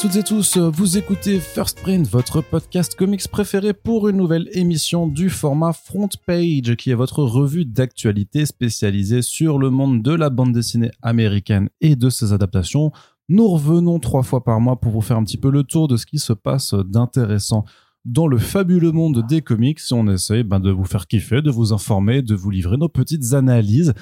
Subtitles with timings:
[0.00, 5.08] Toutes et tous, vous écoutez First Print, votre podcast comics préféré pour une nouvelle émission
[5.08, 10.30] du format Front Page, qui est votre revue d'actualité spécialisée sur le monde de la
[10.30, 12.92] bande dessinée américaine et de ses adaptations.
[13.28, 15.96] Nous revenons trois fois par mois pour vous faire un petit peu le tour de
[15.96, 17.64] ce qui se passe d'intéressant
[18.04, 21.50] dans le fabuleux monde des comics si on essaye ben, de vous faire kiffer, de
[21.50, 23.92] vous informer, de vous livrer nos petites analyses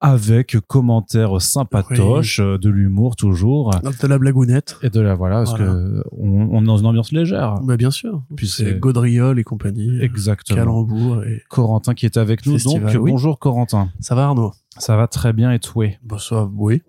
[0.00, 3.70] avec commentaires sympatoches, euh, de l'humour toujours.
[3.80, 4.76] De la blagounette.
[4.82, 5.64] Et de la voilà, parce Voilà.
[5.66, 7.54] que on, on est dans une ambiance légère.
[7.62, 8.22] Bah, bien sûr.
[8.36, 10.00] Puis c'est Gaudriol et compagnie.
[10.00, 10.58] Exactement.
[10.58, 11.42] Calembour et...
[11.48, 12.54] Corentin qui est avec nous.
[12.54, 13.10] Festival, Donc oui.
[13.10, 13.90] bonjour Corentin.
[14.00, 14.52] Ça va Arnaud?
[14.78, 15.86] Ça va très bien et toi?
[16.04, 16.82] Bah ça, oui.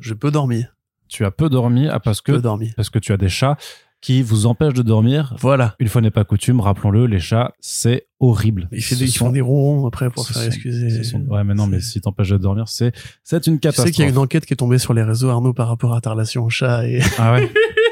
[0.00, 0.76] Je peux dormir.
[1.08, 2.72] Tu as peu dormi ah, parce que dormir.
[2.76, 3.56] parce que tu as des chats
[4.00, 5.34] qui vous empêchent de dormir.
[5.40, 5.74] Voilà.
[5.80, 8.68] Une fois n'est pas coutume, rappelons-le, les chats, c'est horrible.
[8.70, 11.02] Des, ils sont- font des ronds après pour ce faire sont- excuser.
[11.04, 12.92] sont- Ouais, mais non, mais C'est- si t'empêches de dormir, c'est
[13.24, 13.86] c'est une Tu catastrophe.
[13.88, 15.94] sais qu'il y a une enquête qui est tombée sur les réseaux Arnaud par rapport
[15.94, 17.50] à ta relation au chat et Ah ouais?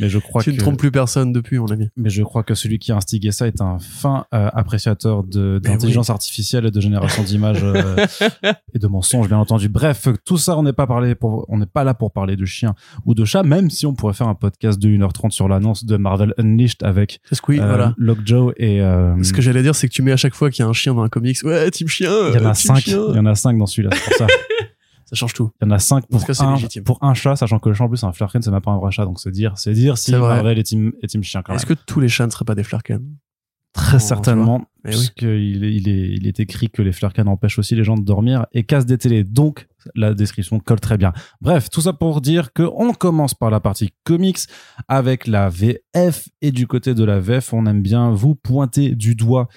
[0.00, 1.88] mais je crois tu que ne trompes plus personne depuis mon ami.
[1.96, 6.10] mais je crois que celui qui a instigé ça est un fin euh, appréciateur d'intelligence
[6.10, 7.96] artificielle et de génération d'images euh,
[8.74, 9.68] et de mensonges bien entendu.
[9.68, 12.44] Bref, tout ça on n'est pas parlé pour on n'est pas là pour parler de
[12.44, 12.74] chiens
[13.06, 15.96] ou de chats même si on pourrait faire un podcast de 1h30 sur l'annonce de
[15.96, 17.94] Marvel Unleashed avec oui, euh, voilà.
[17.98, 20.62] Lockjaw et euh, Ce que j'allais dire, c'est que tu mets à chaque fois qu'il
[20.62, 22.10] y a un chien dans un comics, ouais, team chien.
[22.28, 23.04] il y en euh, a team 5, chien.
[23.10, 24.26] il y en a 5 dans celui-là, c'est pour ça.
[25.06, 25.50] Ça change tout.
[25.60, 27.84] Il y en a 5 Dans pour, un, pour un chat, sachant que le chat
[27.84, 29.72] en plus c'est un Flarken, c'est même pas un vrai chat, donc c'est dire, c'est
[29.72, 30.12] dire si.
[30.12, 31.56] Marvel est team, est team chien quand même.
[31.56, 33.02] Est-ce que tous les chats ne seraient pas des flarken
[33.74, 34.92] Très Oh, certainement, oui.
[34.92, 38.04] puisqu'il est, il est, il est écrit que les Flarken empêchent aussi les gens de
[38.04, 39.24] dormir et cassent des télés.
[39.24, 39.66] Donc,
[39.96, 41.12] la description colle très bien.
[41.40, 44.38] Bref, tout ça pour dire que on commence par la partie comics
[44.86, 49.16] avec la VF et du côté de la VF, on aime bien vous pointer du
[49.16, 49.48] doigt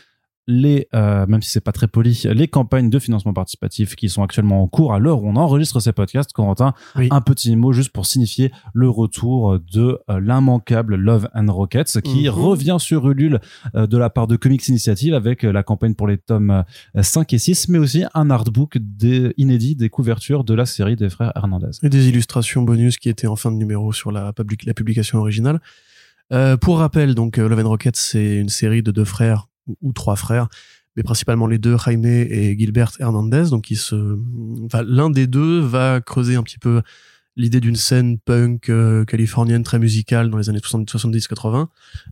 [0.47, 4.23] les, euh, même si c'est pas très poli, les campagnes de financement participatif qui sont
[4.23, 6.31] actuellement en cours à l'heure où on enregistre ces podcasts.
[6.31, 7.09] Corentin, Oui.
[7.11, 12.23] un petit mot juste pour signifier le retour de euh, l'immanquable Love and Rockets qui
[12.23, 12.29] Mhm.
[12.29, 13.39] revient sur Ulule
[13.75, 16.63] euh, de la part de Comics Initiative avec la campagne pour les tomes
[16.95, 20.95] euh, 5 et 6, mais aussi un artbook des, inédit des couvertures de la série
[20.95, 21.71] des frères Hernandez.
[21.83, 25.19] et des illustrations bonus qui étaient en fin de numéro sur la, public- la publication
[25.19, 25.59] originale.
[26.33, 29.47] Euh, pour rappel, donc Love and Rocket, c'est une série de deux frères
[29.81, 30.47] ou, trois frères,
[30.95, 33.45] mais principalement les deux, Jaime et Gilbert Hernandez.
[33.49, 33.71] Donc,
[34.65, 36.81] enfin, l'un des deux va creuser un petit peu
[37.37, 41.67] l'idée d'une scène punk euh, californienne très musicale dans les années 70-80.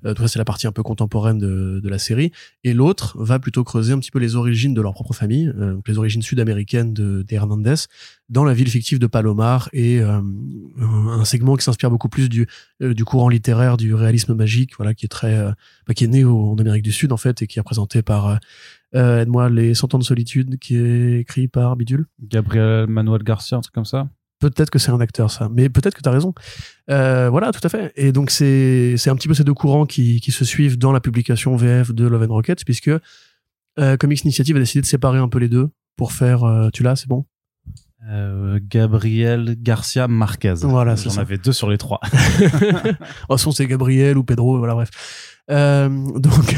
[0.05, 2.31] Euh, tout ça, c'est la partie un peu contemporaine de, de la série.
[2.63, 5.73] Et l'autre va plutôt creuser un petit peu les origines de leur propre famille, euh,
[5.73, 7.75] donc les origines sud-américaines de, des Hernandez,
[8.29, 10.21] dans la ville fictive de Palomar et euh,
[10.79, 12.47] un segment qui s'inspire beaucoup plus du,
[12.81, 15.51] euh, du courant littéraire du réalisme magique, voilà, qui est très, euh,
[15.87, 18.01] bah, qui est né au- en Amérique du Sud en fait et qui est représenté
[18.03, 18.39] par,
[18.93, 22.05] aide-moi, les Cent ans de solitude, qui est écrit par Bidule.
[22.21, 24.07] Gabriel Manuel Garcia, un truc comme ça.
[24.49, 25.49] Peut-être que c'est un acteur, ça.
[25.51, 26.33] Mais peut-être que tu as raison.
[26.91, 27.91] Euh, voilà, tout à fait.
[27.95, 30.91] Et donc, c'est c'est un petit peu ces deux courants qui, qui se suivent dans
[30.91, 32.91] la publication VF de Love and Rockets, puisque
[33.79, 36.43] euh, Comics Initiative a décidé de séparer un peu les deux pour faire...
[36.43, 37.25] euh, tu l'as, c'est bon?
[38.69, 40.53] Gabriel Garcia Marquez.
[40.61, 41.99] Voilà, c'est J'en avais deux sur les trois.
[43.29, 44.91] En son, c'est Gabriel ou Pedro, voilà, bref.
[45.49, 46.55] Donc,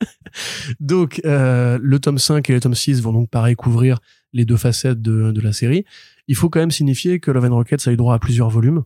[0.80, 3.98] donc le tome 5 et le tome 6 vont donc pareil couvrir
[4.32, 5.84] les deux facettes de, de la série.
[6.28, 8.82] Il faut quand même signifier que Love and Rockets a eu droit à plusieurs volumes,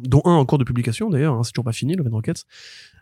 [0.00, 2.44] dont un en cours de publication d'ailleurs, hein, c'est toujours pas fini, Love and Rockets.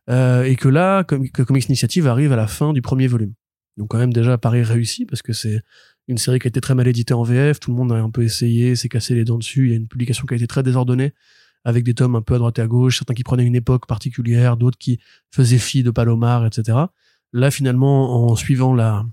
[0.09, 3.35] Euh, et que là, Com- que Comics Initiative arrive à la fin du premier volume.
[3.77, 5.61] Donc quand même déjà pareil réussi, parce que c'est
[6.09, 8.11] une série qui a été très mal éditée en VF, tout le monde a un
[8.11, 10.47] peu essayé, s'est cassé les dents dessus, il y a une publication qui a été
[10.47, 11.13] très désordonnée,
[11.65, 13.87] avec des tomes un peu à droite et à gauche, certains qui prenaient une époque
[13.87, 14.99] particulière, d'autres qui
[15.31, 16.79] faisaient fi de Palomar, etc.
[17.33, 19.05] Là, finalement, en suivant la,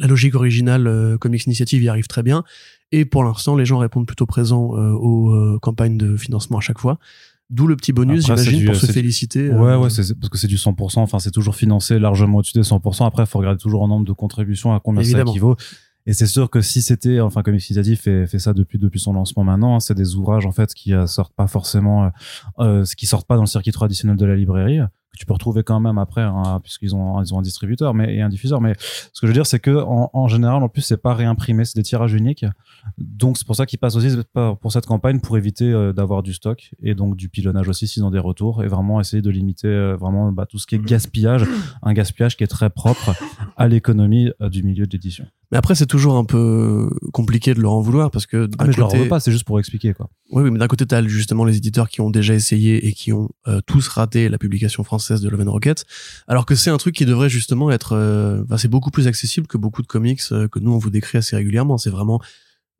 [0.00, 2.42] la logique originale, euh, Comics Initiative y arrive très bien.
[2.90, 6.60] Et pour l'instant, les gens répondent plutôt présents euh, aux euh, campagnes de financement à
[6.60, 6.98] chaque fois.
[7.50, 9.50] D'où le petit bonus, j'imagine, pour se féliciter.
[9.50, 11.00] Ouais, ouais, parce que c'est du 100%.
[11.00, 13.06] Enfin, c'est toujours financé largement au-dessus des 100%.
[13.06, 15.26] Après, il faut regarder toujours en nombre de contributions à combien Évidemment.
[15.26, 15.56] ça équivaut.
[16.06, 19.12] Et c'est sûr que si c'était, enfin, comme Initiative fait, fait ça depuis depuis son
[19.12, 22.10] lancement maintenant, hein, c'est des ouvrages en fait qui sortent pas forcément,
[22.60, 24.78] euh, qui sortent pas dans le circuit traditionnel de la librairie,
[25.12, 28.14] que tu peux retrouver quand même après, hein, puisqu'ils ont ils ont un distributeur, mais
[28.14, 28.60] et un diffuseur.
[28.60, 31.64] Mais ce que je veux dire, c'est que en, général, en plus, c'est pas réimprimé,
[31.64, 32.44] c'est des tirages uniques.
[32.98, 34.16] Donc c'est pour ça qu'ils passent aussi
[34.60, 38.04] pour cette campagne pour éviter euh, d'avoir du stock et donc du pilonnage aussi s'ils
[38.04, 40.84] ont des retours et vraiment essayer de limiter euh, vraiment bah, tout ce qui est
[40.84, 41.44] gaspillage,
[41.82, 43.14] un gaspillage qui est très propre
[43.56, 45.26] à l'économie euh, du milieu d'édition.
[45.50, 48.66] Mais après, c'est toujours un peu compliqué de leur en vouloir parce que d'un Ah,
[48.66, 50.08] mais je leur côté, veux pas, c'est juste pour expliquer quoi.
[50.30, 53.12] Oui, oui, mais d'un côté, t'as justement les éditeurs qui ont déjà essayé et qui
[53.12, 55.84] ont euh, tous raté la publication française de Love and Rocket,
[56.28, 59.58] alors que c'est un truc qui devrait justement être, euh, c'est beaucoup plus accessible que
[59.58, 61.78] beaucoup de comics euh, que nous on vous décrit assez régulièrement.
[61.78, 62.20] C'est vraiment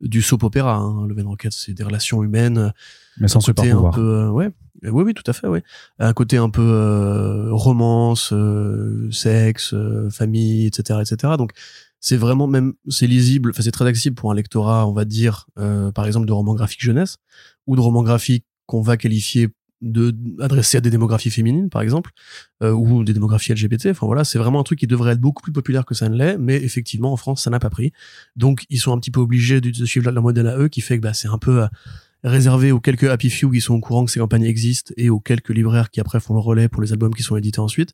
[0.01, 0.75] du soap opéra.
[0.75, 1.07] Hein.
[1.07, 2.73] Love and Rockets, c'est des relations humaines.
[3.19, 4.49] Mais sans côté super un peu, euh, ouais,
[4.83, 5.63] oui, oui, tout à fait, ouais.
[5.99, 11.33] Un côté un peu euh, romance, euh, sexe, euh, famille, etc., etc.
[11.37, 11.51] Donc
[12.01, 15.45] c'est vraiment même c'est lisible, enfin c'est très accessible pour un lectorat, on va dire,
[15.59, 17.17] euh, par exemple de romans graphiques jeunesse
[17.67, 19.49] ou de romans graphiques qu'on va qualifier
[19.81, 22.11] de adressés à des démographies féminines, par exemple,
[22.63, 23.87] euh, ou des démographies LGBT.
[23.87, 26.15] Enfin voilà, c'est vraiment un truc qui devrait être beaucoup plus populaire que ça ne
[26.15, 27.91] l'est, mais effectivement en France ça n'a pas pris.
[28.35, 30.97] Donc ils sont un petit peu obligés de suivre leur modèle à eux, qui fait
[30.97, 31.67] que bah, c'est un peu euh,
[32.23, 35.19] réservé aux quelques happy few qui sont au courant que ces campagnes existent et aux
[35.19, 37.93] quelques libraires qui après font le relais pour les albums qui sont édités ensuite.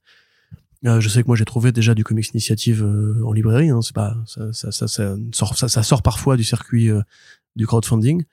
[0.85, 3.69] Euh, je sais que moi j'ai trouvé déjà du comics initiative euh, en librairie.
[3.69, 7.01] Hein, c'est pas ça, ça, ça, ça sort ça, ça sort parfois du circuit euh,
[7.55, 8.23] du crowdfunding.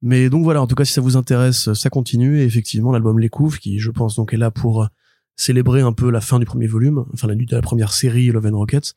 [0.00, 3.18] Mais donc voilà, en tout cas si ça vous intéresse, ça continue et effectivement l'album
[3.18, 4.88] Les Couves qui je pense donc est là pour
[5.36, 8.30] célébrer un peu la fin du premier volume, enfin la nuit de la première série
[8.30, 8.94] Love and Rockets.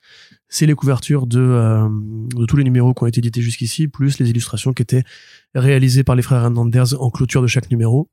[0.48, 1.88] C'est les couvertures de euh,
[2.36, 5.04] de tous les numéros qui ont été édités jusqu'ici, plus les illustrations qui étaient
[5.54, 8.10] réalisées par les frères Hernandez en clôture de chaque numéro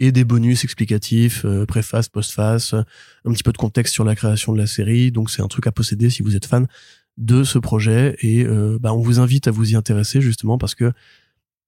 [0.00, 4.52] et des bonus explicatifs, euh, préface, postface, un petit peu de contexte sur la création
[4.52, 5.10] de la série.
[5.10, 6.66] Donc c'est un truc à posséder si vous êtes fan
[7.16, 10.76] de ce projet et euh, bah, on vous invite à vous y intéresser justement parce
[10.76, 10.92] que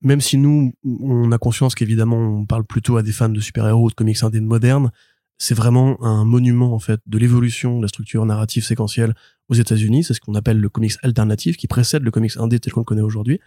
[0.00, 3.86] même si nous on a conscience qu'évidemment on parle plutôt à des fans de super-héros
[3.86, 4.92] ou de comics indés modernes,
[5.38, 9.14] c'est vraiment un monument en fait de l'évolution de la structure narrative séquentielle
[9.48, 10.04] aux États-Unis.
[10.04, 12.84] C'est ce qu'on appelle le comics alternatif qui précède le comics indé tel qu'on le
[12.84, 13.40] connaît aujourd'hui.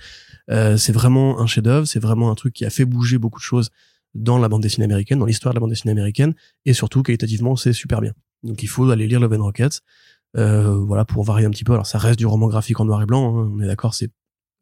[0.50, 3.46] Euh, c'est vraiment un chef-d'œuvre, c'est vraiment un truc qui a fait bouger beaucoup de
[3.46, 3.70] choses
[4.16, 6.34] dans la bande dessinée américaine, dans l'histoire de la bande dessinée américaine,
[6.66, 8.12] et surtout qualitativement c'est super bien.
[8.44, 9.80] Donc il faut aller lire Love and Rockets,
[10.38, 11.74] euh, voilà pour varier un petit peu.
[11.74, 13.94] Alors ça reste du roman graphique en noir et blanc, hein, on est d'accord.
[13.94, 14.10] C'est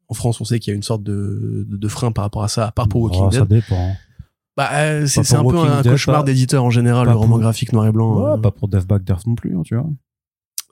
[0.08, 2.42] en France on sait qu'il y a une sorte de, de, de frein par rapport
[2.44, 3.40] à ça, à part pour Walking Oh, Dead.
[3.40, 3.94] ça dépend.
[4.56, 7.72] Bah, euh, c'est un peu Walking un cauchemar d'éditeur en général, le roman pour- graphique
[7.72, 8.22] noir et blanc.
[8.22, 9.86] Ouais, euh, pas pour Death Back Death non plus, hein, tu vois.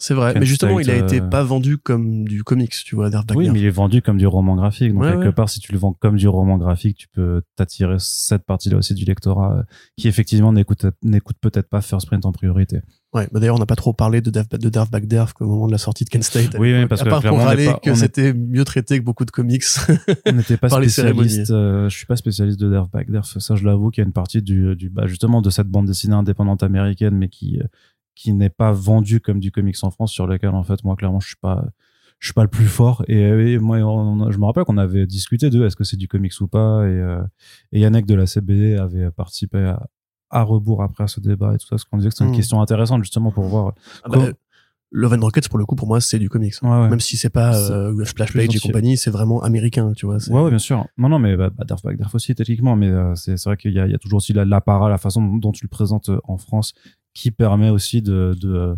[0.00, 0.34] C'est vrai.
[0.38, 3.48] Mais justement, il a été euh, pas vendu comme du comics, tu vois, Darth Oui,
[3.50, 4.92] mais il est vendu comme du roman graphique.
[4.92, 5.32] Donc, Ouais, quelque ouais.
[5.32, 8.94] part, si tu le vends comme du roman graphique, tu peux t'attirer cette partie-là aussi
[8.94, 9.62] du lectorat euh,
[9.96, 12.80] qui, effectivement, n'écoute n'écoute peut-être pas First Print en priorité.
[13.12, 15.72] Ouais, bah d'ailleurs, on n'a pas trop parlé de Darth, de Darth au moment de
[15.72, 16.56] la sortie de Kent State.
[16.58, 18.64] Oui, oui, parce à que part clairement, pour on n'est râler pas- que c'était mieux
[18.64, 19.64] traité que beaucoup de comics.
[20.26, 21.50] On n'était pas spécialiste.
[21.50, 23.26] euh, je suis pas spécialiste de Derf Back Derf.
[23.38, 25.86] Ça, je l'avoue qu'il y a une partie du, du bah, justement de cette bande
[25.86, 27.58] dessinée indépendante américaine, mais qui
[28.20, 31.20] qui n'est pas vendue comme du comics en France, sur laquelle en fait moi clairement
[31.20, 31.64] je suis pas
[32.18, 33.02] je suis pas le plus fort.
[33.08, 35.96] Et, euh, et moi, on- je me rappelle qu'on avait discuté de est-ce que c'est
[35.96, 36.84] du comics ou pas.
[36.86, 37.22] Et, euh,
[37.72, 39.86] et Yannick de la CBD avait participé à,
[40.28, 42.32] à rebours après à ce débat et tout ça, parce qu'on disait que c'était une
[42.32, 42.36] Mm.
[42.36, 43.72] question intéressante justement pour voir.
[44.04, 44.28] Ah bah,
[44.92, 46.52] Love and Rockets, pour le coup, pour moi, c'est du comics.
[46.62, 46.88] Ouais, ouais.
[46.90, 50.18] Même si c'est pas C'est euh, Splash Page et compagnie, c'est vraiment américain, tu vois.
[50.18, 50.84] c'est- Ouais, ouais, bien sûr.
[50.98, 53.72] Non, non, mais bah, bah, Darth Vader aussi, techniquement, mais euh, c'est c'est vrai qu'il
[53.72, 55.68] y, a- il y a toujours aussi la- l'apparat, la façon dont, dont tu le
[55.70, 56.74] présentes euh, en France,
[57.14, 58.74] qui permet aussi de, de,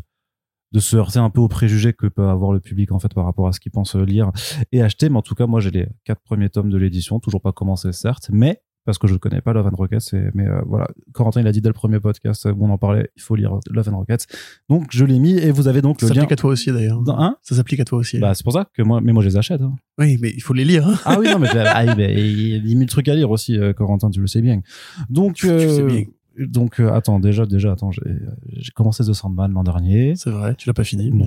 [0.73, 3.25] de se heurter un peu aux préjugés que peut avoir le public, en fait, par
[3.25, 4.31] rapport à ce qu'il pense euh, lire
[4.73, 5.09] et acheter.
[5.09, 7.93] Mais en tout cas, moi, j'ai les quatre premiers tomes de l'édition, toujours pas commencé,
[7.93, 10.89] certes, mais parce que je ne connais pas Love and Rockets, et- mais euh, voilà,
[11.13, 13.61] Corentin, il a dit dès le premier podcast où on en parlait, il faut lire
[13.71, 14.27] Love and Rockets.
[14.69, 16.23] Donc, je l'ai mis, et vous avez donc Ça le lien.
[16.23, 17.01] s'applique à toi aussi, d'ailleurs.
[17.11, 18.19] Hein Ça s'applique à toi aussi.
[18.19, 19.61] bah, c'est pour ça que moi, mais moi, je les achète.
[19.63, 19.77] hein.
[19.99, 20.89] oui, mais il faut les lire.
[20.89, 20.97] hein.
[21.05, 23.31] Ah oui, non, mais ah, oui, mais il y a 10 000 trucs à lire
[23.31, 24.63] aussi, euh, Corentin, tu le sais bien.
[25.09, 25.53] Donc, Tu sais
[25.83, 26.03] euh, bien.
[26.39, 30.15] Donc euh, attends, déjà, déjà, attends, j'ai commencé The Sandman l'an dernier.
[30.17, 31.11] C'est vrai, tu l'as pas fini.
[31.11, 31.27] Non,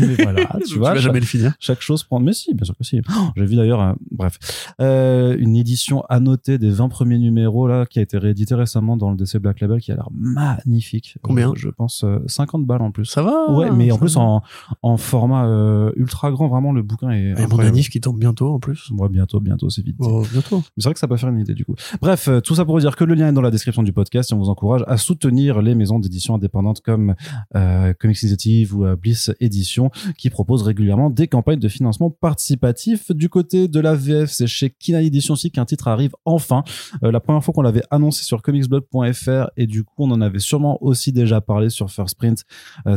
[0.00, 1.54] mais voilà, tu vois, vas chaque, jamais le finir.
[1.60, 2.20] chaque chose prend.
[2.20, 3.00] Mais si, bien sûr que si.
[3.10, 4.38] Oh, j'ai vu d'ailleurs, euh, bref,
[4.80, 9.10] euh, une édition annotée des 20 premiers numéros là, qui a été rééditée récemment dans
[9.10, 11.16] le DC Black Label, qui a l'air magnifique.
[11.22, 13.04] Combien Euh, Je pense euh, 50 balles en plus.
[13.06, 14.42] Ça va Ouais, mais en plus en,
[14.82, 17.34] en format euh, ultra grand, vraiment le bouquin est.
[17.40, 18.90] Et mon anif qui tombe bientôt, en plus.
[18.96, 19.96] Ouais, bientôt, bientôt, c'est vite.
[20.00, 20.58] Oh, bientôt.
[20.58, 21.74] Mais c'est vrai que ça peut faire une idée du coup.
[22.00, 23.92] Bref, euh, tout ça pour vous dire que le lien est dans la description du
[23.92, 27.14] podcast on vous encourage à soutenir les maisons d'édition indépendantes comme
[27.56, 33.10] euh, Comics Initiative ou euh, Bliss Édition qui proposent régulièrement des campagnes de financement participatif.
[33.12, 36.64] Du côté de la VF, c'est chez Kina Édition aussi qu'un titre arrive enfin.
[37.02, 40.38] Euh, la première fois qu'on l'avait annoncé sur comicsblog.fr et du coup on en avait
[40.38, 42.44] sûrement aussi déjà parlé sur First Print.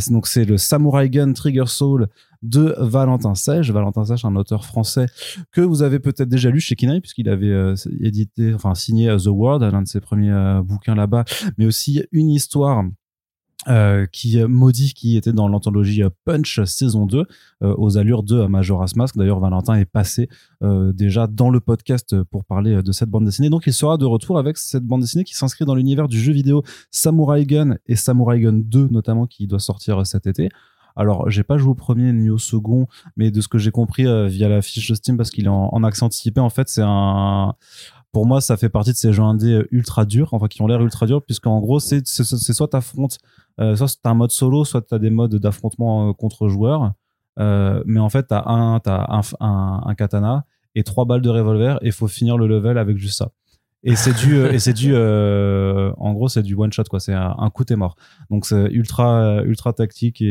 [0.09, 2.07] Donc c'est le Samurai Gun Trigger Soul
[2.43, 3.71] de Valentin Sèche.
[3.71, 5.07] Valentin Sèche, un auteur français
[5.51, 9.27] que vous avez peut-être déjà lu chez Kinaï puisqu'il avait euh, édité, enfin signé The
[9.27, 11.25] World, l'un de ses premiers euh, bouquins là-bas,
[11.57, 12.83] mais aussi une histoire
[13.67, 17.25] euh, qui maudit qui était dans l'anthologie euh, Punch saison 2
[17.63, 19.17] euh, aux allures de Majora's Mask.
[19.17, 20.29] D'ailleurs, Valentin est passé
[20.61, 23.49] déjà dans le podcast pour parler de cette bande dessinée.
[23.49, 26.33] Donc, il sera de retour avec cette bande dessinée qui s'inscrit dans l'univers du jeu
[26.33, 30.49] vidéo Samurai Gun et Samurai Gun 2 notamment qui doit sortir cet été.
[30.97, 34.07] Alors, j'ai pas joué au premier ni au second, mais de ce que j'ai compris
[34.07, 36.67] euh, via la fiche de Steam, parce qu'il est en, en accès anticipé, en fait,
[36.67, 37.53] c'est un.
[38.11, 40.67] Pour moi, ça fait partie de ces jeux indés euh, ultra durs, enfin qui ont
[40.67, 43.19] l'air ultra durs, puisqu'en gros, c'est soit t'affrontes,
[43.59, 46.93] euh, soit t'as un mode solo, soit t'as des modes d'affrontement contre joueurs.
[47.37, 51.91] Mais en fait, t'as un, un, un, un katana et trois balles de revolver et
[51.91, 53.29] faut finir le level avec juste ça.
[53.83, 56.99] Et c'est du, euh, et c'est du, euh, en gros, c'est du one shot quoi.
[56.99, 57.95] C'est un, un coup t'es mort.
[58.29, 60.25] Donc c'est ultra, ultra tactique et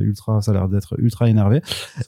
[0.00, 1.60] ultra, ça a l'air d'être ultra énervé.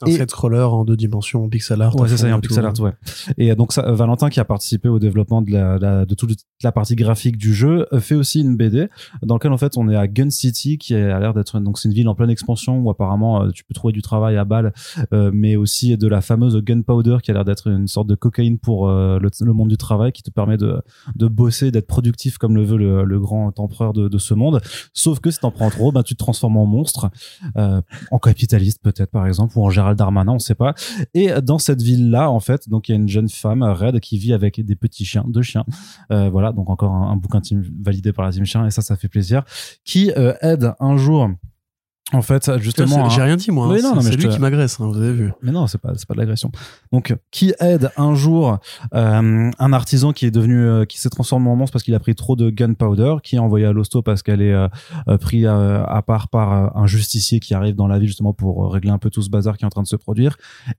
[0.05, 1.95] C'est un scroller en deux dimensions, en pixel art.
[1.99, 2.39] Ouais, c'est ça, tout.
[2.41, 2.91] pixel art, ouais.
[3.37, 6.31] Et donc, ça, Valentin, qui a participé au développement de, la, la- de toute
[6.63, 8.87] la partie graphique du jeu, euh, fait aussi une BD
[9.23, 11.89] dans laquelle, en fait, on est à Gun City, qui a l'air d'être, donc, c'est
[11.89, 14.73] une ville en pleine expansion où apparemment euh, tu peux trouver du travail à balle,
[15.13, 18.57] euh, mais aussi de la fameuse Gunpowder, qui a l'air d'être une sorte de cocaïne
[18.57, 20.76] pour euh, le, le monde du travail, qui te permet de,
[21.15, 24.61] de bosser, d'être productif comme le veut le, grand empereur de, ce monde.
[24.93, 27.09] Sauf que si t'en prends trop, ben, tu te transformes en monstre,
[27.57, 27.81] euh,
[28.11, 30.73] en capitaliste peut-être, par exemple, ou en Gérald Darmanin, on sait pas.
[31.13, 34.17] Et dans cette ville-là, en fait, donc il y a une jeune femme, Red, qui
[34.17, 35.65] vit avec des petits chiens, deux chiens.
[36.11, 37.41] Euh, voilà, donc encore un, un bouquin
[37.81, 39.43] validé par la team chien, et ça, ça fait plaisir.
[39.83, 41.29] Qui euh, aide un jour,
[42.13, 43.05] en fait, justement.
[43.05, 43.65] un- J'ai rien dit, moi.
[43.65, 43.69] hein.
[44.01, 45.33] C'est- lui te- qui m'agresse, hein, vous avez vu.
[45.41, 46.51] mais non, c'est pas, pas de l'agression.
[46.93, 48.59] Donc, qui aide un jour
[48.93, 51.99] euh, un artisan qui est devenu, euh, qui s'est transformé en monstre parce qu'il a
[51.99, 54.67] pris trop de gunpowder, qui est envoyé à l'hosto parce qu'elle est euh,
[55.09, 58.71] euh, pris euh, à part par un justicier qui arrive dans la ville justement pour
[58.71, 60.37] régler un peu tout ce bazar qui est en train de se produire.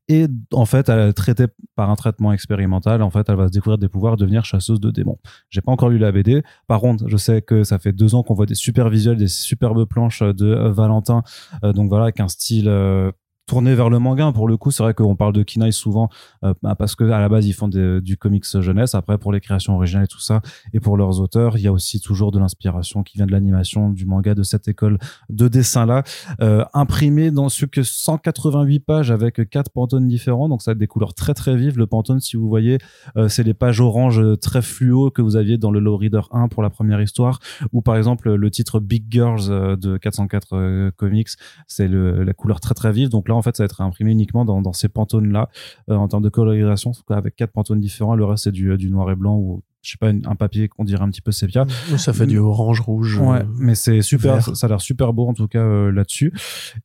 [0.08, 3.02] Et en fait, elle est traitée par un traitement expérimental.
[3.02, 5.18] En fait, elle va se découvrir des pouvoirs, devenir chasseuse de démons.
[5.50, 6.42] J'ai pas encore lu la BD.
[6.66, 9.28] Par contre, je sais que ça fait deux ans qu'on voit des super visuels, des
[9.28, 11.18] superbes planches de Valentin.
[11.65, 13.11] Euh, donc voilà, avec un style euh,
[13.49, 14.31] tourné vers le manga.
[14.33, 16.09] Pour le coup, c'est vrai qu'on parle de Kinaï souvent
[16.45, 18.95] euh, bah, parce que à la base ils font des- du comics jeunesse.
[18.95, 20.40] Après, pour les créations originales et tout ça,
[20.73, 23.90] et pour leurs auteurs, il y a aussi toujours de l'inspiration qui vient de l'animation,
[23.90, 24.99] du manga, de cette école
[25.31, 26.05] de dessin là,
[26.40, 30.49] euh, imprimé dans ce que 188 pages avec quatre pantones différents.
[30.49, 31.78] Donc ça a des couleurs très très vives.
[31.78, 32.78] Le pantone, si vous voyez,
[33.17, 36.23] euh, c'est les pages orange euh, très fluo que vous aviez dans le Low Reader
[36.33, 37.40] 1 pour la première histoire,
[37.73, 41.31] ou par exemple le titre Big Girls euh, de 404 euh, Comics,
[41.67, 43.09] c'est la couleur très très vive.
[43.09, 45.49] Donc là, en fait, ça va être imprimé uniquement dans, dans ces pantones là
[45.88, 48.14] en termes de colorisation, avec quatre pantones différents.
[48.14, 50.85] Le reste c'est du, du noir et blanc ou je sais pas un papier qu'on
[50.85, 51.64] dirait un petit peu sépia.
[51.97, 53.18] Ça fait du orange, rouge.
[53.18, 54.57] Ouais, euh, mais c'est super, vert.
[54.57, 56.33] ça, a l'air super beau en tout cas euh, là-dessus.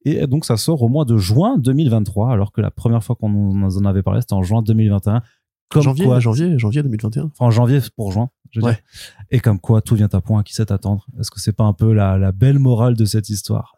[0.05, 3.63] Et donc ça sort au mois de juin 2023, alors que la première fois qu'on
[3.63, 5.21] en avait parlé, c'était en juin 2021.
[5.69, 7.25] Comme janvier, quoi, janvier, janvier 2021.
[7.25, 8.77] enfin en janvier pour juin, je Ouais.
[9.31, 11.07] Et comme quoi, tout vient à point, à qui sait attendre?
[11.19, 13.75] Est-ce que c'est pas un peu la, la belle morale de cette histoire?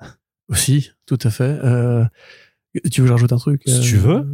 [0.50, 1.58] Aussi, tout à fait.
[1.64, 2.06] Euh,
[2.92, 4.26] tu veux que je rajoute un truc Si euh, tu veux.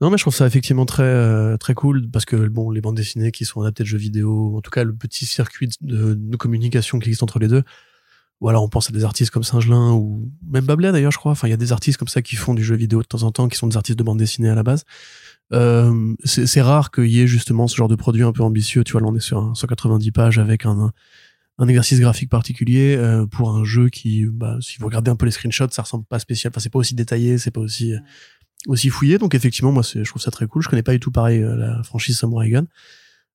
[0.00, 2.96] Non, mais je trouve ça effectivement très euh, très cool parce que bon, les bandes
[2.96, 6.36] dessinées qui sont adaptées de jeux vidéo, en tout cas le petit circuit de, de
[6.36, 7.62] communication qui existe entre les deux.
[8.40, 11.32] Voilà, on pense à des artistes comme Singelin ou même Bablet d'ailleurs, je crois.
[11.32, 13.22] Enfin, il y a des artistes comme ça qui font du jeu vidéo de temps
[13.22, 14.84] en temps, qui sont des artistes de bande dessinée à la base.
[15.52, 18.82] Euh, c'est c'est rare qu'il y ait justement ce genre de produit un peu ambitieux.
[18.82, 20.92] Tu vois, là, on est sur un 190 pages avec un, un
[21.68, 25.32] exercice graphique particulier euh, pour un jeu qui, bah, si vous regardez un peu les
[25.32, 26.50] screenshots, ça ressemble pas spécial.
[26.52, 27.94] Enfin, c'est pas aussi détaillé, c'est pas aussi
[28.66, 29.18] aussi fouillé.
[29.18, 30.62] Donc effectivement, moi, je trouve ça très cool.
[30.62, 32.66] Je connais pas du tout pareil euh, la franchise Samurai Gun.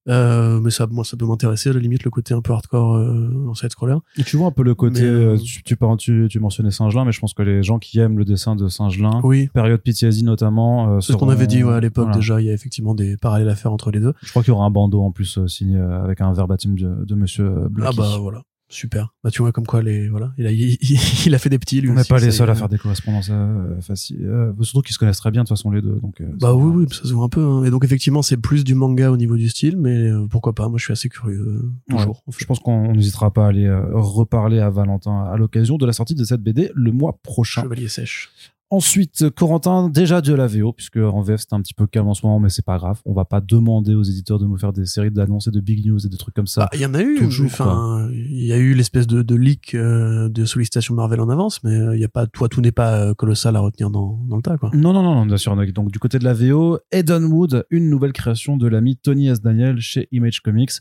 [0.08, 1.70] Euh, mais ça, moi, ça peut m'intéresser.
[1.70, 3.96] À la limite, le côté un peu hardcore euh, en side-scroller.
[4.18, 6.72] Et tu vois un peu le côté, Mais, euh, euh, tu, tu, tu, tu mentionnais
[6.72, 9.48] Singelin, mais je pense que les gens qui aiment le dessin de Singelin, Oui.
[9.54, 12.18] période PTSD notamment, euh, C'est ce qu'on avait dit ouais, à l'époque voilà.
[12.20, 12.40] déjà.
[12.42, 14.14] Il y a effectivement des parallèles à faire entre les deux.
[14.22, 17.16] Je crois qu'il y aura un bandeau en plus signé avec un verbatim de, de
[17.16, 17.98] Monsieur Ah Blacky.
[17.98, 19.14] bah voilà, super.
[19.24, 20.78] Bah tu vois comme quoi les voilà, il a il,
[21.26, 23.30] il a fait des petits lui On n'est pas les seuls à faire des correspondances
[23.32, 24.26] euh, faciles.
[24.26, 26.00] Euh, surtout qu'ils se connaissent très bien de toute façon les deux.
[26.02, 27.44] Donc, euh, Bah oui oui, ça se voit un peu.
[27.44, 27.64] hein.
[27.64, 30.78] Et donc effectivement, c'est plus du manga au niveau du style, mais pourquoi pas Moi,
[30.80, 32.24] je suis assez curieux toujours.
[32.28, 32.40] en fait.
[32.42, 36.16] Je pense qu'on n'hésitera pas à aller reparler à Valentin à l'occasion de la sortie
[36.16, 37.62] de cette BD le mois prochain.
[37.64, 38.30] Chevalier sèche.
[38.72, 42.16] Ensuite, Corentin, déjà de la VO, puisque en VF c'était un petit peu calme en
[42.16, 43.00] ce moment, mais c'est pas grave.
[43.06, 45.86] On va pas demander aux éditeurs de nous faire des séries d'annonces et de big
[45.86, 46.62] news et des trucs comme ça.
[46.62, 47.20] Bah, il y en a eu.
[47.46, 51.64] Enfin, il y a eu l'espèce de, de leak euh, de sollicitation Marvel en avance,
[51.64, 54.20] mais euh, il y a pas, toi, tout n'est pas euh, colossal à retenir dans,
[54.28, 54.72] dans le tas, quoi.
[54.74, 55.56] Non, non, non, non, bien sûr.
[55.56, 59.42] Donc, du côté de la VO, Edenwood, une nouvelle création de l'ami Tony S.
[59.42, 60.72] Daniel chez Image Comics,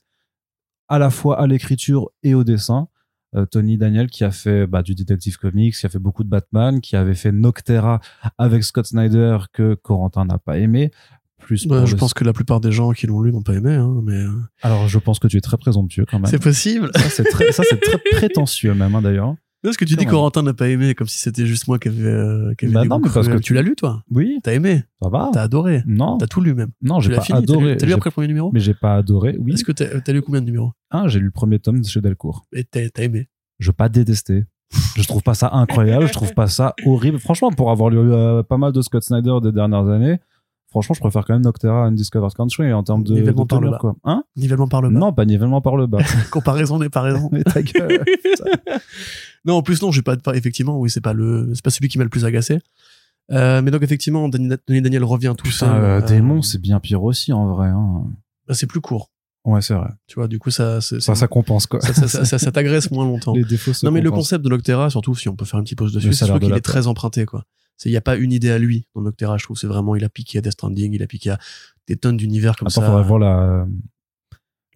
[0.89, 2.89] à la fois à l'écriture et au dessin.
[3.37, 6.29] Euh, Tony Daniel qui a fait bah, du Detective Comics, qui a fait beaucoup de
[6.29, 8.01] Batman, qui avait fait Noctera
[8.39, 10.91] avec Scott Snyder que Corentin n'a pas aimé.
[11.41, 13.55] Plus Bah, je le- pense que la plupart des gens qui l'ont lu n'ont pas
[13.55, 14.31] aimé, hein, mais euh,
[14.63, 16.27] Alors, je pense que tu es très présomptueux quand même.
[16.31, 16.91] c'est possible.
[16.95, 19.35] Ça, c'est très, très prétentieux même, hein, d'ailleurs.
[19.65, 20.05] Parce que tu dis.
[20.07, 22.85] Corentin n'a pas aimé, comme si c'était juste moi qui avait, euh, qui avait Bah
[22.85, 24.03] non, mais parce que tu l'as lu, toi.
[24.11, 24.83] Oui, T'as aimé.
[25.03, 25.31] ça va.
[25.33, 25.83] T'as adoré.
[25.87, 26.71] Non, T'as tout lu même.
[26.83, 27.39] non, j'ai pas fini.
[27.39, 27.77] Adoré.
[27.77, 29.37] T'as lu après le premier numéro Mais j'ai pas adoré.
[29.41, 29.55] Oui.
[29.55, 32.01] Est-ce que t'as t'as lu combien de numéros Ah, j'ai lu le premier tome chez
[32.01, 32.47] Delcourt.
[32.53, 33.29] Et t'as aimé.
[33.59, 34.45] Je veux pas détester.
[34.97, 36.07] Je trouve pas ça incroyable.
[36.09, 37.19] je trouve pas ça horrible.
[37.19, 40.19] Franchement, pour avoir lu euh, pas mal de Scott Snyder des dernières années,
[40.75, 43.61] franchement, je préfère quand même Noctera à Undiscovered Country en termes de, Nivellement de par
[43.61, 43.79] le bas.
[43.79, 43.95] quoi.
[44.05, 44.25] Hein?
[44.37, 44.99] Nivellement par le bas.
[44.99, 45.99] Non, pas nivellement par le bas.
[46.31, 47.29] Comparaison n'est pas raison.
[47.33, 48.05] Mais ta gueule.
[49.45, 51.89] non, en plus non, j'ai pas, pas- effectivement, oui, c'est pas le, c'est pas celui
[51.89, 52.59] qui m'a le plus agacé.
[53.33, 55.69] Euh, mais donc effectivement, Danny Daniel revient tout Putain, seul.
[55.83, 57.69] euh, euh, Démon, c'est bien pire aussi en vrai.
[57.69, 58.05] Hein.
[58.47, 59.11] bah, c'est plus court.
[59.47, 59.91] Ouais, c'est vrai.
[60.07, 61.81] Tu vois, du coup, ça, Ça, ça compense quoi.
[61.81, 63.35] ça, ça, ça- ça- ça t'agresse moins longtemps.
[63.35, 65.65] Les défauts se Non, mais le concept de Noctera, surtout si on peut faire une
[65.65, 67.45] petite pause dessus, c'est de qu'il est très emprunté, quoi.
[67.77, 69.57] C'est, il n'y a pas une idée à lui dans Noctera, je trouve.
[69.59, 71.39] C'est vraiment, il a piqué à Death Stranding, il a piqué à
[71.89, 72.87] des tonnes d'univers comme Attends, ça.
[72.87, 73.67] faudrait voir la,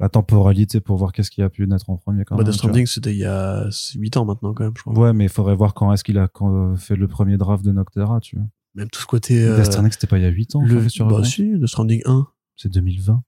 [0.01, 2.51] la temporalité pour voir qu'est-ce qui a pu naître en premier quand Bah, même.
[2.51, 2.59] Death.
[2.59, 4.93] Stranding, c'était il y a 8 ans maintenant, quand même, je crois.
[4.99, 7.73] Ouais, mais il faudrait voir quand est-ce qu'il a quand, fait le premier draft de
[7.73, 8.47] Noctera, tu vois.
[8.75, 9.43] Même tout ce côté.
[9.45, 10.63] euh, Death Stranding, c'était pas il y a 8 ans.
[10.65, 12.27] le, sur bah, si, Death Stranding 1.
[12.57, 13.23] C'est 2020.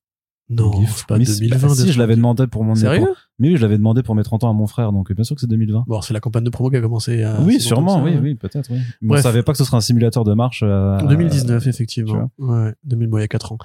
[0.51, 1.69] Non, c'est pas Mais c'est- 2020.
[1.69, 2.99] bah, si, je l'avais demandé pour mon Sérieux?
[3.07, 5.23] Pour- Mais oui, je l'avais demandé pour mes 30 ans à mon frère, donc bien
[5.25, 5.85] sûr que c'est 2020.
[5.87, 7.23] Bon, c'est la campagne de promo qui a commencé.
[7.23, 8.81] à- oui, sûrement, oui, oui, peut-être, oui.
[9.01, 10.63] Mais on savait pas que ce serait un simulateur de marche.
[10.67, 12.31] euh, 2019, effectivement.
[12.39, 13.59] Ouais, 2000, bon, il y a 4 ans.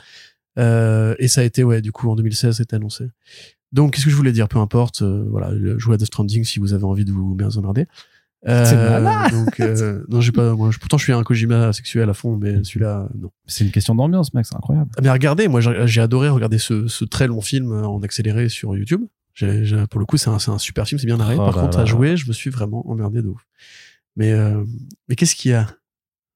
[0.58, 3.08] Euh, et ça a été, ouais, du coup, en 2016, c'était annoncé.
[3.72, 4.48] Donc, qu'est-ce que je voulais dire?
[4.48, 7.50] Peu importe, euh, voilà, jouez à Death Stranding si vous avez envie de vous bien
[7.58, 7.88] emmerder.
[8.48, 12.14] Euh, donc, euh, non, j'ai pas, moi, je- pourtant, je suis un Kojima sexuel à
[12.14, 13.32] fond, mais celui-là, non.
[13.48, 14.90] C'est une question d'ambiance, mec, c'est incroyable.
[14.98, 18.76] Ah, Mais regardez, moi, j'ai adoré regarder ce, ce très long film en accéléré sur
[18.78, 19.02] YouTube.
[19.34, 21.36] J'ai- j'ai- pour le coup, c'est un, un super film, c'est bien narré.
[21.36, 21.84] Oh Par là contre, là.
[21.84, 23.42] à jouer, je me suis vraiment emmerdé de ouf.
[24.16, 24.64] Mais, euh,
[25.10, 25.68] mais qu'est-ce qu'il y a?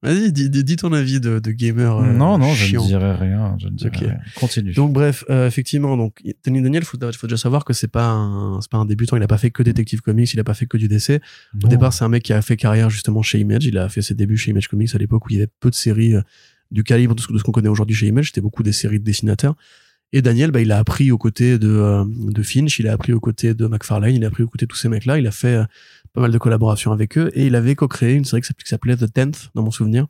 [0.02, 1.98] Vas-y, dis, dis- ton avis de, de gamer.
[1.98, 3.56] euh, non, non, je ne dirais rien.
[3.60, 4.00] Je ne dirais Ok.
[4.00, 4.16] rien.
[4.34, 4.72] Continue.
[4.72, 8.60] Donc bref, euh, effectivement, donc Tony Daniel, faut, faut déjà savoir que c'est pas un,
[8.62, 9.16] c'est pas un débutant.
[9.18, 11.20] Il a pas fait que Detective Comics, il a pas fait que du DC.
[11.62, 13.66] Au départ, c'est un mec qui a fait carrière justement chez Image.
[13.66, 15.68] Il a fait ses débuts chez Image Comics à l'époque où il y avait peu
[15.68, 16.22] de séries euh,
[16.70, 18.28] du calibre de ce, de ce qu'on connaît aujourd'hui chez Image.
[18.28, 19.54] C'était beaucoup des séries de dessinateurs.
[20.12, 23.12] Et Daniel, bah, il a appris aux côtés de, euh, de Finch, il a appris
[23.12, 25.18] aux côtés de McFarlane, il a appris aux côtés de tous ces mecs-là.
[25.18, 25.64] Il a fait euh,
[26.12, 29.12] pas mal de collaborations avec eux et il avait co-créé une série qui s'appelait- The
[29.12, 30.08] Tenth, dans mon souvenir,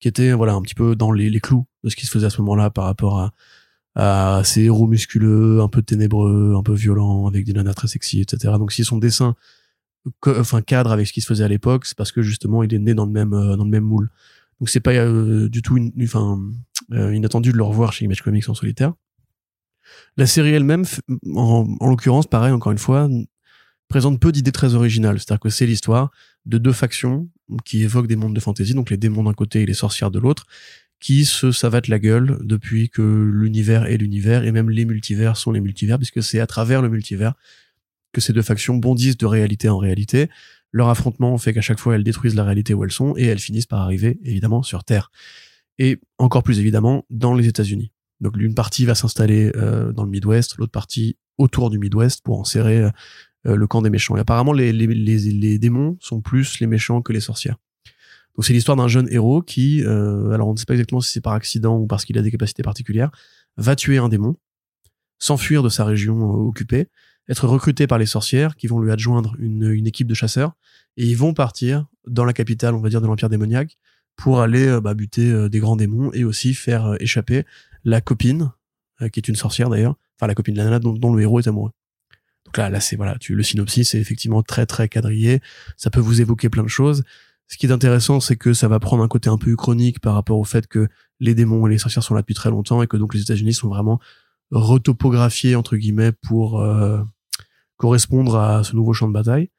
[0.00, 2.30] qui était voilà un petit peu dans les, clous de ce qui se faisait à
[2.30, 3.32] ce moment-là par rapport à,
[3.94, 8.20] à ces héros musculeux, un peu ténébreux, un peu violents, avec des nanas très sexy,
[8.20, 8.54] etc.
[8.58, 9.36] Donc si son dessin
[10.26, 12.78] enfin cadre avec ce qui se faisait à l'époque, c'est parce que justement il est
[12.78, 14.10] né dans le même euh, dans le même moule.
[14.58, 14.92] Donc c'est pas
[15.48, 16.40] du tout une- enfin
[16.92, 18.94] euh, inattendu de le revoir chez Image Comics en solitaire.
[20.18, 20.84] La série elle-même,
[21.34, 23.08] en, en l'occurrence, pareil encore une fois,
[23.88, 25.20] présente peu d'idées très originales.
[25.20, 26.10] C'est-à-dire que c'est l'histoire
[26.44, 27.28] de deux factions
[27.64, 30.18] qui évoquent des mondes de fantasy, donc les démons d'un côté et les sorcières de
[30.18, 30.44] l'autre,
[30.98, 35.52] qui se savatent la gueule depuis que l'univers est l'univers et même les multivers sont
[35.52, 37.34] les multivers, puisque c'est à travers le multivers
[38.12, 40.28] que ces deux factions bondissent de réalité en réalité.
[40.72, 43.38] Leur affrontement fait qu'à chaque fois elles détruisent la réalité où elles sont et elles
[43.38, 45.12] finissent par arriver évidemment sur Terre.
[45.78, 47.92] Et encore plus évidemment dans les États-Unis.
[48.20, 52.40] Donc l'une partie va s'installer euh, dans le Midwest, l'autre partie autour du Midwest pour
[52.40, 52.90] en serrer
[53.46, 54.16] euh, le camp des méchants.
[54.16, 57.56] Et apparemment les démons sont plus les méchants que les sorcières.
[58.38, 61.10] Donc c'est l'histoire d'un jeune héros qui, euh, alors on ne sait pas exactement si
[61.10, 63.10] c'est par accident ou parce qu'il a des capacités particulières,
[63.56, 64.36] va tuer un démon,
[65.18, 66.86] s'enfuir de sa région euh, occupée,
[67.28, 70.52] être recruté par les sorcières qui vont lui adjoindre une, une équipe de chasseurs
[70.96, 73.76] et ils vont partir dans la capitale, on va dire, de l'Empire démoniaque
[74.18, 77.44] pour aller euh, bah, buter euh, des grands démons et aussi faire euh, échapper
[77.84, 78.50] la copine,
[79.12, 81.38] qui est une sorcière d'ailleurs, enfin la copine de la nana dont, dont le héros
[81.38, 81.70] est amoureux.
[82.44, 85.40] Donc là, là c'est voilà, tu, le synopsis est effectivement très très quadrillé,
[85.76, 87.04] ça peut vous évoquer plein de choses.
[87.46, 90.14] Ce qui est intéressant, c'est que ça va prendre un côté un peu chronique par
[90.14, 90.88] rapport au fait que
[91.20, 93.54] les démons et les sorcières sont là depuis très longtemps et que donc les États-Unis
[93.54, 94.00] sont vraiment
[94.50, 97.00] retopographiés entre guillemets pour euh,
[97.76, 99.50] correspondre à ce nouveau champ de bataille.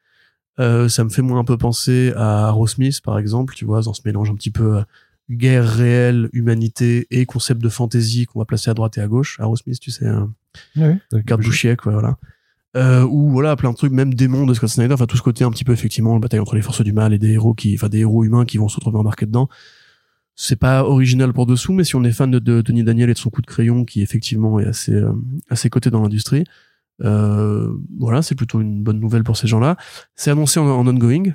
[0.60, 3.94] Euh, ça me fait moins un peu penser à Aerosmith par exemple, tu vois, dans
[3.94, 4.82] ce mélange un petit peu euh,
[5.30, 9.38] guerre réelle, humanité et concept de fantasy qu'on va placer à droite et à gauche.
[9.40, 10.32] Aerosmith, tu sais, un
[10.76, 12.16] Oui, garde bouchier quoi, voilà.
[12.76, 15.42] Euh, ou voilà plein de trucs, même démons de Scott Snyder, enfin tout ce côté
[15.42, 17.74] un petit peu effectivement le bataille entre les forces du mal et des héros qui,
[17.74, 19.48] enfin des héros humains qui vont se retrouver embarqués dedans.
[20.36, 23.14] C'est pas original pour dessous, mais si on est fan de, de Tony Daniel et
[23.14, 25.12] de son coup de crayon qui effectivement est assez euh,
[25.48, 26.44] assez coté dans l'industrie,
[27.02, 29.76] euh, voilà c'est plutôt une bonne nouvelle pour ces gens-là.
[30.16, 31.32] C'est annoncé en, en ongoing,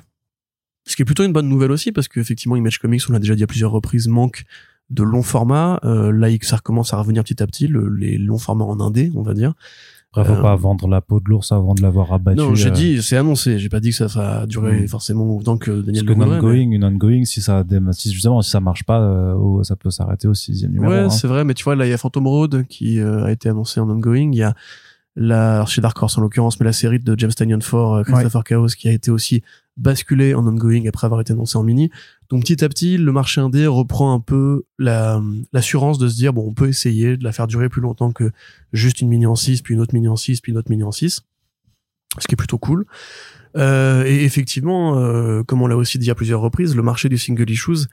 [0.86, 3.34] ce qui est plutôt une bonne nouvelle aussi parce qu'effectivement Image Comics, on l'a déjà
[3.34, 4.44] dit à plusieurs reprises, manque
[4.90, 5.80] de longs formats.
[5.84, 9.10] Euh, là, ça recommence à revenir petit à petit, le- les longs formats en indé,
[9.16, 9.54] on va dire.
[10.12, 12.38] Après, faut Euh, pas vendre la peau de l'ours avant de l'avoir abattu.
[12.38, 13.58] non, j'ai euh, dit, c'est annoncé.
[13.58, 14.88] J'ai pas dit que ça va durer Mm.
[14.88, 17.64] forcément autant que Parce Daniel que le une voudrait, mais- ongoing, une ongoing, si ça,
[17.92, 20.90] si justement, si ça marche pas, euh, au- ça peut s'arrêter au sixième numéro.
[20.92, 21.10] Ouais, hein.
[21.10, 23.48] c'est vrai, mais tu vois, là, il y a Phantom Road qui euh, a été
[23.50, 24.30] annoncé en ongoing.
[24.32, 24.54] Il y a
[25.16, 28.68] la, chez Dark Horse en l'occurrence, mais la série de James Tynion 4, Christopher Chaos,
[28.68, 29.42] qui a été aussi
[29.76, 31.90] basculée en ongoing après avoir été annoncé en mini.
[32.28, 36.32] Donc petit à petit, le marché indé reprend un peu la, l'assurance de se dire,
[36.32, 38.30] bon, on peut essayer de la faire durer plus longtemps que
[38.72, 40.82] juste une mini en 6, puis une autre mini en 6, puis une autre mini
[40.82, 41.22] en 6.
[42.18, 42.86] Ce qui est plutôt cool.
[43.56, 47.18] Euh, et effectivement, euh, comme on l'a aussi dit à plusieurs reprises, le marché du
[47.18, 47.86] single issues,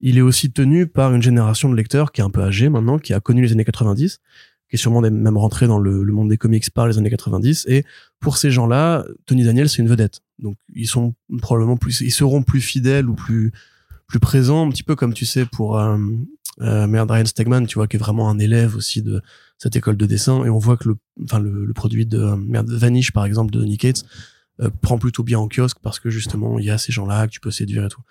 [0.00, 2.98] il est aussi tenu par une génération de lecteurs qui est un peu âgée maintenant,
[2.98, 4.20] qui a connu les années 90,
[4.76, 7.66] qui sûrement même rentré dans le, monde des comics par les années 90.
[7.68, 7.84] Et
[8.20, 10.20] pour ces gens-là, Tony Daniel, c'est une vedette.
[10.38, 13.52] Donc ils sont probablement plus, ils seront plus fidèles ou plus
[14.06, 15.96] plus présent, un petit peu comme tu sais pour euh,
[16.60, 19.22] euh, merde Ryan Stegman, tu vois, qui est vraiment un élève aussi de
[19.56, 22.70] cette école de dessin, et on voit que le, enfin le, produit de euh, merde
[22.70, 24.04] Vanish par exemple de Nick Cates
[24.60, 27.32] euh, prend plutôt bien en kiosque parce que justement il y a ces gens-là que
[27.32, 28.02] tu peux séduire et tout.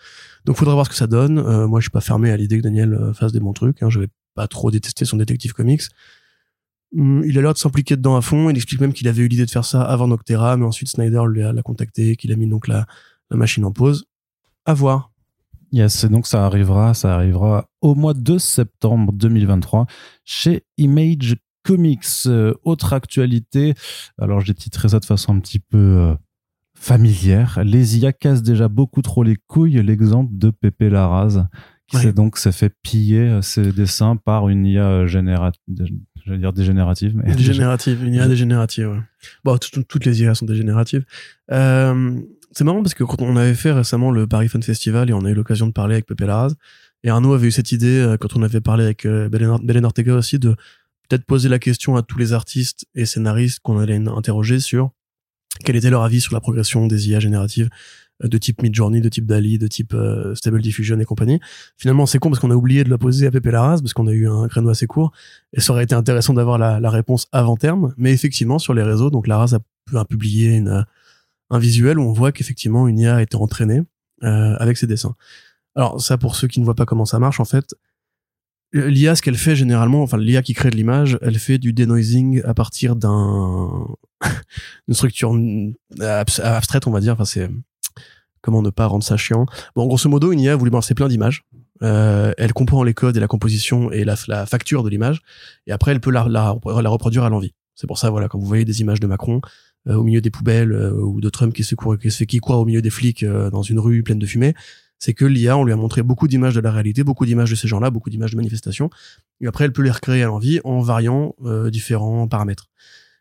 [0.44, 1.40] Donc faudra voir ce que ça donne.
[1.40, 3.82] Euh, moi je suis pas fermé à l'idée que Daniel euh, fasse des bons trucs.
[3.82, 3.90] Hein.
[3.90, 5.84] Je vais pas trop détester son détective comics.
[6.98, 8.50] Hum, Il a l'air de s'impliquer dedans à fond.
[8.50, 11.24] Il explique même qu'il avait eu l'idée de faire ça avant Noctera, mais ensuite Snyder
[11.28, 12.86] l'a contacté, qu'il a mis donc la,
[13.30, 14.06] la machine en pause.
[14.66, 15.12] À voir.
[15.74, 19.88] Yes, et donc ça arrivera, ça arrivera au mois de septembre 2023
[20.24, 22.28] chez Image Comics.
[22.28, 23.74] Euh, autre actualité,
[24.20, 26.16] alors j'ai titré ça de façon un petit peu euh,
[26.76, 27.60] familière.
[27.64, 31.48] Les IA cassent déjà beaucoup trop les couilles, l'exemple de Pepe Larraz,
[31.88, 35.88] qui donc s'est fait piller euh, ses dessins par une IA générative,
[36.26, 38.88] j'allais dire dégénérative, mais Dégénérative, une IA dégénérative.
[38.90, 39.00] ouais.
[39.44, 41.06] Bon, tout- tout- toutes les IA sont dégénératives.
[41.52, 42.20] Euh,
[42.52, 45.26] c'est marrant parce que quand on avait fait récemment le Paris Fun Festival et on
[45.26, 46.54] a eu l'occasion de parler avec Pepe Larraz,
[47.04, 50.14] et Arnaud avait eu cette idée euh, quand on avait parlé avec euh, Belen Ortega
[50.16, 50.56] aussi de
[51.10, 54.92] peut-être poser la question à tous les artistes et scénaristes qu'on allait interroger sur
[55.66, 57.70] quel était leur avis sur la progression des IA génératives
[58.22, 61.40] de type Midjourney, de type DALI, de type euh, Stable Diffusion et compagnie.
[61.78, 64.08] Finalement, c'est con parce qu'on a oublié de la poser à Pepe Larraz parce qu'on
[64.08, 65.12] a eu un créneau assez court
[65.52, 67.94] et ça aurait été intéressant d'avoir la, la réponse avant terme.
[67.98, 70.86] Mais effectivement, sur les réseaux, donc Larraz a, a publié une,
[71.50, 73.82] un visuel où on voit qu'effectivement une IA a été entraînée
[74.24, 75.16] euh, avec ses dessins.
[75.76, 77.76] Alors ça, pour ceux qui ne voient pas comment ça marche, en fait,
[78.74, 82.42] l'IA, ce qu'elle fait généralement, enfin l'IA qui crée de l'image, elle fait du denoising
[82.46, 83.88] à partir d'un
[84.88, 85.34] une structure
[86.00, 87.14] abs- abstraite, on va dire.
[87.14, 87.50] Enfin, c'est
[88.44, 89.48] comment ne pas rendre ça chiant.
[89.76, 91.44] Bon, grosso modo, une IA voulu balancer plein d'images.
[91.82, 95.22] Euh, elle comprend les codes et la composition et la, facture de l'image,
[95.66, 97.56] et après elle peut la, la, la reproduire à l'envie.
[97.74, 99.42] C'est pour ça, voilà, quand vous voyez des images de Macron
[99.88, 102.60] euh, au milieu des poubelles euh, ou de Trump qui se qui se qui court
[102.60, 104.54] au milieu des flics euh, dans une rue pleine de fumée,
[105.00, 107.56] c'est que l'IA, on lui a montré beaucoup d'images de la réalité, beaucoup d'images de
[107.56, 108.90] ces gens-là, beaucoup d'images de manifestations,
[109.42, 112.70] et après elle peut les recréer à l'envie en variant euh, différents paramètres.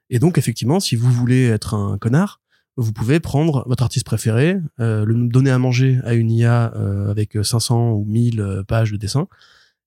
[0.09, 2.42] Et donc effectivement, si vous voulez être un connard,
[2.77, 7.11] vous pouvez prendre votre artiste préféré, euh, le donner à manger à une IA euh,
[7.11, 9.29] avec 500 ou 1000 euh, pages de dessin,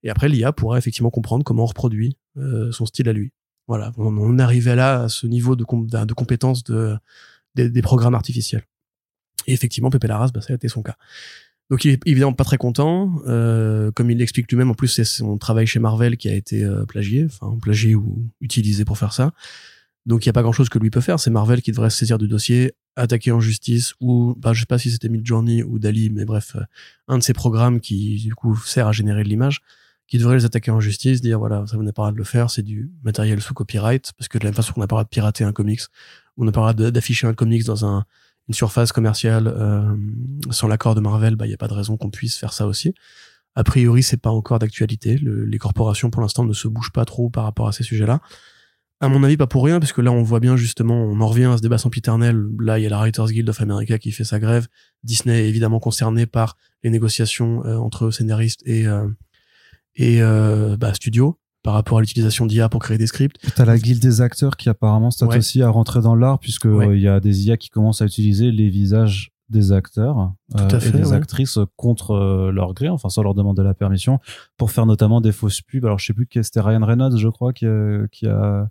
[0.04, 3.32] et après l'IA pourra effectivement comprendre comment on reproduit euh, son style à lui.
[3.68, 6.96] Voilà, on, on arrivait là à ce niveau de, com- de compétence de,
[7.56, 8.64] des, des programmes artificiels.
[9.48, 10.96] Et effectivement, Pepe Larraz, bah, ça a été son cas.
[11.72, 14.70] Donc il est évidemment pas très content, euh, comme il l'explique lui-même.
[14.70, 18.28] En plus, c'est son travail chez Marvel qui a été euh, plagié, enfin plagié ou
[18.42, 19.32] utilisé pour faire ça.
[20.06, 21.20] Donc il y a pas grand-chose que lui peut faire.
[21.20, 24.66] C'est Marvel qui devrait se saisir du dossier, attaquer en justice ou, bah, je sais
[24.66, 26.62] pas si c'était Midjourney ou Dali, mais bref, euh,
[27.08, 29.62] un de ces programmes qui du coup sert à générer de l'image,
[30.08, 32.18] qui devrait les attaquer en justice, dire voilà, ça vous n'a pas le droit de
[32.18, 34.88] le faire, c'est du matériel sous copyright, parce que de la même façon qu'on n'a
[34.88, 35.82] pas le droit de pirater un comics,
[36.38, 38.06] on n'a pas le droit d'afficher un comics dans un
[38.48, 39.96] une surface commerciale euh,
[40.52, 42.68] sans l'accord de Marvel, bah il y a pas de raison qu'on puisse faire ça
[42.68, 42.94] aussi.
[43.56, 45.18] A priori, c'est pas encore d'actualité.
[45.18, 48.22] Le- les corporations, pour l'instant, ne se bougent pas trop par rapport à ces sujets-là.
[49.02, 51.28] À mon avis, pas pour rien, parce que là, on voit bien justement, on en
[51.28, 52.46] revient à ce débat sempiternel.
[52.60, 54.68] Là, il y a la Writers Guild of America qui fait sa grève.
[55.04, 59.08] Disney est évidemment concerné par les négociations euh, entre scénaristes et euh,
[59.98, 63.38] et euh, bah, studios par rapport à l'utilisation d'IA pour créer des scripts.
[63.56, 65.38] T'as la guilde des acteurs qui apparemment s'attend Ouais.
[65.40, 66.88] aussi à rentrer dans l'art puisque Ouais.
[66.88, 70.64] euh, il y a des IA qui commencent à utiliser les visages des acteurs Tout
[70.76, 71.14] à fait, et des ouais.
[71.16, 74.20] actrices contre leur gré, enfin sans leur demander la permission,
[74.58, 75.86] pour faire notamment des fausses pubs.
[75.86, 78.68] Alors je sais plus qui c'était Ryan Reynolds, je crois, qui a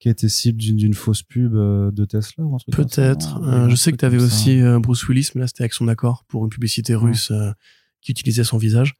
[0.00, 3.38] qui a été cible d'une fausse pub euh, de Tesla ou un truc Peut-être.
[3.38, 4.34] non Euh, je sais que tu avais comme ça.
[4.34, 7.52] aussi euh, Bruce Willis, mais là c'était avec son accord pour une publicité russe euh,
[8.00, 8.94] qui utilisait son visage.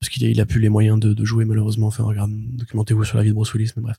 [0.00, 1.88] Parce qu'il a, il a plus les moyens de, de jouer malheureusement.
[1.88, 3.96] Enfin, regarde, documentez-vous sur la vie de Bruce Willis, mais bref.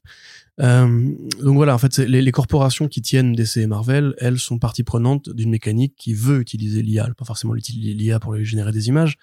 [0.62, 1.12] Euh,
[1.44, 4.84] donc voilà, en fait, les, les corporations qui tiennent DC et Marvel, elles sont partie
[4.84, 9.18] prenante d'une mécanique qui veut utiliser l'IA, pas forcément l'IA pour générer des images,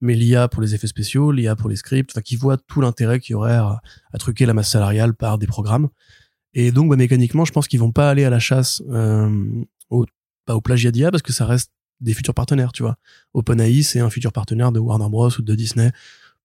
[0.00, 3.20] mais l'IA pour les effets spéciaux, l'IA pour les scripts, enfin, qui voient tout l'intérêt
[3.20, 5.90] qu'il y aurait à, à truquer la masse salariale par des programmes.
[6.54, 10.06] Et donc, bah, mécaniquement, je pense qu'ils vont pas aller à la chasse euh, au,
[10.46, 12.96] pas au plagiat parce que ça reste des futurs partenaires, tu vois.
[13.34, 15.30] OpenAI, c'est un futur partenaire de Warner Bros.
[15.38, 15.90] ou de Disney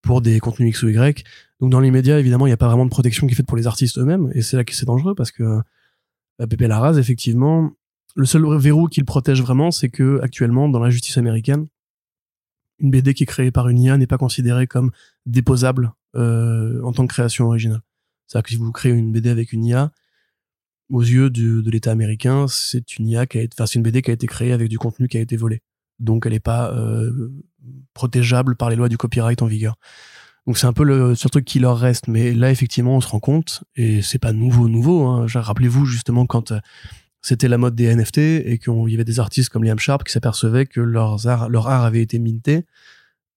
[0.02, 1.24] pour des contenus X ou Y.
[1.60, 3.48] Donc, dans les médias, évidemment, il n'y a pas vraiment de protection qui est faite
[3.48, 4.32] pour les artistes eux-mêmes.
[4.34, 7.72] Et c'est là que c'est dangereux parce que euh, Pepe Larraz, effectivement,
[8.16, 11.68] le seul verrou qui le protège vraiment, c'est que actuellement, dans la justice américaine,
[12.80, 14.92] une BD qui est créée par une IA n'est pas considérée comme
[15.26, 17.82] déposable euh, en tant que création originale.
[18.26, 19.92] C'est-à-dire que si vous créez une BD avec une IA,
[20.90, 24.02] aux yeux du- de l'État américain, c'est une IA qui a été, enfin, une BD
[24.02, 25.62] qui a été créée avec du contenu qui a été volé.
[26.00, 27.30] Donc, elle n'est pas euh,
[27.94, 29.76] protégeable par les lois du copyright en vigueur.
[30.48, 32.08] Donc, c'est un peu le seul truc qui leur reste.
[32.08, 35.06] Mais là, effectivement, on se rend compte, et c'est pas nouveau, nouveau.
[35.06, 35.28] Hein.
[35.34, 36.60] Rappelez-vous justement quand euh,
[37.22, 40.12] c'était la mode des NFT et qu'il y avait des artistes comme Liam Sharp qui
[40.14, 42.66] s'apercevaient que leurs art, leur art avait été minté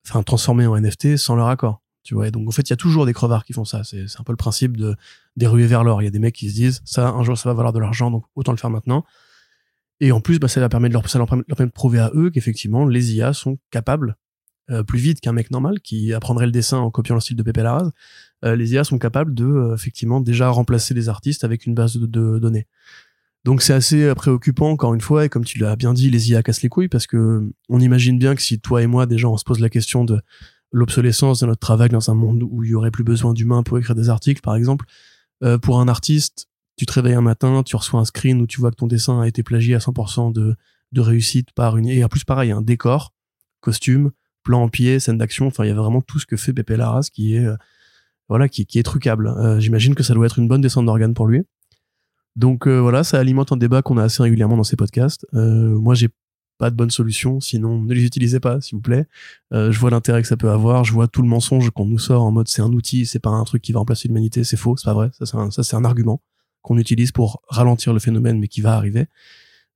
[0.09, 1.82] enfin transformer en NFT sans leur accord.
[2.03, 3.85] Tu vois, donc en fait, il y a toujours des crevards qui font ça.
[3.85, 4.97] C'est un peu le principe de
[5.37, 6.03] des ruées vers l'or.
[6.03, 7.79] Il y a des mecs qui se disent ça, un jour, ça va valoir de
[7.79, 9.05] l'argent, donc autant le faire maintenant.
[10.01, 12.11] Et en plus, bah, ça leur permet de leur, ça leur permet de prouver à
[12.15, 14.17] eux qu'effectivement, les IA sont capables
[14.71, 17.43] euh, plus vite qu'un mec normal qui apprendrait le dessin en copiant le style de
[17.43, 17.91] Pepe Larraz.
[18.45, 21.97] Euh, les IA sont capables de euh, effectivement déjà remplacer les artistes avec une base
[21.97, 22.67] de, de données.
[23.45, 26.43] Donc c'est assez préoccupant encore une fois et comme tu l'as bien dit, les IA
[26.45, 29.37] cassent les couilles parce que on imagine bien que si toi et moi déjà on
[29.37, 30.21] se pose la question de
[30.73, 33.79] l'obsolescence de notre travail dans un monde où il y aurait plus besoin d'humains pour
[33.79, 34.87] écrire des articles, par exemple.
[35.45, 38.61] Euh, pour un artiste, tu te réveilles un matin, tu reçois un screen où tu
[38.61, 40.57] vois que ton dessin a été plagié à 100% de,
[40.97, 41.87] réussite par une...
[41.87, 43.13] Et en plus, pareil, un décor,
[43.61, 44.11] costume,
[44.43, 45.47] plan en pied, scène d'action.
[45.47, 47.45] Enfin, il y a vraiment tout ce que fait Pepe Larraz qui est...
[47.45, 47.57] Euh,
[48.29, 49.29] voilà, qui, est trucable.
[49.29, 51.43] Euh, J'imagine que ça doit être une bonne descente d'organes pour lui.
[52.35, 55.27] Donc voilà, ça alimente un débat qu'on a assez régulièrement dans ces podcasts.
[55.35, 56.09] Moi, j'ai
[56.59, 59.07] pas de bonne solution, sinon ne les utilisez pas, s'il vous plaît.
[59.53, 61.99] Euh, je vois l'intérêt que ça peut avoir, je vois tout le mensonge qu'on nous
[61.99, 64.57] sort en mode c'est un outil, c'est pas un truc qui va remplacer l'humanité, c'est
[64.57, 66.21] faux, c'est pas vrai, ça c'est un, ça c'est un argument
[66.63, 69.07] qu'on utilise pour ralentir le phénomène, mais qui va arriver.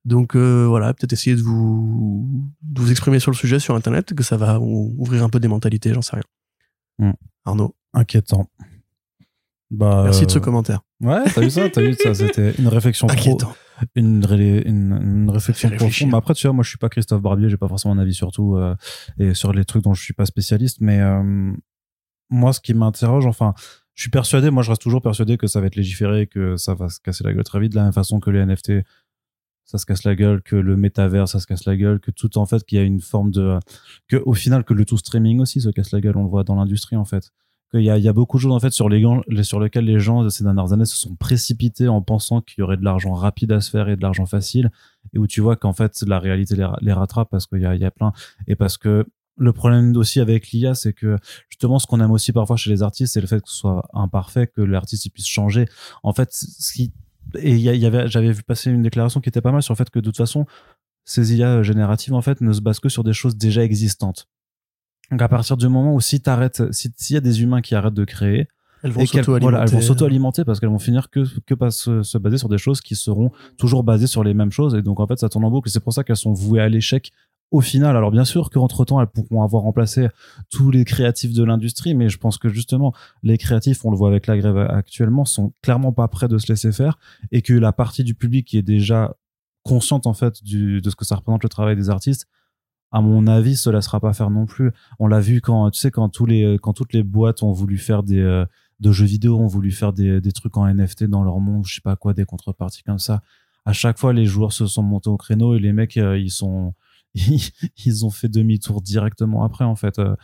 [0.05, 4.13] Donc euh, voilà, peut-être essayer de vous, de vous exprimer sur le sujet sur Internet,
[4.13, 7.09] que ça va ouvrir un peu des mentalités, j'en sais rien.
[7.09, 7.13] Mm.
[7.45, 7.75] Arnaud.
[7.93, 8.49] Inquiétant.
[9.69, 10.81] Bah, Merci de ce commentaire.
[11.01, 13.53] Ouais, t'as vu ça, t'as vu ça, c'était une réflexion Inquiétant
[13.95, 14.25] une,
[14.65, 16.09] une, une réflexion profonde.
[16.09, 18.13] Mais après, tu vois, moi, je suis pas Christophe Barbier, j'ai pas forcément un avis
[18.13, 18.75] sur tout euh,
[19.19, 20.77] et sur les trucs dont je suis pas spécialiste.
[20.81, 21.53] Mais euh,
[22.29, 23.53] moi, ce qui m'interroge, enfin,
[23.93, 26.73] je suis persuadé, moi, je reste toujours persuadé que ça va être légiféré, que ça
[26.73, 28.73] va se casser la gueule très vite, de la même façon que les NFT,
[29.65, 32.37] ça se casse la gueule, que le métavers, ça se casse la gueule, que tout
[32.37, 33.59] en fait, qu'il y a une forme de,
[34.07, 36.17] que au final, que le tout streaming aussi se casse la gueule.
[36.17, 37.31] On le voit dans l'industrie en fait
[37.69, 39.03] qu'il y a, y a beaucoup de choses en fait sur les
[39.43, 42.77] sur lesquelles les gens ces dernières années se sont précipités en pensant qu'il y aurait
[42.77, 44.71] de l'argent rapide à se faire et de l'argent facile
[45.13, 47.85] et où tu vois qu'en fait la réalité les, rattrape parce qu'il y a, y
[47.85, 48.13] a plein
[48.47, 49.05] et parce que
[49.39, 51.15] le problème aussi avec l'IA, c'est que
[51.49, 53.87] justement, ce qu'on aime aussi parfois chez les artistes, c'est le fait que ce soit
[53.93, 55.65] imparfait, que l'artiste puisse changer.
[56.01, 56.91] En fait, ce qui
[57.35, 59.89] et y, avait, j'avais vu passer une déclaration qui était pas mal sur le fait
[59.89, 60.45] que de toute façon,
[61.05, 64.27] ces IA génératives en fait ne se basent que sur des choses déjà existantes.
[65.11, 67.93] Donc à partir du moment où si t'arrêtes, s'il y a des humains qui arrêtent
[67.93, 68.47] de créer,
[68.83, 69.81] elles vont s'auto-alimenter.
[69.81, 72.95] s'auto-alimenter parce qu'elles vont finir que que pas se, se, baser sur des choses qui
[72.95, 75.69] seront toujours basées sur les mêmes choses et donc en fait ça tourne en boucle.
[75.69, 77.11] C'est pour ça qu'elles sont vouées à l'échec
[77.51, 77.95] au final.
[77.95, 80.07] Alors bien sûr qu'entre temps elles pourront avoir remplacé
[80.51, 82.93] tous les créatifs de l'industrie, mais je pense que justement
[83.23, 86.47] les créatifs, on le voit avec la grève actuellement, sont clairement pas prêts de se
[86.47, 86.99] laisser faire
[87.31, 89.15] et que la partie du public qui est déjà
[89.63, 92.27] consciente en fait du, de ce que ça représente le travail des artistes
[92.91, 94.71] à mon avis, se laissera pas faire non plus.
[94.99, 97.77] On l'a vu quand, tu sais, quand tous les, quand toutes les boîtes ont voulu
[97.77, 98.45] faire des, euh,
[98.79, 101.75] de jeux vidéo, ont voulu faire des, des trucs en NFT dans leur monde, je
[101.75, 103.21] sais pas quoi, des contreparties comme ça.
[103.65, 106.31] À chaque fois, les joueurs se sont montés au créneau et les mecs, euh, ils
[106.31, 106.73] sont,
[107.85, 110.15] ils ont fait demi-tour directement après en fait euh,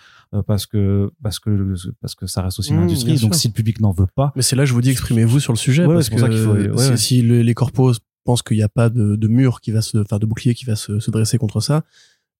[0.46, 3.54] parce que parce que parce que ça reste aussi une mmh, industrie donc si le
[3.54, 6.10] public n'en veut pas mais c'est là je vous dis exprimez-vous sur le sujet parce
[6.10, 9.72] que ça faut, si, les corpos pensent qu'il n'y a pas de, de, mur qui
[9.72, 11.84] va se enfin de bouclier qui va se, se dresser contre ça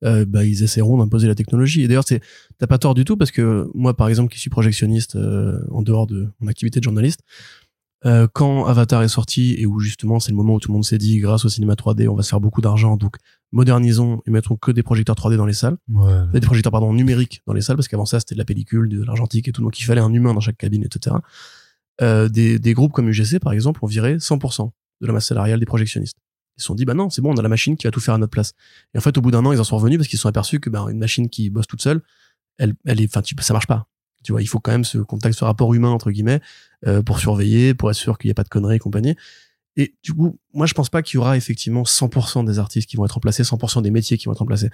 [0.04, 1.84] euh, bah, ils essaieront d'imposer la technologie.
[1.84, 5.16] Et d'ailleurs, t'as pas tort du tout parce que moi, par exemple, qui suis projectionniste
[5.16, 7.22] euh, en dehors de mon activité de journaliste,
[8.06, 10.84] euh, quand Avatar est sorti et où justement c'est le moment où tout le monde
[10.84, 13.16] s'est dit grâce au cinéma 3D on va se faire beaucoup d'argent donc
[13.54, 16.26] modernisons et mettons que des projecteurs 3D dans les salles ouais.
[16.34, 19.04] des projecteurs pardon numériques dans les salles parce qu'avant ça c'était de la pellicule de
[19.06, 21.16] l'argentique et tout donc il fallait un humain dans chaque cabine etc
[22.02, 25.62] euh, des, des groupes comme UGC par exemple ont viré 100% de la masse salariale
[25.62, 26.18] des projectionnistes
[26.64, 28.14] se sont dit bah non c'est bon on a la machine qui va tout faire
[28.16, 28.54] à notre place.
[28.94, 30.30] Et en fait au bout d'un an ils en sont revenus parce qu'ils se sont
[30.30, 32.02] aperçus que bah, une machine qui bosse toute seule
[32.58, 33.88] elle elle est enfin ça marche pas.
[34.24, 36.42] Tu vois il faut quand même ce contact ce rapport humain entre guillemets
[36.88, 39.16] euh, pour surveiller pour être sûr qu'il n'y a pas de conneries et compagnie.
[39.76, 42.96] Et du coup moi je pense pas qu'il y aura effectivement 100% des artistes qui
[42.96, 44.70] vont être remplacés 100% des métiers qui vont être remplacés.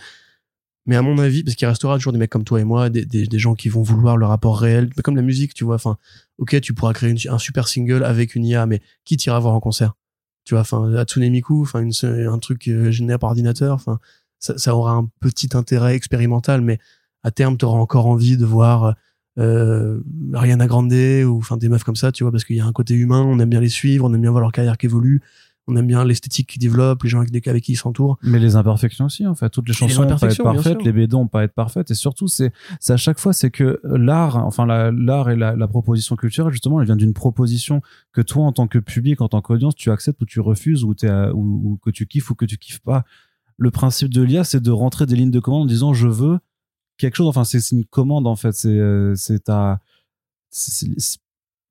[0.86, 3.06] Mais à mon avis parce qu'il restera toujours des mecs comme toi et moi des,
[3.06, 5.98] des, gens qui vont vouloir le rapport réel comme la musique tu vois enfin
[6.38, 9.60] ok tu pourras créer un super single avec une IA mais qui t'ira voir en
[9.60, 9.99] concert?
[10.50, 13.86] Tu vois enfin Hatsune Miku enfin un truc euh, généré par ordinateur
[14.40, 16.80] ça, aura un petit intérêt expérimental mais
[17.22, 18.96] à terme tu auras encore envie de voir
[19.38, 20.00] euh,
[20.34, 22.96] Ariana Grande ou des meufs comme ça tu vois parce qu'il y a un côté
[22.96, 25.22] humain on aime bien les suivre on aime bien voir leur carrière qui évolue
[25.70, 28.18] on aime bien l'esthétique qui développe, les gens avec, avec qui ils s'entourent.
[28.24, 29.50] Mais les imperfections aussi, en fait.
[29.50, 31.92] Toutes les chansons vont pas être parfaites, les BD vont pas être parfaites.
[31.92, 35.68] Et surtout, c'est, c'est à chaque fois, c'est que l'art, enfin, l'art et la, la,
[35.68, 39.42] proposition culturelle, justement, elle vient d'une proposition que toi, en tant que public, en tant
[39.42, 42.46] qu'audience, tu acceptes ou tu refuses ou, es ou, ou, que tu kiffes ou que
[42.46, 43.04] tu kiffes pas.
[43.58, 46.40] Le principe de l'IA, c'est de rentrer des lignes de commande en disant je veux
[46.98, 47.28] quelque chose.
[47.28, 48.54] Enfin, c'est une commande, en fait.
[48.54, 49.82] C'est, euh, c'est ta,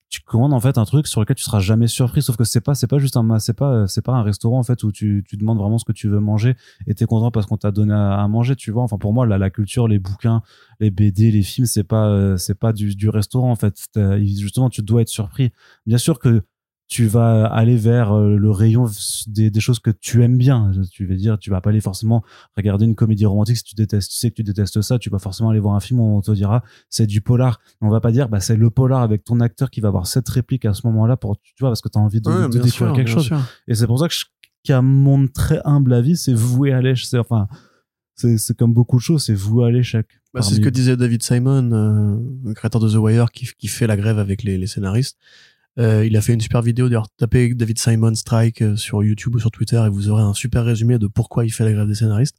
[0.09, 2.23] tu commandes en fait un truc sur lequel tu seras jamais surpris.
[2.23, 4.63] Sauf que c'est pas c'est pas juste un c'est pas c'est pas un restaurant en
[4.63, 7.47] fait où tu, tu demandes vraiment ce que tu veux manger et t'es content parce
[7.47, 8.83] qu'on t'a donné à, manger tu vois.
[8.83, 10.43] Enfin pour moi la, la culture les bouquins
[10.81, 13.75] les BD les films c'est pas c'est pas du, du restaurant en fait.
[14.21, 15.51] Justement tu dois être surpris.
[15.87, 16.43] Bien sûr que
[16.89, 18.87] tu vas aller vers euh, le rayon
[19.27, 20.73] des, des, choses que tu aimes bien.
[20.91, 22.25] Tu veux dire, tu vas pas aller forcément
[22.57, 25.19] regarder une comédie romantique si tu détestes, tu sais que tu détestes ça, tu vas
[25.19, 27.61] forcément aller voir un film où on te dira c'est du polar.
[27.83, 30.29] On va pas dire bah c'est le polar avec ton acteur qui va avoir cette
[30.31, 32.95] réplique à ce moment-là pour tu vois parce que tu as envie de, de découvrir
[32.95, 33.31] quelque chose.
[33.69, 34.15] Et c'est pour ça que
[34.65, 37.21] qu'à mon très humble avis, c'est voué à l'échec.
[37.21, 37.49] Enfin,
[38.15, 40.07] c'est comme beaucoup de choses, c'est voué à l'échec.
[40.35, 43.69] Bah, c'est ce que disait David Simon, euh, le créateur de The Wire, qui, qui
[43.69, 45.19] fait la grève avec les, les scénaristes.
[45.79, 46.89] Euh, il a fait une super vidéo.
[46.89, 50.35] D'ailleurs, tapez David Simon Strike euh, sur YouTube ou sur Twitter et vous aurez un
[50.35, 52.37] super résumé de pourquoi il fait la grève des scénaristes.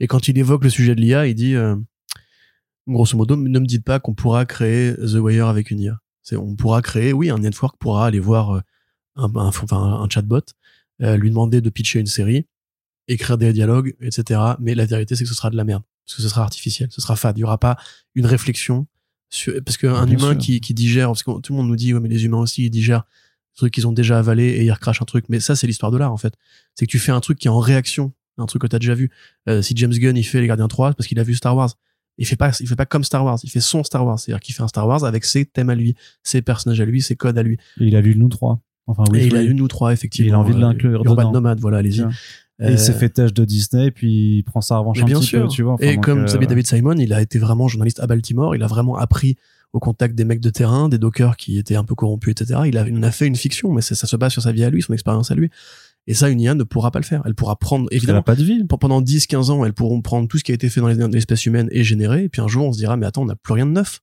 [0.00, 1.74] Et quand il évoque le sujet de l'IA, il dit, euh,
[2.86, 5.98] grosso modo, ne me dites pas qu'on pourra créer The Wire avec une IA.
[6.32, 8.62] On pourra créer, oui, un network pourra aller voir
[9.16, 10.42] un, chatbot,
[11.00, 12.46] lui demander de pitcher une série,
[13.08, 14.38] écrire des dialogues, etc.
[14.60, 15.82] Mais la vérité, c'est que ce sera de la merde.
[16.04, 17.38] Parce que ce sera artificiel, ce sera fade.
[17.38, 17.78] Il y aura pas
[18.14, 18.86] une réflexion
[19.64, 22.08] parce qu'un humain qui, qui, digère, parce que tout le monde nous dit, ouais, mais
[22.08, 25.06] les humains aussi, ils digèrent des trucs qu'ils ont déjà avalé et ils recrachent un
[25.06, 25.26] truc.
[25.28, 26.34] Mais ça, c'est l'histoire de l'art, en fait.
[26.74, 28.94] C'est que tu fais un truc qui est en réaction, un truc que t'as déjà
[28.94, 29.10] vu.
[29.48, 31.74] Euh, si James Gunn, il fait Les Gardiens 3, parce qu'il a vu Star Wars.
[32.16, 34.18] Il fait pas, il fait pas comme Star Wars, il fait son Star Wars.
[34.18, 37.00] C'est-à-dire qu'il fait un Star Wars avec ses thèmes à lui, ses personnages à lui,
[37.00, 37.58] ses codes à lui.
[37.80, 38.60] Et il a lu nous trois.
[38.86, 40.28] Enfin, oui, et il a lu nous trois, effectivement.
[40.28, 41.04] il a envie de l'inclure.
[41.04, 42.04] Urban Nomade, voilà, allez-y.
[42.60, 45.28] Et il s'est fait tâche de Disney, puis il prend sa revanche un bien petit
[45.28, 45.42] sûr.
[45.42, 45.76] peu, tu vois.
[45.80, 46.38] et comme euh...
[46.38, 49.36] David Simon, il a été vraiment journaliste à Baltimore, il a vraiment appris
[49.72, 52.60] au contact des mecs de terrain, des dockers qui étaient un peu corrompus, etc.
[52.66, 54.70] Il a, il a fait une fiction, mais ça, se base sur sa vie à
[54.70, 55.50] lui, son expérience à lui.
[56.06, 57.22] Et ça, une IA ne pourra pas le faire.
[57.26, 58.22] Elle pourra prendre, évidemment.
[58.22, 58.64] pas de vie.
[58.64, 61.44] Pendant 10, 15 ans, elles pourront prendre tout ce qui a été fait dans l'espèce
[61.44, 62.24] humaine et générer.
[62.24, 64.00] Et puis un jour, on se dira, mais attends, on n'a plus rien de neuf.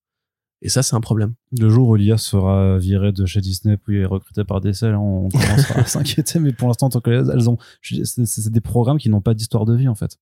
[0.62, 1.34] Et ça, c'est un problème.
[1.60, 5.82] Le jour où l'IA sera virée de chez Disney puis recrutée par DCL, on commencera
[5.82, 6.40] à s'inquiéter.
[6.40, 9.88] Mais pour l'instant, tant qu'elles ont, c'est des programmes qui n'ont pas d'histoire de vie,
[9.88, 10.18] en fait.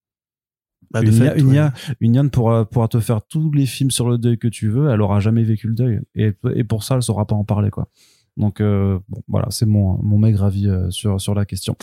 [0.91, 4.07] Bah, une, fait, une, IA, une, IA, pourra, pourra te faire tous les films sur
[4.07, 6.01] le deuil que tu veux, elle aura jamais vécu le deuil.
[6.13, 7.87] Et, et pour ça, elle saura pas en parler, quoi.
[8.37, 11.75] Donc, euh, bon, voilà, c'est mon, mon maigre avis euh, sur, sur la question.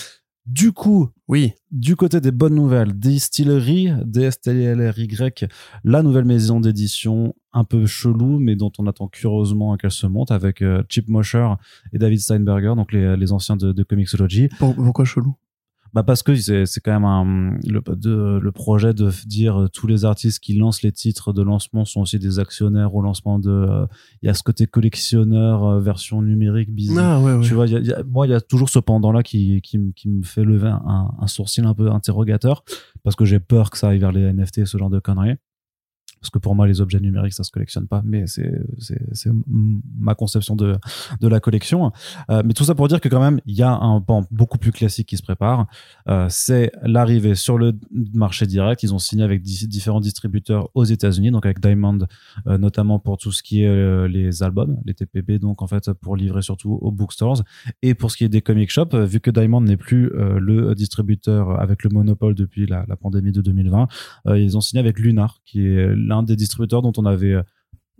[0.47, 5.47] Du coup, oui, du côté des bonnes nouvelles, Distillery, D-S-T-L-R-Y,
[5.85, 10.31] la nouvelle maison d'édition un peu chelou, mais dont on attend curieusement qu'elle se monte
[10.31, 11.49] avec euh, Chip Mosher
[11.93, 14.49] et David Steinberger, donc les, les anciens de, de Comixology.
[14.59, 15.37] Pourquoi chelou?
[15.93, 19.89] Bah parce que c'est quand même un, le, de, le projet de dire euh, tous
[19.89, 23.51] les artistes qui lancent les titres de lancement sont aussi des actionnaires au lancement de
[23.51, 23.87] euh,
[24.23, 27.41] il y a ce côté collectionneur euh, version numérique bizarre ah, ouais, ouais.
[27.41, 30.09] tu vois y a, moi il y a toujours ce pendant là qui qui, qui
[30.09, 32.63] me fait lever un, un sourcil un peu interrogateur
[33.03, 35.39] parce que j'ai peur que ça aille vers les NFT ce genre de conneries
[36.21, 38.51] parce que pour moi les objets numériques ça se collectionne pas mais c'est
[39.99, 40.79] ma conception de
[41.21, 41.93] la collection.
[42.31, 44.59] Euh, mais tout ça pour dire que quand même il y a un pan beaucoup
[44.59, 45.67] plus classique qui se prépare.
[46.09, 47.73] Euh, c'est l'arrivée sur le
[48.15, 48.83] marché direct.
[48.83, 52.01] Ils ont signé avec différents distributeurs aux États-Unis donc avec Diamond
[52.47, 56.17] euh, notamment pour tout ce qui est les albums les TPB donc en fait pour
[56.17, 57.43] livrer surtout aux bookstores.
[57.83, 61.61] Et pour ce qui est des comic shops vu que Diamond n'est plus le distributeur
[61.61, 63.89] avec le monopole depuis la, la pandémie de 2020
[64.37, 67.43] ils ont signé avec Lunar qui est l'un des distributeurs dont on avait euh,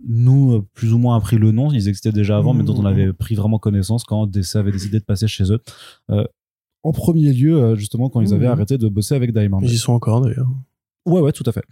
[0.07, 1.71] nous euh, plus ou moins appris le nom.
[1.71, 4.99] Ils existaient déjà avant mais dont on avait pris vraiment connaissance quand DC avait décidé
[4.99, 5.59] de passer chez eux.
[6.11, 6.23] Euh,
[6.83, 8.51] en premier lieu justement quand ils avaient mmh.
[8.51, 10.49] arrêté de bosser avec Diamond ils y sont encore d'ailleurs
[11.05, 11.63] Ouais, ouais, tout à fait.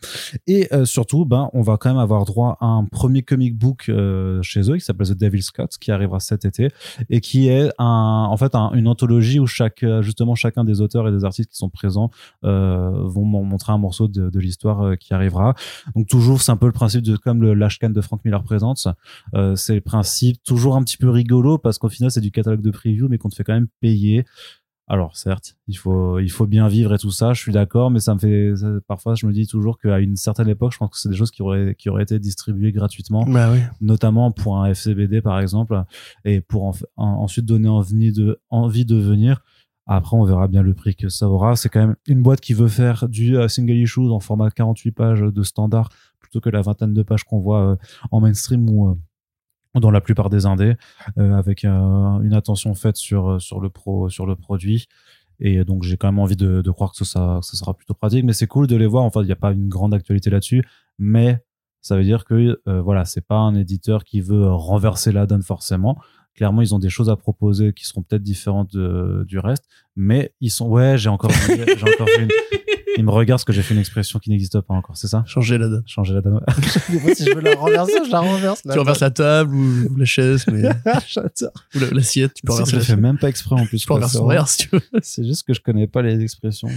[0.48, 3.86] Et euh, surtout, ben, on va quand même avoir droit à un premier comic book
[3.88, 6.70] euh, chez eux qui s'appelle The Devil Scott, qui arrivera cet été
[7.12, 11.08] et qui est un, en fait un, une anthologie où chaque, justement, chacun des auteurs
[11.08, 12.10] et des artistes qui sont présents
[12.44, 15.54] euh, vont montrer un morceau de, de l'histoire euh, qui arrivera.
[15.96, 18.88] Donc toujours, c'est un peu le principe de comme le Lashcan de Frank Miller présente.
[19.36, 22.62] Euh, c'est le principe toujours un petit peu rigolo parce qu'au final, c'est du catalogue
[22.62, 24.26] de preview, mais qu'on te fait quand même payer.
[24.92, 28.00] Alors certes, il faut il faut bien vivre et tout ça, je suis d'accord, mais
[28.00, 28.54] ça me fait
[28.88, 31.30] parfois je me dis toujours qu'à une certaine époque, je pense que c'est des choses
[31.30, 33.60] qui auraient qui auraient été distribuées gratuitement, bah oui.
[33.82, 35.80] notamment pour un FCBD par exemple,
[36.26, 39.44] et pour en, ensuite donner envie de envie de venir.
[39.92, 41.56] Après, on verra bien le prix que ça aura.
[41.56, 44.92] C'est quand même une boîte qui veut faire du euh, single issue en format 48
[44.92, 47.76] pages de standard plutôt que la vingtaine de pages qu'on voit euh,
[48.12, 48.96] en mainstream ou
[49.80, 50.76] dans la plupart des indés,
[51.18, 54.88] euh, avec euh, une attention faite sur euh, sur le pro sur le produit.
[55.40, 58.34] Et donc j'ai quand même envie de, croire que ça, ça sera plutôt pratique, mais
[58.34, 59.04] c'est cool de les voir.
[59.06, 60.66] Enfin, il n'y a pas une grande actualité là-dessus,
[60.98, 61.42] mais
[61.82, 65.44] ça veut dire que euh, voilà, c'est pas un éditeur qui veut renverser la donne
[65.44, 65.98] forcément.
[66.40, 69.66] Clairement, ils ont des choses à proposer qui seront peut-être différentes de, du reste,
[69.98, 72.30] mais ils sont ouais, j'ai encore j'ai encore une
[72.96, 75.22] Il me regarde parce que j'ai fait une expression qui n'existe pas encore, c'est ça?
[75.28, 75.84] Changer la donne.
[75.86, 76.36] Changer la donne.
[76.36, 76.44] Moi,
[77.14, 78.62] si je veux la renverser, je la renverse.
[78.62, 80.62] Tu renverses la table ou, la chaise, mais
[81.10, 81.52] J'adore.
[81.76, 83.80] ou la- l'assiette, tu peux renverser je le fais même pas exprès en plus.
[83.80, 84.82] Tu peux renverser si tu veux.
[85.02, 86.70] C'est juste que je connais pas les expressions.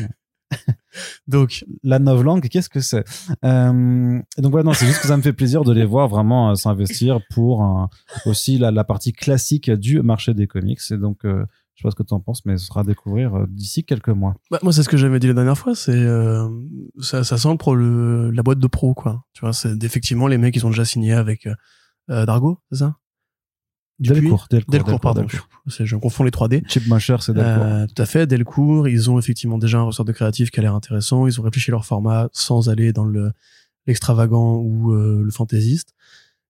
[1.26, 3.04] Donc, La novlangue, qu'est-ce que c'est?
[3.44, 6.50] Euh, Donc voilà, non, c'est juste que ça me fait plaisir de les voir vraiment
[6.50, 7.88] euh, s'investir pour un-
[8.26, 10.80] aussi la, partie classique du marché des comics.
[10.90, 11.44] Et donc, euh,
[11.74, 13.84] je sais pas ce que tu en penses, mais ce sera à découvrir euh, d'ici
[13.84, 14.34] quelques mois.
[14.50, 16.46] bah, moi, c'est ce que j'avais dit la dernière fois, c'est, euh,
[17.00, 19.24] ça, ça sent pro, le, la boîte de pro, quoi.
[19.32, 21.54] Tu vois, c'est effectivement les mecs, ils ont déjà signé avec, euh,
[22.10, 22.96] euh, Dargo, c'est ça?
[23.98, 25.22] Delcourt, Delcourt, Delcourt, pardon.
[25.22, 25.48] Delcourt.
[25.66, 26.62] Je confonds les 3D.
[26.68, 27.62] Chip Musher, c'est Delcourt.
[27.64, 30.62] Euh, tout à fait, Delcourt, ils ont effectivement déjà un ressort de créatif qui a
[30.62, 31.26] l'air intéressant.
[31.26, 33.30] Ils ont réfléchi leur format sans aller dans le
[33.86, 35.94] l'extravagant ou euh, le fantaisiste.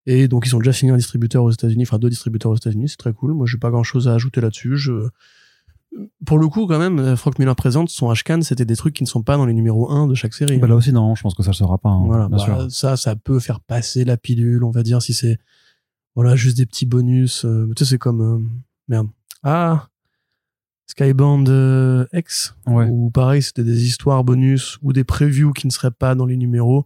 [0.05, 2.89] Et donc ils ont déjà signé un distributeur aux États-Unis, enfin deux distributeurs aux États-Unis,
[2.89, 3.33] c'est très cool.
[3.33, 4.75] Moi, j'ai pas grand-chose à ajouter là-dessus.
[4.77, 5.09] Je
[6.25, 9.03] pour le coup, quand même, euh, Frank Miller présente son Ashcan, c'était des trucs qui
[9.03, 10.57] ne sont pas dans les numéros 1 de chaque série.
[10.57, 11.89] Bah, là aussi, non, je pense que ça ne sera pas.
[11.89, 12.71] hein, Voilà, bien bah, sûr.
[12.71, 15.37] ça, ça peut faire passer la pilule, on va dire, si c'est
[16.15, 17.45] voilà juste des petits bonus.
[17.45, 18.39] euh, tu sais, c'est comme euh,
[18.87, 19.07] merde.
[19.43, 19.87] Ah,
[20.87, 22.87] Skybound euh, X, Ouais.
[22.89, 26.35] ou pareil, c'était des histoires bonus ou des previews qui ne seraient pas dans les
[26.37, 26.85] numéros.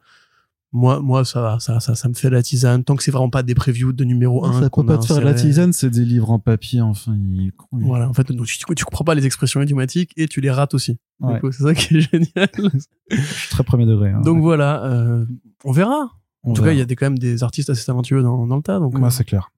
[0.72, 2.84] Moi, moi, ça va, ça, ça, ça me fait la tisane.
[2.84, 5.22] Tant que c'est vraiment pas des previews de numéro 1 ça peut pas te faire
[5.22, 7.16] la tisane, c'est des livres en papier, enfin.
[7.18, 10.42] il- il- Voilà, en fait, donc, tu, tu comprends pas les expressions idiomatiques et tu
[10.42, 11.00] les rates aussi.
[11.22, 11.40] Du Ouais.
[11.40, 12.50] coup, C'est ça qui est génial.
[13.10, 14.12] Je suis très premier degré.
[14.12, 14.22] hein.
[14.22, 15.26] donc voilà, euh,
[15.64, 16.12] on verra.
[16.46, 18.56] En tout cas, il y a des, quand même des artistes assez talentueux dans, dans
[18.58, 18.80] le tas.
[18.80, 19.52] Donc, Ouais, euh, c'est clair.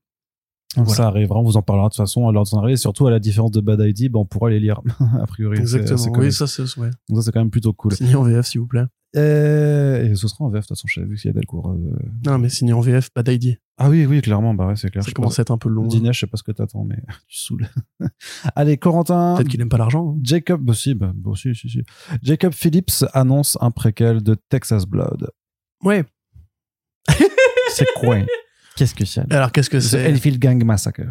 [0.76, 0.98] Donc Voilà.
[0.98, 2.74] Ça arrivera, on vous en parlera de toute façon lors de son arrivée.
[2.74, 4.82] Et surtout, à la différence de Bad ID, ben, on pourra les lire,
[5.22, 5.58] a priori.
[5.60, 5.98] exactement.
[5.98, 6.90] c'est oui, ça, c'est ouais.
[7.10, 7.94] Donc ça, c'est quand même plutôt cool.
[7.94, 8.84] signé en VF, s'il vous plaît.
[9.16, 11.70] Euh, Et ce sera en VF, de toute façon, j'ai vu qu'il y a Delcourt.
[11.72, 11.96] euh.
[12.26, 13.58] Non, mais signé en VF, pas d'ID.
[13.80, 15.04] Ah oui, oui, clairement, bah ouais, c'est clair.
[15.04, 15.88] Ça Je commence à être un peu long.
[15.88, 17.68] Dinesh, je sais pas ce que t'attends, mais tu saoules.
[18.56, 19.36] Allez, Corentin.
[19.38, 20.16] Peut-être qu'il aime pas l'argent.
[20.16, 20.20] hein.
[20.24, 21.82] Jacob, bah, si, bah, bah, si, si, si.
[22.22, 25.30] Jacob Phillips annonce un préquel de Texas Blood.
[25.84, 26.04] Ouais.
[27.70, 28.18] C'est quoi?
[28.76, 29.32] Qu'est-ce que c'est?
[29.32, 29.99] Alors, qu'est-ce que c'est?
[29.99, 31.01] Hellfield Gang Massacre.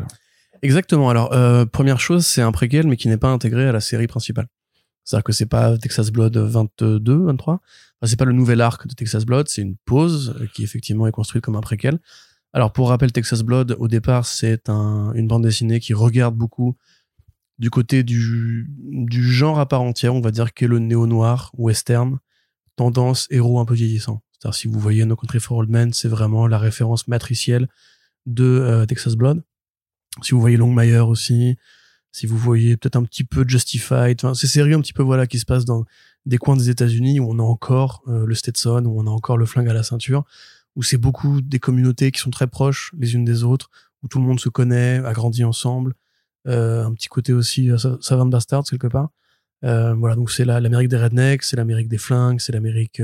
[0.63, 1.11] Exactement.
[1.11, 4.07] Alors, euh, première chose, c'est un préquel, mais qui n'est pas intégré à la série
[4.07, 4.47] principale.
[5.05, 7.55] C'est-à-dire que c'est pas Texas Blood 22, 23.
[7.55, 7.61] Enfin,
[8.03, 11.13] c'est pas le nouvel arc de Texas Blood, c'est une pause euh, qui effectivement est
[11.13, 11.99] construite comme un préquel.
[12.53, 16.77] Alors, pour rappel, Texas Blood, au départ, c'est un, une bande dessinée qui regarde beaucoup
[17.59, 22.19] du côté du, du genre à part entière, on va dire, qu'est le néo-noir, western,
[22.77, 24.23] tendance héros un peu vieillissant.
[24.39, 27.69] C'est-à-dire, si vous voyez No Country for Old Men, c'est vraiment la référence matricielle
[28.27, 29.43] de euh, Texas Blood.
[30.23, 31.57] Si vous voyez Longmire aussi,
[32.13, 35.39] si vous voyez peut-être un petit peu Justified, enfin, ces un petit peu voilà qui
[35.39, 35.85] se passent dans
[36.25, 39.37] des coins des États-Unis où on a encore euh, le Stetson, où on a encore
[39.39, 40.25] le flingue à la ceinture,
[40.75, 43.71] où c'est beaucoup des communautés qui sont très proches les unes des autres,
[44.03, 45.95] où tout le monde se connaît, a grandi ensemble,
[46.49, 49.11] euh, un petit côté aussi Sa- Savant Bastards quelque part.
[49.65, 53.01] Euh, voilà, donc c'est la- l'Amérique des rednecks, c'est l'Amérique des flingues, c'est l'Amérique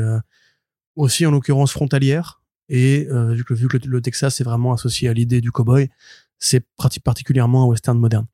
[0.96, 2.42] aussi en l'occurrence frontalière.
[2.68, 5.90] Et euh, vu que, le, Texas est vraiment associé à l'idée du cowboy,
[6.38, 6.64] c'est
[7.04, 8.26] particulièrement un western moderne.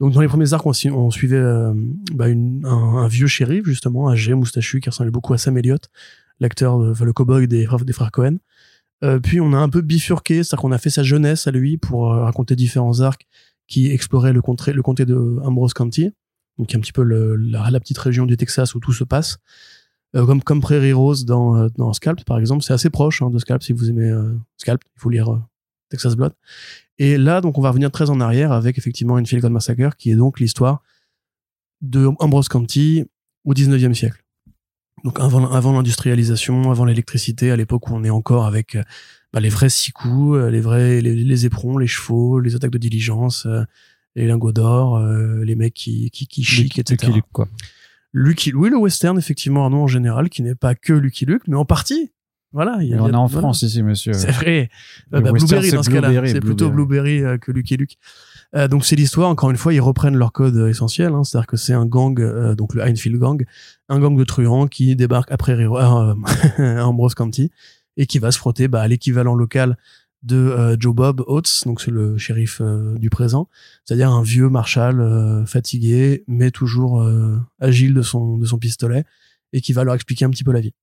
[0.00, 1.72] Donc dans les premiers arcs, on, su- on suivait euh,
[2.12, 5.88] bah, un, un vieux shérif justement, âgé, moustachu, qui ressemblait beaucoup à Sam Elliott,
[6.40, 8.36] l'acteur, enfin, le cowboy des, des frères Cohen.
[9.04, 11.76] Euh, puis on a un peu bifurqué, c'est-à-dire qu'on a fait sa jeunesse à lui
[11.76, 13.26] pour euh, raconter différents arcs
[13.68, 16.12] qui exploraient le comté, le comté de Ambrose County,
[16.58, 19.38] donc un petit peu la petite région du Texas où tout se passe.
[20.14, 23.30] Euh, comme, comme Prairie Rose dans, euh, dans Scalp, par exemple, c'est assez proche hein,
[23.30, 25.42] de Scalp si vous aimez euh, Scalp, il faut lire
[25.90, 26.32] Texas Blood.
[26.98, 30.10] Et là, donc, on va revenir très en arrière avec effectivement une God Massacre qui
[30.10, 30.82] est donc l'histoire
[31.82, 33.04] de Ambrose County
[33.44, 34.22] au 19e siècle.
[35.04, 38.78] Donc, avant, avant l'industrialisation, avant l'électricité, à l'époque où on est encore avec
[39.32, 42.70] bah, les vrais six coups, euh, les vrais, les, les éperons, les chevaux, les attaques
[42.70, 43.46] de diligence,
[44.14, 47.12] les lingots d'or, les mecs qui, qui, qui chic, etc.
[47.12, 47.46] Luke, quoi.
[48.18, 51.42] Lucky oui, le western, effectivement, un nom en général qui n'est pas que Lucky Luke,
[51.48, 52.12] mais en partie.
[52.52, 52.78] Voilà.
[52.80, 53.40] il y a- on est a- en voilà.
[53.48, 54.14] France ici, monsieur.
[54.14, 54.70] C'est vrai.
[55.10, 56.26] Le Euh, bah, western, Blueberry dans ce cas-là.
[56.26, 57.22] C'est plutôt Blueberry.
[57.22, 57.98] Euh, que Lucky Luke.
[58.54, 59.28] Euh, donc c'est l'histoire.
[59.28, 61.12] Encore une fois, ils reprennent leur code euh, essentiel.
[61.12, 63.44] Hein, C'est-à-dire que c'est un gang, euh, donc le Heinfield Gang,
[63.90, 66.14] un gang de truands qui débarque après euh,
[66.82, 67.50] Ambrose County
[67.98, 69.76] et qui va se frotter bah, à l'équivalent local
[70.22, 73.48] de euh, Joe Bob Oates, donc c'est le shérif euh, du présent,
[73.84, 79.04] c'est-à-dire un vieux marshal euh, fatigué mais toujours euh, agile de son de son pistolet
[79.52, 80.74] et qui va leur expliquer un petit peu la vie.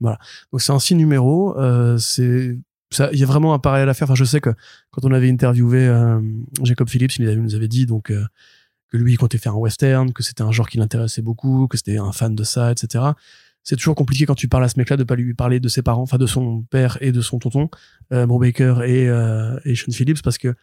[0.00, 0.18] Voilà.
[0.52, 1.58] Donc c'est un six numéros.
[1.58, 2.58] Euh, c'est
[2.90, 3.10] ça.
[3.12, 4.06] Il y a vraiment un parallèle à faire.
[4.06, 4.50] Enfin, je sais que
[4.90, 5.88] quand on avait interviewé
[6.62, 8.12] Jacob Phillips, il nous avait dit donc
[8.92, 11.76] que lui il comptait faire un western, que c'était un genre qui l'intéressait beaucoup, que
[11.76, 13.04] c'était un fan de ça, etc.
[13.64, 15.82] C'est toujours compliqué quand tu parles à ce mec-là de pas lui parler de ses
[15.82, 17.68] parents, enfin de son père et de son tonton,
[18.12, 20.54] euh, Bro Baker et, euh, et Sean Phillips, parce que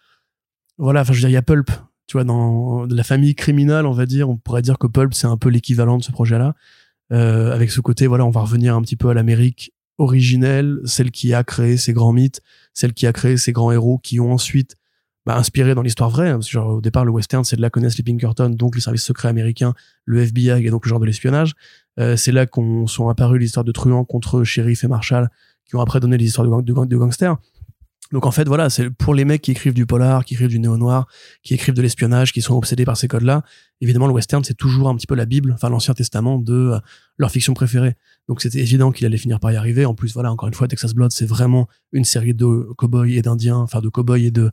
[0.77, 1.71] voilà, enfin je veux dire, il y a Pulp,
[2.07, 5.27] tu vois, dans la famille criminelle, on va dire, on pourrait dire que Pulp c'est
[5.27, 6.55] un peu l'équivalent de ce projet-là.
[7.11, 11.11] euh, avec ce côté, voilà, on va revenir un petit peu à l'Amérique originelle, celle
[11.11, 12.41] qui a créé ces grands mythes,
[12.73, 14.75] celle qui a créé ces grands héros qui ont ensuite
[15.29, 16.29] bah, inspiré dans l'histoire vraie.
[16.29, 19.03] Hein, genre, au départ, le western, c'est de là connaissent les Pinkerton, donc les services
[19.03, 19.75] secrets américains,
[20.05, 21.53] le FBI et donc le genre de l'espionnage.
[21.99, 25.29] Euh, c'est là qu'on sont apparus l'histoire de truands contre shérif et marshal,
[25.65, 27.37] qui ont après donné les histoires de gangsters.
[28.11, 30.59] Donc en fait, voilà, c'est pour les mecs qui écrivent du polar, qui écrivent du
[30.59, 31.07] néo-noir,
[31.43, 33.43] qui écrivent de l'espionnage, qui sont obsédés par ces codes-là.
[33.81, 36.79] Évidemment, le western, c'est toujours un petit peu la Bible, enfin l'Ancien Testament de euh,
[37.19, 37.97] leur fiction préférée.
[38.27, 39.85] Donc c'était évident qu'il allait finir par y arriver.
[39.85, 43.21] En plus, voilà, encore une fois, Texas Blood, c'est vraiment une série de cow-boys et
[43.21, 44.49] d'indiens, enfin de cow-boys et de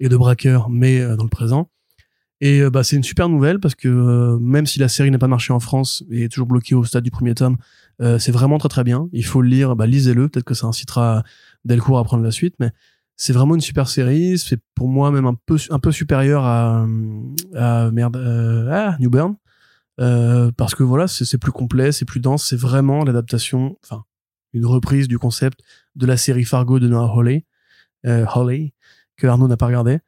[0.00, 1.70] et de braqueurs, mais euh, dans le présent.
[2.40, 5.18] Et euh, bah, c'est une super nouvelle parce que euh, même si la série n'a
[5.18, 7.56] pas marché en France et est toujours bloquée au stade du premier tome,
[8.18, 9.10] c'est vraiment très très bien.
[9.12, 10.30] Il faut le lire, bah, lisez-le.
[10.30, 11.22] Peut-être que ça incitera
[11.66, 12.70] Delcourt à prendre la suite, mais
[13.14, 14.38] c'est vraiment une super série.
[14.38, 16.86] C'est pour moi même un peu un peu supérieur à,
[17.92, 19.36] merde à New Burn
[19.98, 22.46] parce que voilà, c'est plus complet, c'est plus dense.
[22.46, 24.04] C'est vraiment l'adaptation, enfin
[24.54, 25.60] une reprise du concept
[25.94, 27.44] de la série Fargo de Noah Hawley,
[28.02, 28.72] Hawley
[29.20, 29.98] que Arnaud n'a pas regardé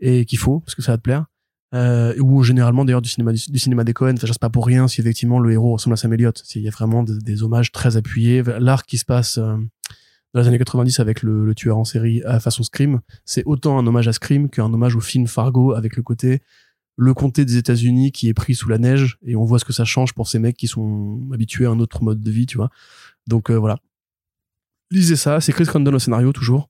[0.00, 1.26] et qu'il faut parce que ça va te plaire.
[1.74, 4.14] Euh, ou généralement d'ailleurs du cinéma du, cinéma des Cohen.
[4.16, 6.42] Enfin, c'est pas pour rien si effectivement le héros ressemble à Sam Elliott.
[6.54, 8.42] Il y a vraiment des, hommages très appuyés.
[8.58, 9.56] L'arc qui se passe euh,
[10.34, 13.86] dans les années 90 avec le, tueur en série à façon Scream, c'est autant un
[13.86, 16.42] hommage à Scream qu'un hommage au film Fargo avec le côté
[16.96, 19.72] le comté des États-Unis qui est pris sous la neige et on voit ce que
[19.72, 22.58] ça change pour ces mecs qui sont habitués à un autre mode de vie, tu
[22.58, 22.68] vois.
[23.26, 23.78] Donc euh, voilà.
[24.90, 26.68] Lisez ça, c'est Chris Condon au scénario toujours.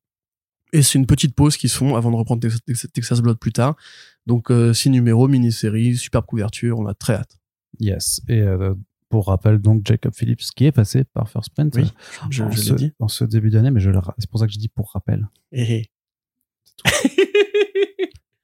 [0.72, 3.52] Et c'est une petite pause qu'ils font avant de reprendre Tex- Tex- Texas Blood plus
[3.52, 3.76] tard.
[4.26, 7.38] Donc euh, six numéros, mini-série, superbe couverture, on a très hâte.
[7.80, 8.20] Yes.
[8.28, 8.74] Et euh,
[9.10, 12.50] pour rappel, donc Jacob Phillips, qui est passé par First Print Oui, euh, Je, en,
[12.50, 12.92] je ce, l'ai dit.
[12.98, 13.80] en ce début d'année, mais
[14.18, 15.28] c'est pour ça que je dis pour rappel.
[15.52, 15.90] Eh, eh.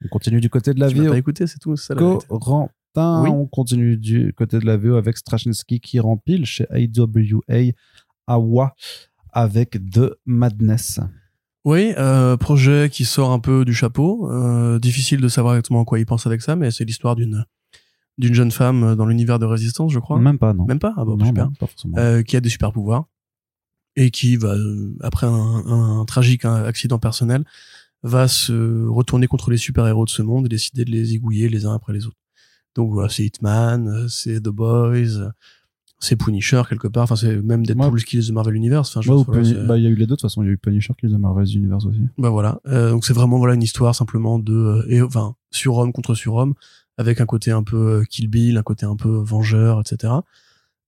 [0.05, 1.77] On continue du côté de la Tu pas écouté, c'est tout.
[1.77, 1.95] ça.
[1.95, 2.69] Corentin,
[3.23, 3.31] Oui.
[3.31, 7.73] on continue du côté de la VO avec Straczynski qui rempile chez AWA
[8.27, 8.75] Awa
[9.33, 11.01] avec The Madness.
[11.65, 14.31] Oui, euh, projet qui sort un peu du chapeau.
[14.31, 17.45] Euh, difficile de savoir exactement quoi il pense avec ça, mais c'est l'histoire d'une
[18.17, 20.19] d'une jeune femme dans l'univers de résistance, je crois.
[20.19, 20.65] Même pas, non.
[20.65, 20.93] Même pas?
[20.97, 21.45] Ah bah, non, super.
[21.45, 21.97] non, pas forcément.
[21.99, 23.05] Euh, qui a des super pouvoirs
[23.95, 25.31] et qui va euh, après un,
[26.01, 27.45] un tragique hein, accident personnel
[28.03, 31.67] va se retourner contre les super-héros de ce monde et décider de les égouiller les
[31.67, 32.17] uns après les autres.
[32.75, 35.33] Donc voilà, c'est Hitman, euh, c'est The Boys,
[36.01, 38.01] c'est Punisher quelque part, enfin c'est même Deadpool Ouais.
[38.01, 38.91] Kills the Marvel Universe.
[38.91, 40.11] Enfin, je Ouais, ou pense, voilà, Puni- c'est- bah, il y a eu les deux,
[40.11, 40.43] de toute façon.
[40.43, 42.01] Il y a eu Punisher qui est de Marvel's Universe aussi.
[42.19, 45.93] bah voilà, Euh, donc c'est vraiment voilà une histoire simplement de euh, et enfin surhomme
[45.93, 46.55] contre surhomme
[46.99, 50.13] avec un côté un peu euh, Kill Bill, un côté un peu vengeur, etc.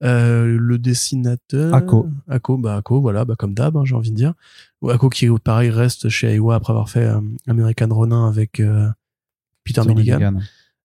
[0.02, 2.08] Euh, le dessinateur Ako.
[2.28, 4.32] Ako, bah Ako, voilà, bah comme d'hab, hein, j'ai envie de dire.
[4.80, 7.06] Ou Ako qui pareil reste chez Aiwa après avoir fait
[7.46, 8.62] American Ronin avec
[9.64, 10.18] Peter Milligan.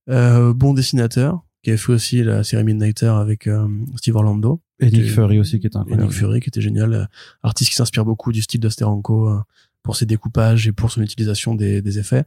[0.09, 0.53] Milligan.
[0.53, 4.61] Bon dessinateur qui a fait aussi la série Midnighter avec euh, Steve Orlando.
[4.80, 6.03] Et Nick Et- Fury aussi qui est Et incroyable.
[6.03, 7.05] Nick Fury qui était génial, euh,
[7.43, 9.39] artiste qui s'inspire beaucoup du style de Steranko euh,
[9.84, 12.24] pour ses découpages et pour son utilisation des, des effets.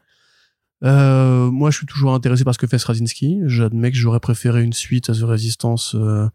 [0.85, 3.41] Euh, moi, je suis toujours intéressé par ce que fait Straczynski.
[3.47, 5.95] J'admets que j'aurais préféré une suite à The Resistance.
[5.95, 6.29] euh,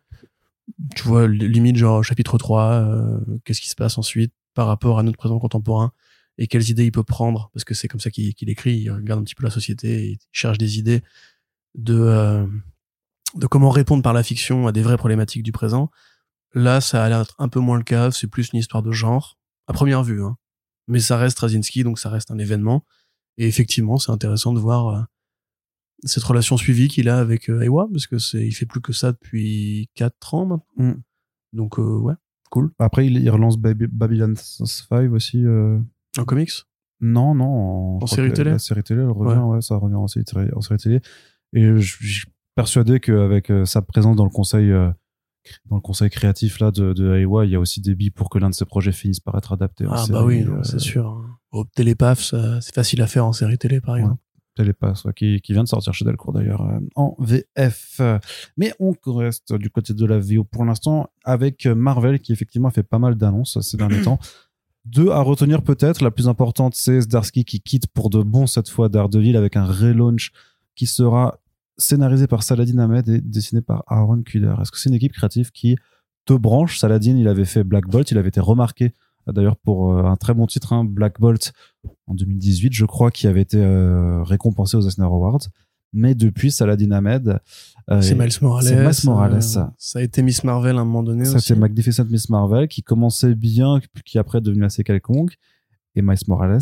[0.96, 4.98] tu vois, li- limite genre chapitre 3, euh, qu'est-ce qui se passe ensuite par rapport
[5.00, 5.92] à notre présent contemporain
[6.38, 9.20] et quelles idées il peut prendre, parce que c'est comme ça qu'il écrit, il regarde
[9.20, 11.04] un petit peu la société, et il cherche des idées
[11.76, 12.46] de, euh,
[13.36, 15.90] de comment répondre par la fiction à des vraies problématiques du présent.
[16.54, 18.12] Là, ça a l'air d'être un peu moins le cas.
[18.12, 20.24] C'est plus une histoire de genre, à première vue.
[20.24, 20.38] Hein.
[20.88, 22.86] Mais ça reste Straczynski, donc ça reste un événement.
[23.38, 25.02] Et effectivement, c'est intéressant de voir euh,
[26.04, 28.94] cette relation suivie qu'il a avec euh, Ewa, parce que c'est, il fait plus que
[28.94, 30.66] ça depuis 4 ans maintenant.
[30.78, 31.02] Mm.
[31.54, 32.14] Donc, euh, ouais,
[32.52, 32.72] cool.
[32.80, 35.44] Après, il, il relance Baby- Babylon 5 aussi.
[35.44, 35.80] euh,
[36.18, 36.52] En comics?
[37.02, 38.00] Non, non.
[38.02, 38.52] En, série télé?
[38.52, 39.62] La, série télé, elle revient, ouais.
[39.62, 41.02] ça revient en série, télé- en série télé.
[41.54, 42.26] Et je
[42.56, 44.90] persuadé qu'avec euh, sa présence dans le conseil, euh,
[45.70, 48.30] dans le conseil créatif là de, de Aiwa, il y a aussi des billes pour
[48.30, 49.86] que l'un de ses projets finisse par être adapté.
[49.86, 51.08] en Ah, série, bah oui, euh, c'est sûr.
[51.08, 51.38] hein.
[51.52, 54.20] Au Télépaf, ça, c'est facile à faire en série télé, par exemple.
[54.56, 58.02] Télépass, ouais, qui, qui vient de sortir chez Delcourt d'ailleurs euh, en VF.
[58.56, 62.72] Mais on reste du côté de la VO pour l'instant avec Marvel qui effectivement a
[62.72, 64.20] fait pas mal d'annonces ces derniers temps.
[64.86, 66.04] Deux à retenir peut-être.
[66.04, 69.66] La plus importante, c'est Zdarsky qui quitte pour de bon cette fois Daredevil avec un
[69.66, 70.32] relaunch
[70.76, 71.40] qui sera
[71.78, 74.56] scénarisé par Saladin Ahmed et dessiné par Aaron Kuder.
[74.62, 75.76] Est-ce que c'est une équipe créative qui
[76.26, 76.78] te branche?
[76.80, 78.94] Saladin, il avait fait Black Bolt, il avait été remarqué
[79.28, 81.54] d'ailleurs pour euh, un très bon titre, hein, Black Bolt
[82.08, 85.40] en 2018, je crois, qui avait été euh, récompensé aux Eisner Awards.
[85.96, 87.40] Mais depuis, Saladin Ahmed,
[87.92, 88.64] euh, C'est Miles Morales.
[88.66, 89.34] c'est Miles Morales.
[89.36, 91.24] euh, ça a été Miss Marvel à un moment donné.
[91.26, 91.48] ça aussi.
[91.50, 95.36] c'est Magnificent Miss Marvel qui commençait bien, qui après est devenu assez quelconque.
[95.96, 96.58] Et Miles Morales,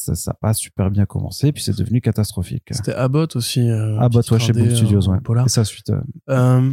[0.00, 2.64] ça n'a pas super bien commencé, puis c'est devenu catastrophique.
[2.70, 3.68] C'était Abbott aussi.
[3.68, 5.20] Euh, petite toi chez Boom Studios, euh, ouais.
[5.20, 5.46] Polar.
[5.46, 5.90] Et sa suite.
[5.90, 6.72] euh, Euh,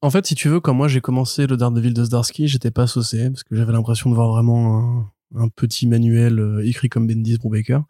[0.00, 2.86] En fait, si tu veux, quand moi j'ai commencé le Daredevil de Zdarsky, j'étais pas
[2.86, 7.06] saucé parce que j'avais l'impression de voir vraiment un, un petit manuel euh, écrit comme
[7.06, 7.80] Bendis pour Baker.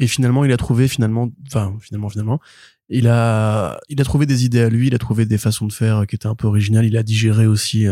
[0.00, 2.40] Et finalement, il a trouvé finalement, enfin finalement, finalement,
[2.88, 5.72] il a, il a trouvé des idées à lui, il a trouvé des façons de
[5.72, 6.86] faire qui étaient un peu originales.
[6.86, 7.84] Il a digéré aussi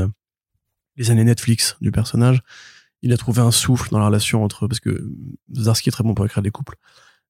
[0.96, 2.42] les années Netflix du personnage.
[3.06, 5.08] Il a trouvé un souffle dans la relation entre, parce que
[5.54, 6.74] Zdarsky est très bon pour écrire des couples.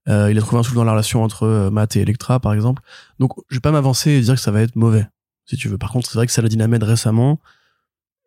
[0.08, 2.54] Euh, il a trouvé un souffle dans la relation entre euh, Matt et Electra, par
[2.54, 2.82] exemple.
[3.18, 5.06] Donc, je vais pas m'avancer et dire que ça va être mauvais,
[5.44, 5.76] si tu veux.
[5.76, 7.40] Par contre, c'est vrai que Saladin Ahmed récemment,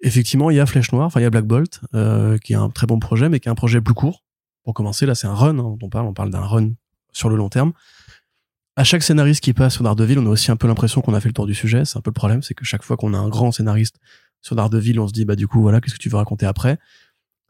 [0.02, 2.58] effectivement, il y a Flèche Noire, enfin, il y a Black Bolt, euh, qui est
[2.58, 4.24] un très bon projet, mais qui est un projet plus court.
[4.64, 6.06] Pour commencer, là, c'est un run hein, on parle.
[6.06, 6.74] On parle d'un run
[7.12, 7.74] sur le long terme.
[8.76, 11.20] À chaque scénariste qui passe sur Daredevil, on a aussi un peu l'impression qu'on a
[11.20, 11.86] fait le tour du sujet.
[11.86, 14.00] C'est un peu le problème, c'est que chaque fois qu'on a un grand scénariste
[14.41, 16.78] sur Daredevil, on se dit, bah, du coup, voilà, qu'est-ce que tu veux raconter après?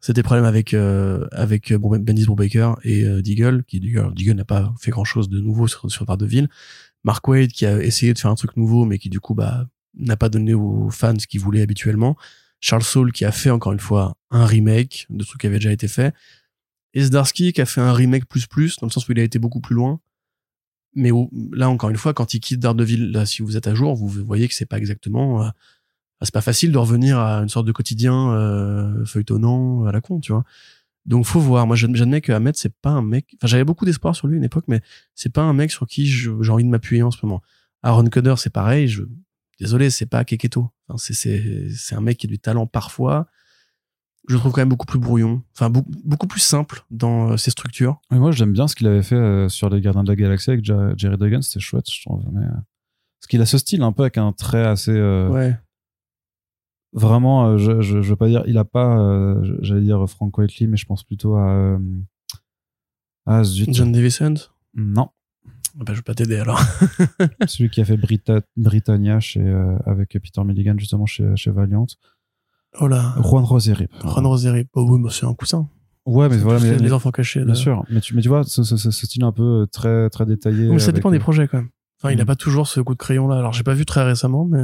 [0.02, 4.74] C'était problème avec euh, avec bon, Bendis Brubaker et euh, Deagle, qui Deagle, n'a pas
[4.80, 6.48] fait grand chose de nouveau sur, sur Daredevil.
[7.04, 9.68] Mark Wade qui a essayé de faire un truc nouveau, mais qui du coup bah
[9.96, 12.16] n'a pas donné aux fans ce qu'ils voulaient habituellement.
[12.62, 15.72] Charles Soule qui a fait encore une fois un remake de trucs qui avait déjà
[15.72, 16.14] été fait.
[16.94, 19.24] Et Zdarsky qui a fait un remake plus plus, dans le sens où il a
[19.24, 20.00] été beaucoup plus loin.
[20.96, 23.76] Mais où, là encore une fois, quand il quitte Daredevil, là si vous êtes à
[23.76, 25.50] jour, vous voyez que c'est pas exactement euh,
[26.26, 30.20] c'est pas facile de revenir à une sorte de quotidien euh, feuilletonnant à la con,
[30.20, 30.44] tu vois.
[31.06, 31.66] Donc faut voir.
[31.66, 33.36] Moi, j'admets que Ahmed, c'est pas un mec.
[33.38, 34.82] Enfin, j'avais beaucoup d'espoir sur lui à une époque, mais
[35.16, 37.42] c'est pas un mec sur qui j'ai envie de m'appuyer en ce moment.
[37.84, 38.88] Aaron Cutter, c'est pareil.
[38.88, 39.04] Je...
[39.60, 40.70] Désolé, c'est pas Keketo.
[40.88, 43.28] Enfin, c'est un mec qui a du talent parfois.
[44.28, 45.42] Je le trouve quand même beaucoup plus brouillon.
[45.56, 48.00] Enfin, beaucoup, beaucoup plus simple dans euh, ses structures.
[48.14, 50.52] Et moi, j'aime bien ce qu'il avait fait euh, sur les Gardiens de la Galaxie
[50.52, 51.42] avec Jerry Duggan.
[51.42, 52.24] C'était chouette, je trouve.
[52.34, 54.92] Mais, parce qu'il a ce style un peu avec un trait assez.
[54.92, 55.58] Ouais
[56.94, 60.38] vraiment, euh, je, je, je, veux pas dire, il a pas, euh, j'allais dire Frank
[60.38, 61.80] Whiteley, mais je pense plutôt à, euh,
[63.26, 64.34] à John Davison.
[64.76, 65.10] Non.
[65.80, 66.60] Ah bah, je vais pas t'aider alors.
[67.48, 69.42] Celui qui a fait Brita Britannia chez,
[69.86, 71.86] avec Peter Milligan justement chez, chez Valiant.
[72.80, 73.16] Oh là.
[73.24, 73.92] Juan Roserip.
[74.04, 74.70] Juan Roserip.
[74.74, 75.70] Oh oui, c'est un coussin.
[76.06, 77.44] Ouais, mais voilà, mais les enfants cachés.
[77.46, 80.26] Bien sûr, mais tu, mais tu vois, ce, ce, ce, style un peu très, très
[80.26, 80.68] détaillé.
[80.70, 81.70] Mais ça dépend des projets quand même.
[82.02, 82.28] Enfin, il a mm.
[82.28, 83.38] pas toujours ce coup de crayon là.
[83.38, 84.60] Alors, j'ai pas vu très récemment, mais.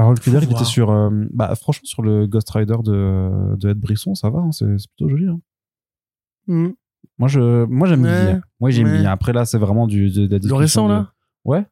[0.00, 3.78] Harold Kuder, il était sur, euh, bah, franchement, sur le Ghost Rider de, de Ed
[3.78, 5.26] Brisson, ça va, hein, c'est plutôt joli.
[5.26, 5.40] Hein.
[6.46, 6.70] Mm.
[7.18, 8.40] Moi, je, moi, j'aime bien.
[8.60, 9.10] Moi, j'aime bien.
[9.10, 11.12] Après, là, c'est vraiment du, de, Le récent, là?
[11.44, 11.64] Ouais.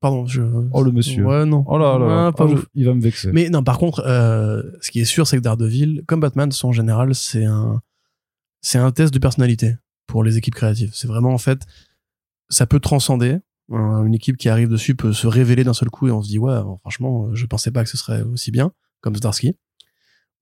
[0.00, 0.42] Pardon, je.
[0.72, 1.26] Oh, le monsieur.
[1.26, 1.64] Ouais, non.
[1.66, 2.32] Oh là là.
[2.32, 3.30] pas oh, il va me vexer.
[3.32, 6.72] Mais non, par contre, euh, ce qui est sûr, c'est que Daredevil, comme Batman, en
[6.72, 7.82] général, c'est un,
[8.62, 10.90] c'est un test de personnalité pour les équipes créatives.
[10.94, 11.66] C'est vraiment, en fait,
[12.48, 13.40] ça peut transcender
[13.70, 16.38] une équipe qui arrive dessus peut se révéler d'un seul coup et on se dit
[16.38, 19.56] ouais franchement je pensais pas que ce serait aussi bien comme Starsky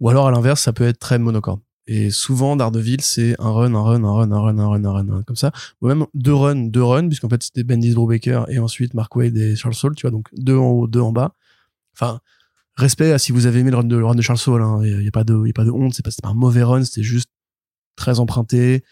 [0.01, 1.61] ou alors à l'inverse ça peut être très monocorde.
[1.87, 4.93] Et souvent Daredevil c'est un run un run un run un run un run un
[4.93, 5.53] run, un run comme ça.
[5.81, 9.37] Ou même deux runs deux runs puisqu'en fait c'était Bendis Brubaker et ensuite Mark Wade
[9.37, 11.35] et Charles Soule tu vois donc deux en haut deux en bas.
[11.95, 12.21] Enfin
[12.77, 14.95] respect à si vous avez aimé le run de, le run de Charles Soule il
[14.95, 16.63] hein, y, a pas de y a pas de honte c'est pas pas un mauvais
[16.63, 17.31] run c'était juste
[17.97, 18.85] très emprunté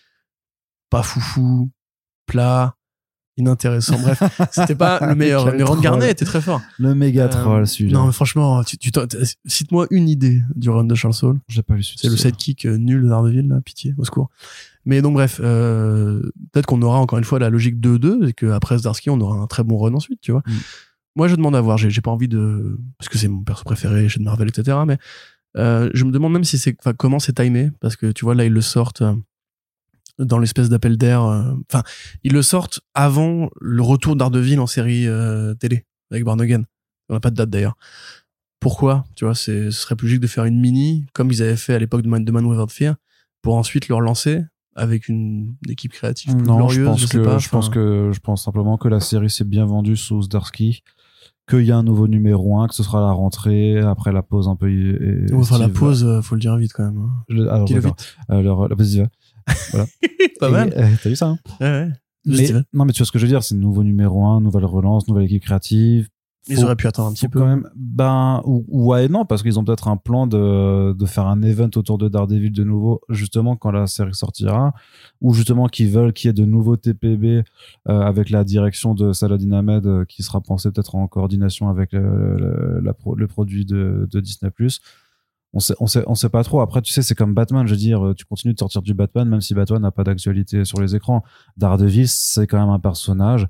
[0.90, 1.70] pas foufou
[2.26, 2.75] plat
[3.36, 3.98] inintéressant.
[4.00, 4.22] Bref,
[4.52, 5.52] c'était pas le meilleur.
[5.52, 6.60] mais Ron Garnet était très fort.
[6.78, 7.98] Le méga euh, troll, celui-là.
[7.98, 8.90] Non, mais franchement, tu, tu
[9.46, 11.38] cite-moi une idée du run de Charles Soule.
[11.48, 14.30] J'ai pas lu C'est le sidekick euh, nul de Daredevil, là, pitié, au secours.
[14.84, 16.22] Mais donc, bref, euh,
[16.52, 19.46] peut-être qu'on aura encore une fois la logique 2-2 et qu'après Zdarsky, on aura un
[19.46, 20.42] très bon run ensuite, tu vois.
[20.46, 20.52] Mm.
[21.16, 21.78] Moi, je demande à voir.
[21.78, 22.78] J'ai pas envie de.
[22.98, 24.78] Parce que c'est mon perso préféré chez Marvel, etc.
[24.86, 24.98] Mais
[25.56, 26.76] euh, je me demande même si c'est.
[26.96, 27.70] Comment c'est timé.
[27.80, 29.02] Parce que tu vois, là, ils le sortent
[30.18, 31.22] dans l'espèce d'appel d'air.
[31.22, 31.82] Euh, enfin,
[32.24, 36.62] ils le sortent avant le retour d'Ardeville en série euh, télé avec Barnegan.
[37.08, 37.76] On n'a pas de date d'ailleurs.
[38.60, 41.74] Pourquoi Tu vois, ce serait plus logique de faire une mini comme ils avaient fait
[41.74, 42.96] à l'époque de Man, de Man Without Fear
[43.42, 44.42] pour ensuite le relancer
[44.74, 46.78] avec une équipe créative plus non, glorieuse.
[46.78, 49.44] Je pense je que pas, je pense que je pense simplement que la série s'est
[49.44, 50.82] bien vendue sous Zdarsky
[51.48, 54.48] qu'il y a un nouveau numéro 1, que ce sera la rentrée, après la pause
[54.48, 54.68] un peu.
[54.68, 56.98] Et, enfin, la pause, euh, faut le dire vite quand même.
[56.98, 57.48] Hein.
[57.48, 58.16] Alors, vite.
[58.28, 59.06] Alors, vas-y,
[59.70, 59.86] voilà.
[60.40, 60.72] pas mal.
[60.76, 61.90] Euh, T'as vu ça hein Ouais, ouais.
[62.24, 64.64] mais, Non, mais tu vois ce que je veux dire, c'est nouveau numéro 1, nouvelle
[64.64, 66.08] relance, nouvelle équipe créative.
[66.48, 67.40] Ils auraient pu attendre un petit peu.
[67.40, 71.26] Quand même, ben, ou, ouais, non, parce qu'ils ont peut-être un plan de, de faire
[71.26, 74.72] un event autour de Daredevil de nouveau, justement, quand la série sortira,
[75.20, 77.42] ou justement qu'ils veulent qu'il y ait de nouveaux TPB euh,
[77.86, 82.36] avec la direction de Saladin Ahmed, euh, qui sera pensé peut-être en coordination avec le,
[82.36, 84.52] le, la le produit de, de Disney+
[85.56, 86.60] on sait, on sait, on sait pas trop.
[86.60, 87.66] Après, tu sais, c'est comme Batman.
[87.66, 90.66] Je veux dire, tu continues de sortir du Batman, même si Batman n'a pas d'actualité
[90.66, 91.24] sur les écrans.
[91.56, 93.46] Daredevil, c'est quand même un personnage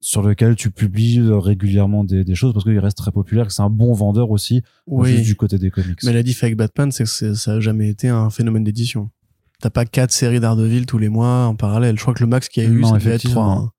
[0.00, 3.62] sur lequel tu publies régulièrement des, des choses parce qu'il reste très populaire, que c'est
[3.62, 5.22] un bon vendeur aussi, oui.
[5.22, 6.02] du côté des comics.
[6.02, 9.10] Mais la diff avec Batman, c'est que ça a jamais été un phénomène d'édition.
[9.60, 11.96] T'as pas quatre séries Daredevil tous les mois en parallèle.
[11.96, 13.44] Je crois que le max qu'il y a eu, non, ça devait être trois.
[13.44, 13.70] Hein.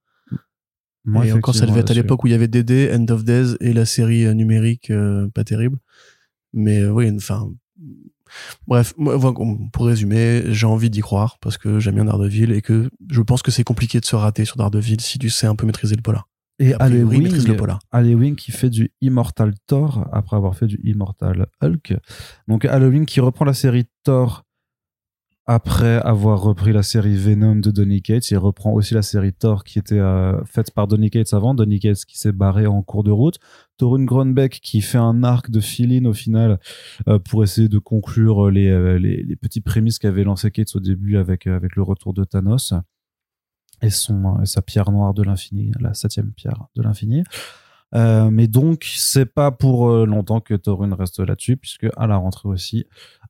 [1.05, 3.25] Moi, et encore, ça devait être à l'époque où il y avait DD, End of
[3.25, 5.77] Days et la série euh, numérique, euh, pas terrible.
[6.54, 7.51] Mais euh, oui, enfin.
[8.68, 8.95] Bref,
[9.74, 13.43] pour résumer, j'ai envie d'y croire parce que j'aime bien Daredevil et que je pense
[13.43, 16.01] que c'est compliqué de se rater sur Daredevil si tu sais un peu maîtriser le
[16.01, 16.28] polar.
[16.60, 17.80] Et maîtrise le polar.
[18.36, 21.95] Qui fait du Immortal Thor après avoir fait du Immortal Hulk.
[22.47, 24.43] Donc Wing qui reprend la série Thor
[25.45, 28.30] après avoir repris la série Venom de Donny Cates.
[28.32, 31.54] Il reprend aussi la série Thor qui était euh, faite par Donny Cates avant.
[31.54, 33.39] Donny Cates qui s'est barré en cours de route.
[33.78, 36.59] Torun Grönbeck qui fait un arc de fill-in au final
[37.07, 40.80] euh, pour essayer de conclure les, euh, les, les petits prémices qu'avait lancé Cates au
[40.80, 42.74] début avec, euh, avec le retour de Thanos
[43.82, 47.24] et, son, et sa pierre noire de l'infini, la septième pierre de l'infini.
[47.95, 52.17] Euh, mais donc, c'est pas pour euh, longtemps que Torun reste là-dessus, puisque à la
[52.17, 52.86] rentrée aussi,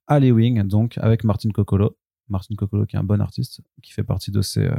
[0.09, 1.97] Wing, donc avec Martin Coccolo.
[2.29, 4.75] Martin Coccolo qui est un bon artiste, qui fait partie de ces euh,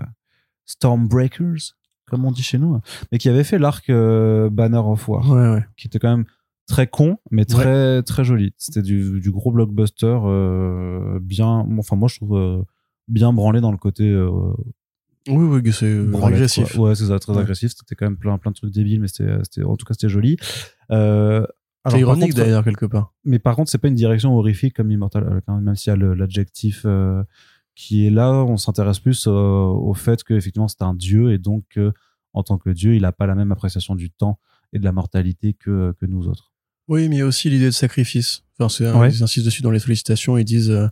[0.64, 1.74] Stormbreakers,
[2.10, 2.80] comme on dit chez nous,
[3.12, 5.64] mais qui avait fait l'arc euh, Banner of War, Ouais, ouais.
[5.76, 6.24] qui était quand même
[6.66, 8.54] très con, mais très très joli.
[8.58, 12.62] C'était du, du gros blockbuster, euh, bien, enfin moi je trouve euh,
[13.08, 14.14] bien branlé dans le côté
[15.28, 16.74] Oui, oui, c'est agressif.
[16.76, 16.88] quoi.
[16.90, 17.72] Ouais, c'est ça, très agressif.
[17.76, 20.36] C'était quand même plein, plein de trucs débiles, mais c'était, en tout cas, c'était joli.
[20.88, 21.46] Alors,
[21.96, 23.12] C'est ironique d'ailleurs, quelque part.
[23.24, 25.92] Mais par contre, c'est pas une direction horrifique comme Immortal Hulk, hein, même s'il y
[25.92, 26.86] a le- l'adjectif
[27.74, 31.38] qui est là, on s'intéresse plus euh, au fait que effectivement c'est un dieu et
[31.38, 31.92] donc euh,
[32.32, 34.38] en tant que dieu, il n'a pas la même appréciation du temps
[34.72, 36.52] et de la mortalité que, que nous autres.
[36.88, 38.42] Oui, mais il y a aussi l'idée de sacrifice.
[38.58, 39.10] Enfin, c'est un- Ouais.
[39.12, 40.36] ils insistent dessus dans les sollicitations.
[40.36, 40.88] Ils disent, euh,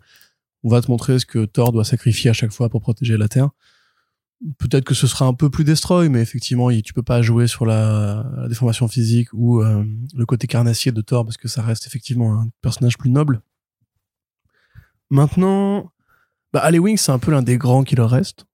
[0.63, 3.29] on va te montrer ce que Thor doit sacrifier à chaque fois pour protéger la
[3.29, 3.51] Terre.
[4.59, 7.47] Peut-être que ce sera un peu plus destroy, mais effectivement, il- tu peux pas jouer
[7.47, 9.85] sur la, la déformation physique ou euh,
[10.17, 13.43] le côté carnassier de Thor parce que ça reste effectivement un personnage plus noble.
[15.11, 15.91] Maintenant,
[16.53, 18.47] bah, Wing, c'est un peu l'un des grands qui leur reste.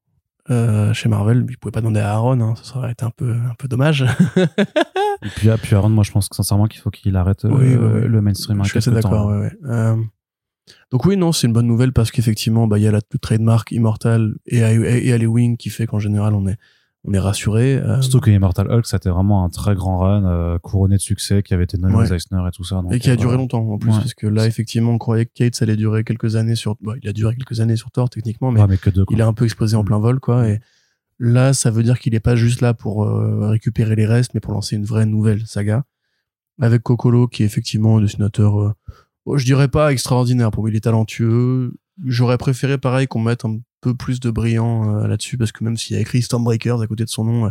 [0.50, 3.32] Euh, chez Marvel, il pouvait pas demander à Aaron, hein, ça aurait été un peu,
[3.32, 4.02] un peu dommage.
[4.36, 7.50] Et puis, ah, puis Aaron, moi je pense que sincèrement qu'il faut qu'il arrête euh,
[7.50, 8.08] Oui, oui, oui.
[8.08, 8.62] le mainstream.
[8.64, 9.38] Je suis assez d'accord, là.
[9.38, 9.52] ouais, ouais.
[9.64, 9.96] Euh,
[10.90, 13.70] donc oui, non, c'est une bonne nouvelle parce qu'effectivement, bah, il y a la trademark
[13.72, 16.56] Immortal et, et Ali Wing qui fait qu'en général, on est,
[17.04, 17.76] on est rassuré.
[17.76, 21.42] Euh, Surtout que Immortal Hulk, c'était vraiment un très grand run, euh, couronné de succès,
[21.42, 22.12] qui avait été nommé Ouais.
[22.12, 22.76] Eisner et tout ça.
[22.82, 23.98] donc, et qui a euh, duré longtemps en plus, Ouais.
[23.98, 26.76] parce que là, effectivement, on croyait que Kate, allait durer quelques années sur.
[26.82, 29.04] Bah, il a duré quelques années sur Thor, techniquement, mais Ouais, mais que deux.
[29.04, 29.14] quoi.
[29.16, 30.48] il est un peu explosé en plein vol, quoi.
[30.48, 30.60] Et
[31.18, 34.40] là, ça veut dire qu'il est pas juste là pour euh, récupérer les restes, mais
[34.40, 35.84] pour lancer une vraie nouvelle saga.
[36.60, 38.72] Avec Kokolo, qui est effectivement un dessinateur, euh,
[39.24, 41.74] bon, je dirais pas extraordinaire, pour lui, il est talentueux.
[42.04, 45.76] J'aurais préféré, pareil, qu'on mette un peu plus de brillant euh, là-dessus, parce que même
[45.76, 47.50] s'il y a écrit Stormbreakers à côté de son nom, euh,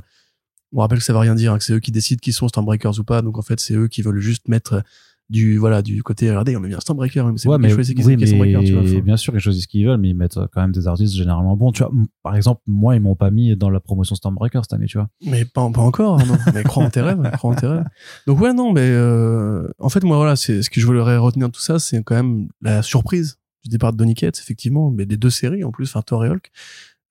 [0.74, 2.48] on rappelle que ça veut rien dire, hein, que c'est eux qui décident qui sont
[2.48, 4.82] Stormbreakers ou pas, donc en fait, c'est eux qui veulent juste mettre euh,
[5.30, 8.28] du, voilà, du côté, regardez, on met bien Stormbreaker, mais c'est Ouais, mais, qui oui,
[8.28, 8.84] Stormbreaker, tu vois.
[8.84, 11.16] mais bien sûr, ils choisissent ce qu'ils veulent, mais ils mettent quand même des artistes
[11.16, 11.74] généralement bons.
[11.74, 11.92] Tu vois,
[12.24, 15.10] par exemple, moi, ils m'ont pas mis dans la promotion Stormbreaker cette année, tu vois.
[15.26, 16.38] Mais pas, pas encore, non.
[16.54, 17.84] mais crois en tes rêves, crois en tes rêves.
[18.26, 21.50] Donc ouais, non, mais euh, en fait, moi, voilà, c'est ce que je voudrais retenir
[21.50, 23.38] de tout ça, c'est quand même la surprise
[23.68, 26.30] du départ de Donny Cates, effectivement, mais des deux séries en plus, enfin Thor et
[26.30, 26.52] Hulk.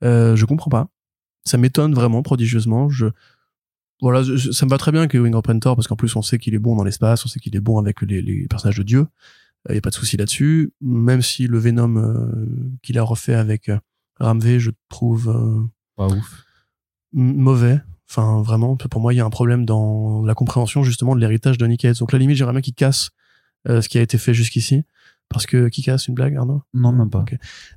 [0.04, 0.88] Euh, je comprends pas.
[1.44, 2.88] Ça m'étonne vraiment prodigieusement.
[2.88, 3.06] Je
[4.02, 6.22] voilà, je- ça me va très bien que Wing reprenne Thor parce qu'en plus on
[6.22, 8.76] sait qu'il est bon dans l'espace, on sait qu'il est bon avec les, les personnages
[8.76, 9.06] de Dieu.
[9.68, 10.72] Il y a pas de souci là-dessus.
[10.80, 12.46] Même si le Venom euh,
[12.82, 13.78] qu'il a refait avec euh,
[14.20, 15.64] Ramvé, je trouve euh,
[15.96, 16.44] Pas ouf.
[17.12, 17.80] mauvais.
[18.08, 21.58] Enfin, vraiment, pour moi, il y a un problème dans la compréhension justement de l'héritage
[21.58, 21.84] de Nick.
[21.98, 23.10] Donc, la limite, j'aimerais bien qu'il casse
[23.68, 24.84] euh, ce qui a été fait jusqu'ici.
[25.28, 26.62] Parce que qui casse une blague, Arnaud?
[26.72, 27.24] Non, même pas.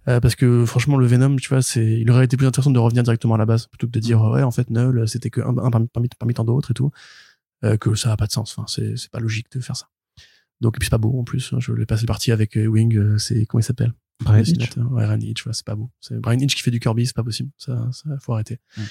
[0.08, 2.80] Euh, parce que franchement, le Venom, tu vois, c'est, il aurait été plus intéressant de
[2.80, 5.42] revenir directement à la base plutôt que de dire ouais, en fait, Null, c'était que
[5.42, 6.92] un, un parmi, parmi, parmi tant d'autres et tout,
[7.64, 8.56] euh, que ça a pas de sens.
[8.58, 9.90] Enfin, c'est, c'est pas logique de faire ça.
[10.62, 11.54] Donc, et puis c'est pas beau en plus.
[11.58, 12.96] Je l'ai passé parti avec euh, Wing.
[12.96, 13.94] euh, c'est comment il s'appelle?
[14.22, 14.76] Brian Hitch.
[14.78, 15.90] Ouais, Brian Hitch, voilà, c'est pas beau.
[16.02, 17.50] C'est Brian Hitch qui fait du Kirby, c'est pas possible.
[17.58, 18.60] Ça, ça faut arrêter.
[18.78, 18.84] Ouais.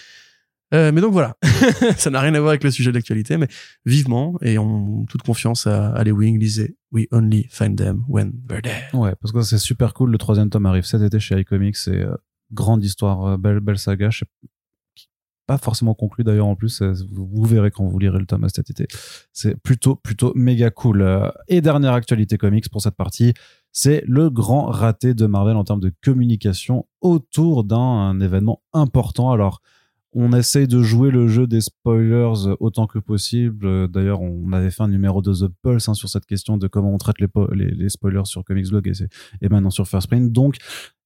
[0.75, 1.35] Euh, mais donc voilà,
[1.97, 3.49] ça n'a rien à voir avec le sujet de l'actualité, mais
[3.87, 8.33] vivement et en toute confiance à, à les Wing, lisez We Only Find Them When
[8.47, 8.89] They're There.
[8.93, 10.11] Ouais, parce que c'est super cool.
[10.11, 11.77] Le troisième tome arrive cet été chez iComics.
[11.77, 12.15] C'est euh,
[12.53, 14.11] grande histoire, euh, belle, saga.
[14.11, 14.27] Je sais
[15.47, 16.83] pas forcément conclu d'ailleurs en plus.
[16.83, 18.87] euh, Vous, verrez quand vous lirez le tome cet été.
[19.33, 21.33] C'est plutôt, plutôt méga cool.
[21.49, 23.33] Et dernière actualité comics pour cette partie,
[23.73, 29.31] c'est le grand raté de Marvel en termes de communication autour d'un un événement important.
[29.31, 29.63] Alors,
[30.15, 33.67] on essaye de jouer le jeu des spoilers autant que possible.
[33.67, 36.67] Euh, D'ailleurs, on avait fait un numéro de The Pulse hein, sur cette question de
[36.67, 38.91] comment on traite les, po- les, les spoilers sur Comics Blog
[39.43, 40.33] et, maintenant sur First Print.
[40.33, 40.57] Donc,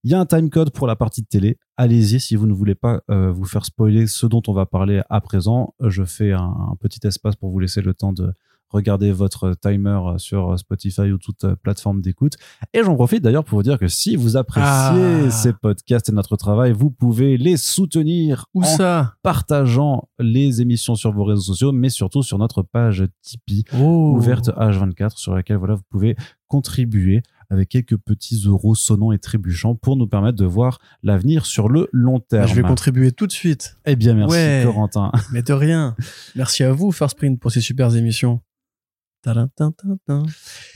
[0.05, 1.57] il y a un timecode pour la partie de télé.
[1.77, 5.01] Allez-y si vous ne voulez pas euh, vous faire spoiler ce dont on va parler
[5.09, 5.73] à présent.
[5.81, 8.31] Je fais un petit espace pour vous laisser le temps de
[8.73, 12.33] regardez votre timer sur Spotify ou toute plateforme d'écoute.
[12.73, 15.29] Et j'en profite d'ailleurs pour vous dire que si vous appréciez Ah.
[15.29, 19.13] ces podcasts et notre travail, vous pouvez les soutenir Où en ça?
[19.23, 24.13] partageant les émissions sur vos réseaux sociaux, mais surtout sur notre page Tipeee oh.
[24.17, 26.15] ouverte H24 sur laquelle voilà, vous pouvez
[26.47, 31.69] contribuer avec quelques petits euros sonnants et trébuchants pour nous permettre de voir l'avenir sur
[31.69, 32.47] le long Bah, terme.
[32.47, 33.77] je vais contribuer tout de suite.
[33.85, 34.61] Eh bien, merci Ouais.
[34.65, 35.11] Corentin.
[35.31, 35.95] Mais de rien.
[36.35, 38.41] Merci à vous, First Print, pour ces super émissions.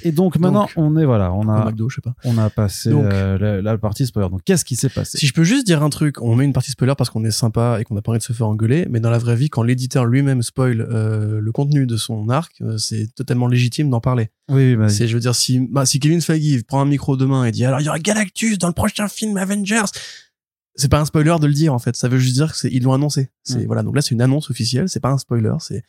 [0.03, 2.13] Et donc maintenant, Donc, on est voilà, on a McDo, je sais pas.
[2.23, 4.29] on a passé Donc- euh, la, la partie spoiler.
[4.29, 5.17] Donc qu'est-ce qui s'est passé?
[5.17, 7.31] Si je peux juste dire un truc, on met une partie spoiler parce qu'on est
[7.31, 9.49] sympa et qu'on a pas envie de se faire engueuler, mais dans la vraie vie,
[9.49, 13.99] quand l'éditeur lui-même spoil euh, le contenu de son arc, euh, c'est totalement légitime d'en
[13.99, 14.29] parler.
[14.49, 17.43] Oui, bah, C'est, je veux dire, si, bah, si Kevin Feige prend un micro demain
[17.45, 19.83] et dit alors il y aura Galactus dans le prochain film Avengers,
[20.75, 21.95] c'est pas un spoiler de le dire en fait.
[21.95, 23.31] Ça veut juste dire que c'est ils l'ont annoncé.
[23.43, 23.65] C'est Mm.
[23.65, 23.83] voilà.
[23.83, 24.87] Donc là, c'est une annonce officielle.
[24.89, 25.53] C'est pas un spoiler.
[25.59, 25.83] C'est,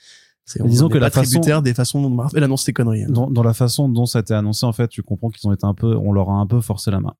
[0.69, 3.05] disons on que la façon- des façons dont Marvel annonce ses conneries.
[3.05, 3.09] hein.
[3.11, 5.53] dans, dans la façon dont ça a été annoncé, en fait, tu comprends qu'ils ont
[5.53, 7.13] été un peu, on leur a un peu forcé la main.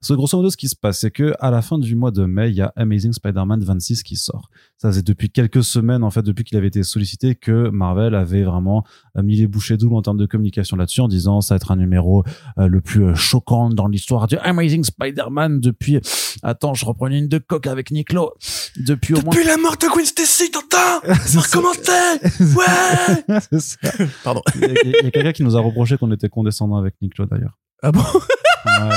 [0.00, 2.10] Parce que grosso modo, ce qui se passe, c'est que à la fin du mois
[2.10, 4.48] de mai, il y a Amazing Spider-Man 26 qui sort.
[4.78, 8.42] Ça faisait depuis quelques semaines, en fait, depuis qu'il avait été sollicité, que Marvel avait
[8.42, 8.84] vraiment
[9.16, 11.70] euh, mis les bouchées doubles en termes de communication là-dessus, en disant ça va être
[11.70, 12.24] un numéro
[12.58, 16.00] euh, le plus euh, choquant dans l'histoire du Amazing Spider-Man depuis.
[16.42, 18.34] Attends, je reprends une ligne de coque avec Niklo.
[18.76, 19.32] Depuis au moins.
[19.34, 21.58] Depuis la mort de Gwen Stacy, Tintin, C'est ça.
[21.58, 24.04] recommencez Ouais C'est ça.
[24.24, 24.42] Pardon.
[24.56, 27.56] Il y a, a quelqu'un qui nous a reproché qu'on était condescendant avec Niklo d'ailleurs.
[27.82, 28.00] Ah bon
[28.66, 28.96] Ouais.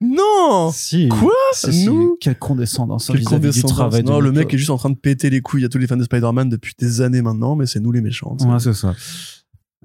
[0.00, 1.08] Non Si.
[1.08, 1.86] Quoi Si, si.
[1.86, 3.06] Nous Quelle condescendance.
[3.08, 3.72] Quelle vis-à-vis du condescendance.
[3.72, 5.78] travail de Non, le mec est juste en train de péter les couilles à tous
[5.78, 8.36] les fans de Spider-Man depuis des années maintenant, mais c'est nous les méchants.
[8.40, 8.94] Ouais, c'est ça.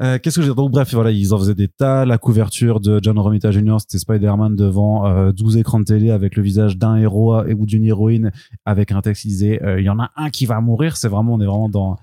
[0.02, 2.06] Euh, Qu'est-ce que j'ai Donc bref, voilà, ils en faisaient des tas.
[2.06, 6.36] La couverture de John Romita Jr., c'était Spider-Man devant euh, 12 écrans de télé avec
[6.36, 8.32] le visage d'un héros et ou d'une héroïne
[8.66, 10.98] avec un texte qui disait euh, il y en a un qui va mourir.
[10.98, 11.98] C'est vraiment, on est vraiment dans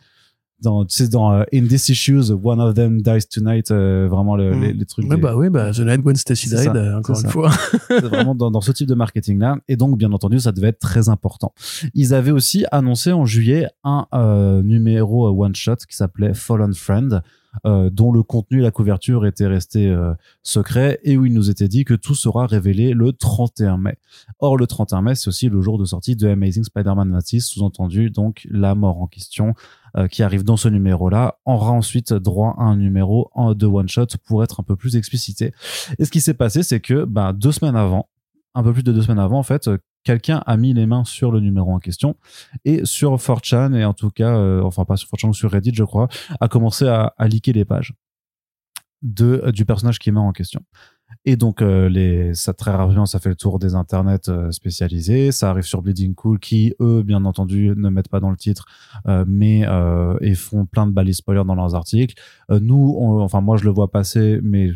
[0.63, 4.37] dans tu sais dans euh, In This Issues, One of Them Dies Tonight, euh, vraiment
[4.37, 4.61] le- Mm.
[4.63, 5.05] les, les trucs.
[5.11, 7.29] Ouais, des- bah oui, bah, The Night Gwen Stacy died, ça, euh, encore une ça.
[7.29, 7.51] fois.
[7.89, 10.69] C'est vraiment dans, dans ce type de marketing là et donc bien entendu ça devait
[10.69, 11.53] être très important
[11.95, 17.23] ils avaient aussi annoncé en juillet un euh, numéro one shot qui s'appelait Fallen Friend
[17.67, 21.51] euh, dont le contenu et la couverture étaient restés euh, secrets et où il nous
[21.51, 23.99] était dit que tout sera révélé le 31 mai.
[24.39, 28.11] Or le 31 mai c'est aussi le jour de sortie de Amazing Spider-Man 26 sous-entendu
[28.11, 29.55] donc la mort en question
[29.97, 33.89] euh, qui arrive dans ce numéro là aura ensuite droit à un numéro de one
[33.89, 35.53] shot pour être un peu plus explicité.
[35.99, 38.09] Et ce qui s'est passé, c'est que bah, deux semaines avant,
[38.55, 39.69] un peu plus de deux semaines avant, en fait,
[40.05, 42.17] quelqu'un a mis les mains sur le numéro en question
[42.65, 45.73] et sur 4chan, et en tout cas, euh, enfin pas sur 4chan ou sur Reddit,
[45.75, 46.09] je crois,
[46.41, 47.95] a commencé à, à liker les pages
[49.03, 50.61] de, euh, du personnage qui est mis en question.
[51.27, 55.31] Et donc, euh, les, ça très rapidement, ça fait le tour des internets euh, spécialisés.
[55.31, 58.65] Ça arrive sur Bleeding Cool, qui eux, bien entendu, ne mettent pas dans le titre,
[59.07, 62.15] euh, mais euh, et font plein de balises spoilers dans leurs articles.
[62.49, 64.71] Nous, on- enfin moi, je le vois passer, mais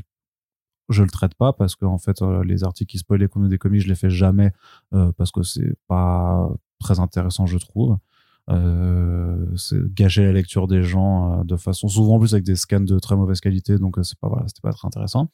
[0.88, 3.50] je le traite pas parce que en fait, euh, les articles qui spoilent les contenus
[3.50, 4.52] des comics, je les fais jamais
[4.94, 7.98] euh, parce que c'est pas très intéressant, je trouve.
[8.48, 12.54] Euh, c'est gâcher la lecture des gens euh, de façon souvent en plus avec des
[12.54, 15.30] scans de très mauvaise qualité, donc euh, c'est pas voilà, c'était pas très intéressant.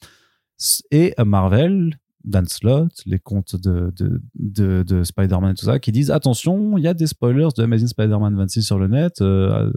[0.90, 5.92] Et Marvel, Dan Slott, les comptes de, de, de, de Spider-Man et tout ça, qui
[5.92, 9.22] disent attention, il y a des spoilers de Amazing Spider-Man 26 sur le net,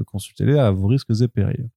[0.05, 1.69] consultez-les à vos risques et périls.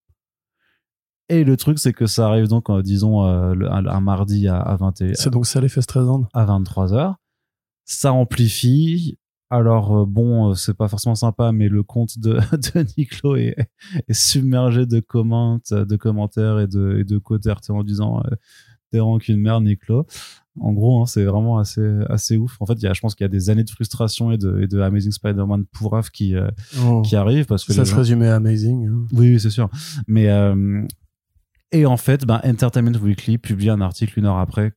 [1.28, 4.48] Et le truc, c'est que ça arrive donc, euh, disons, euh, le- un, un mardi
[4.48, 6.26] à, à 21 C'est donc ça l'effet Streisand.
[6.32, 7.16] à 23 heures.
[7.84, 9.18] Ça amplifie.
[9.50, 12.34] Alors euh, bon, c'est pas forcément sympa, mais le compte de,
[12.74, 12.84] de
[13.36, 13.56] est,
[14.08, 15.00] est submergé de
[15.96, 17.18] commentaires et de, et de
[17.78, 18.30] en disant euh,
[18.90, 20.06] t'es vraiment qu'une merde, Niklo.
[20.60, 22.56] En gros, hein, c'est vraiment assez, assez ouf.
[22.60, 24.60] En fait, y a, je pense qu'il y a des années de frustration et de,
[24.60, 26.48] et de Amazing Spider-Man pourrave qui, euh,
[26.84, 27.00] Oh.
[27.02, 28.86] qui arrivent parce que Ça les se gens- résumait à Amazing.
[28.88, 29.06] hein.
[29.12, 29.70] oui, oui, c'est sûr.
[30.08, 30.82] Mais euh,
[31.72, 34.72] et en fait, ben, Entertainment Weekly publie un article une heure après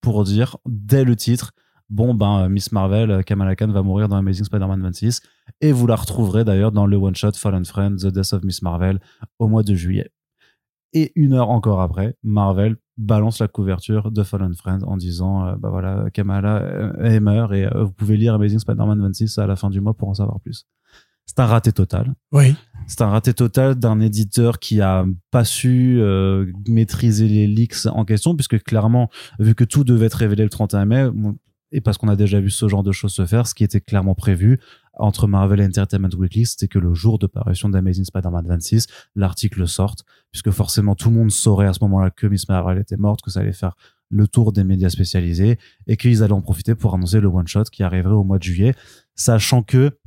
[0.00, 1.52] pour dire dès le titre,
[1.88, 5.20] bon ben Miss Marvel, euh, Kamala Khan va mourir dans Amazing Spider-Man 26
[5.60, 8.62] et vous la retrouverez d'ailleurs dans le one shot Fallen Friend, The Death of Miss
[8.62, 8.98] Marvel
[9.38, 10.10] au mois de juillet.
[10.94, 15.56] Et une heure encore après, Marvel balance la couverture de Fallen Friend en disant euh,
[15.56, 19.46] bah voilà Kamala euh, elle meurt et euh, vous pouvez lire Amazing Spider-Man 26 à
[19.46, 20.66] la fin du mois pour en savoir plus.
[21.26, 22.14] C'est un raté total.
[22.32, 22.54] Oui.
[22.86, 28.04] C'est un raté total d'un éditeur qui a pas su euh, maîtriser les leaks en
[28.04, 29.08] question, puisque clairement,
[29.38, 31.08] vu que tout devait être révélé le 31 mai,
[31.72, 33.80] et parce qu'on a déjà vu ce genre de choses se faire, ce qui était
[33.80, 34.60] clairement prévu
[34.96, 39.66] entre Marvel et Entertainment Weekly, c'était que le jour de parution d'Amazing Spider-Man 26, l'article
[39.66, 43.22] sorte, puisque forcément tout le monde saurait à ce moment-là que Miss Marvel était morte,
[43.22, 43.74] que ça allait faire
[44.08, 45.58] le tour des médias spécialisés,
[45.88, 48.74] et qu'ils allaient en profiter pour annoncer le one-shot qui arriverait au mois de juillet,
[49.16, 49.98] sachant que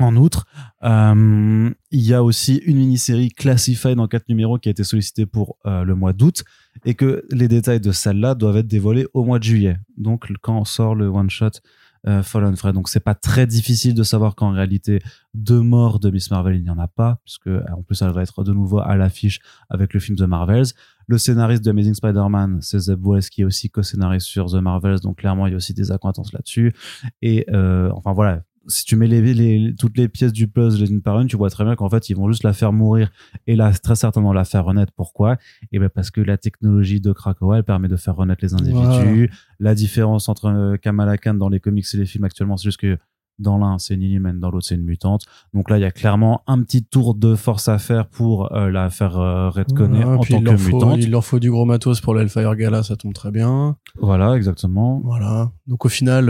[0.00, 0.46] En outre,
[0.84, 5.26] euh, il y a aussi une mini-série classified en quatre numéros qui a été sollicitée
[5.26, 6.44] pour euh, le mois d'août
[6.86, 9.76] et que les détails de celle-là doivent être dévoilés au mois de juillet.
[9.98, 11.60] Donc quand sort le one-shot
[12.08, 12.74] euh, Fallen Fred.
[12.74, 15.00] Donc c'est pas très difficile de savoir qu'en réalité
[15.34, 18.22] deux morts de Miss Marvel il n'y en a pas puisque en plus elle va
[18.22, 19.38] être de nouveau à l'affiche
[19.70, 20.66] avec le film The Marvels.
[21.06, 24.98] Le scénariste de Amazing Spider-Man c'est Zeb Wells qui est aussi co-scénariste sur The Marvels
[24.98, 26.74] donc clairement il y a aussi des acquaintances là-dessus
[27.20, 30.90] et euh, enfin voilà si tu mets les, les, toutes les pièces du puzzle les
[30.90, 33.10] unes par une, tu vois très bien qu'en fait, ils vont juste la faire mourir
[33.46, 34.92] et là, très certainement la faire renaître.
[34.94, 35.36] Pourquoi?
[35.72, 39.30] Et ben parce que la technologie de Krakow, elle permet de faire renaître les individus.
[39.60, 42.80] La différence entre euh, Kamala Khan dans les comics et les films actuellement, c'est juste
[42.80, 42.98] que
[43.38, 45.24] dans l'un, c'est une Inhuman, dans l'autre, c'est une mutante.
[45.54, 48.70] Donc là, il y a clairement un petit tour de force à faire pour euh,
[48.70, 50.98] la faire euh, redconner en tant que mutante.
[50.98, 53.76] il leur faut du gros matos pour l'Hellfire Gala, ça tombe très bien.
[53.98, 55.00] Voilà, exactement.
[55.02, 55.50] Voilà.
[55.66, 56.28] Donc au final,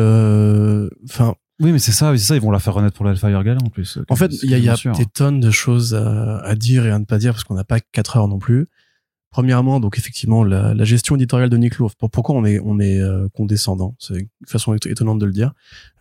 [1.05, 3.61] enfin, oui, mais c'est ça, c'est ça, ils vont la faire renaître pour l'Hellfire Gala
[3.65, 3.99] en plus.
[4.09, 6.91] En fait, il y a, y a des tonnes de choses à, à, dire et
[6.91, 8.67] à ne pas dire parce qu'on n'a pas quatre heures non plus.
[9.31, 11.91] Premièrement, donc effectivement, la, la gestion éditoriale de Nick Lowe.
[12.11, 13.97] Pourquoi on est on est euh, condescendant?
[13.99, 15.53] C'est une façon étonnante de le dire.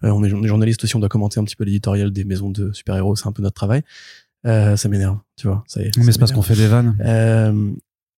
[0.04, 2.26] Euh, on, est, on, est, journaliste aussi, on doit commenter un petit peu l'éditorial des
[2.26, 3.84] maisons de super-héros, c'est un peu notre travail.
[4.46, 5.64] Euh, ça m'énerve, tu vois.
[5.68, 6.98] Ça y est, mais c'est parce qu'on fait des vannes.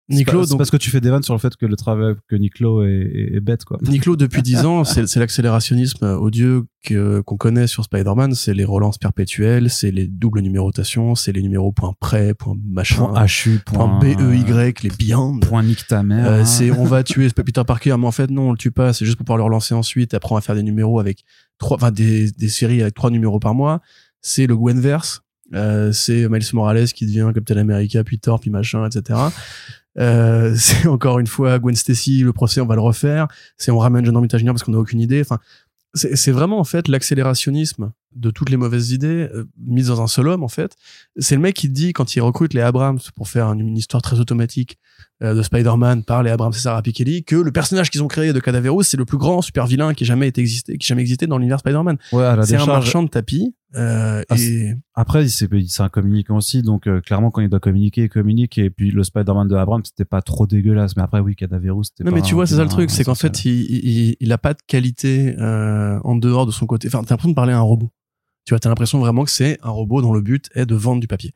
[0.10, 2.36] Niclo, c'est parce que tu fais des vannes sur le fait que le travail que
[2.36, 3.78] Niclo est, est, bête quoi.
[3.84, 8.97] Niclo depuis dix ans, c'est l'accélérationnisme odieux que qu'on connaît sur Spider-Man, c'est les relances
[8.97, 13.99] perpétuelles, c'est les doubles numérotations, c'est les numéros point prêt, point machin, point HU, point,
[13.99, 16.28] BEY, les biens, point nique ta mère.
[16.30, 18.91] Euh, c'est on va tuer Peter Parker, mais en fait non, on le tue pas,
[18.91, 20.14] c'est juste pour pouvoir le relancer ensuite.
[20.14, 21.24] Après on va faire des numéros avec
[21.60, 23.80] trois, enfin des des séries avec trois numéros par mois.
[24.22, 25.22] C'est le Gwenverse,
[25.54, 29.20] euh, c'est Miles Morales qui devient Captain America, puis Thor, puis machin, etc.
[30.00, 33.28] Euh, c'est encore une fois Gwen Stacy, le procès, on va le refaire.
[33.58, 34.48] C'est on ramène John Romita Jr.
[34.48, 35.22] parce qu'on n'a aucune idée.
[35.22, 35.39] Enfin,
[35.96, 40.28] c'est vraiment en fait l'accélérationnisme de toutes les mauvaises idées euh, mises dans un seul
[40.28, 40.76] homme en fait.
[41.18, 44.20] C'est le mec qui dit quand il recrute les Abrams pour faire une, histoire très
[44.20, 44.80] automatique
[45.24, 48.40] de Spider-Man par les Abrams et Sarah Pikeli que le personnage qu'ils ont créé de
[48.40, 51.38] Cadaverous c'est le plus grand super vilain qui jamais été existé, qui jamais existé dans
[51.38, 51.98] l'univers Spider-Man.
[52.12, 53.56] Ouais, c'est un marchand de tapis.
[53.76, 54.76] Euh, ah, et...
[54.94, 58.58] Après, c'est un communicant aussi, donc euh, clairement quand il doit communiquer, il communique.
[58.58, 62.04] Et puis le Spider-Man de Abrams, c'était pas trop dégueulasse, mais après oui, Cadaverous, c'était.
[62.04, 64.38] Non, mais tu vois, c'est ça le truc, c'est qu'en fait, il, il, il, a
[64.38, 66.88] pas de qualité euh, en dehors de son côté.
[66.88, 67.92] Enfin, t'as l'impression de parler à un robot.
[68.46, 71.00] Tu vois, t'as l'impression vraiment que c'est un robot dont le but est de vendre
[71.00, 71.34] du papier.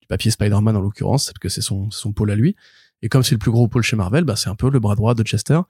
[0.00, 2.56] Du papier Spider-Man en l'occurrence, parce que c'est son, son pôle à lui.
[3.04, 4.94] Et comme c'est le plus gros pôle chez Marvel, bah, c'est un peu le bras
[4.94, 5.60] droit de Chester.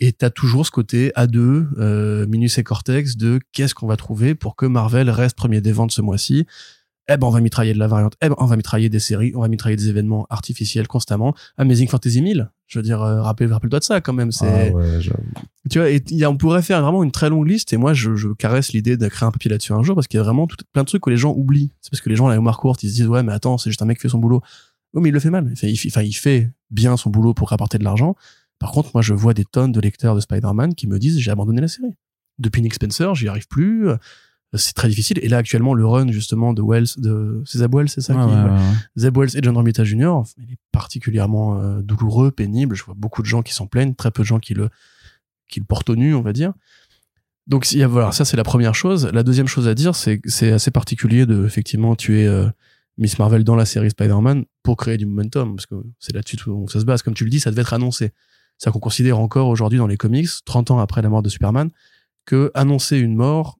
[0.00, 4.34] Et t'as toujours ce côté A2, euh, Minus et Cortex de qu'est-ce qu'on va trouver
[4.34, 6.44] pour que Marvel reste premier des ventes ce mois-ci
[7.08, 9.32] eh ben on va mitrailler de la variante, eh ben on va mitrailler des séries,
[9.34, 11.34] on va mitrailler des événements artificiels constamment.
[11.58, 14.30] Amazing Fantasy 1000, je veux dire, euh, rappelle, rappelle-toi de ça quand même.
[14.30, 15.00] C'est, ah ouais,
[15.68, 17.72] tu vois, et y a, on pourrait faire vraiment une très longue liste.
[17.72, 20.18] Et moi, je, je caresse l'idée de créer un papier là-dessus un jour parce qu'il
[20.18, 21.72] y a vraiment tout, plein de trucs que les gens oublient.
[21.80, 23.70] C'est parce que les gens là au courte, ils se disent ouais, mais attends, c'est
[23.70, 24.42] juste un mec qui fait son boulot.
[24.94, 25.48] Oui, mais il le fait mal.
[25.50, 28.14] Il fait, il, enfin, il fait bien son boulot pour rapporter de l'argent.
[28.58, 31.30] Par contre, moi, je vois des tonnes de lecteurs de Spider-Man qui me disent j'ai
[31.30, 31.94] abandonné la série.
[32.38, 33.88] Depuis Nick Spencer, j'y arrive plus
[34.54, 35.18] c'est très difficile.
[35.22, 38.14] Et là, actuellement, le run, justement, de Wells, de, c'est Zeb Wells, c'est ça?
[38.96, 42.76] Zeb Wells et John Romita Jr., il est particulièrement euh, douloureux, pénible.
[42.76, 44.68] Je vois beaucoup de gens qui s'en plaignent, très peu de gens qui le,
[45.48, 46.52] qui le portent au nu, on va dire.
[47.46, 49.10] Donc, y a, voilà, ça, c'est la première chose.
[49.12, 52.46] La deuxième chose à dire, c'est c'est assez particulier de, effectivement, tuer euh,
[52.98, 56.68] Miss Marvel dans la série Spider-Man pour créer du momentum, parce que c'est là-dessus où
[56.68, 57.02] ça se base.
[57.02, 58.12] Comme tu le dis, ça devait être annoncé.
[58.58, 61.70] C'est qu'on considère encore aujourd'hui dans les comics, 30 ans après la mort de Superman,
[62.26, 63.58] que annoncer une mort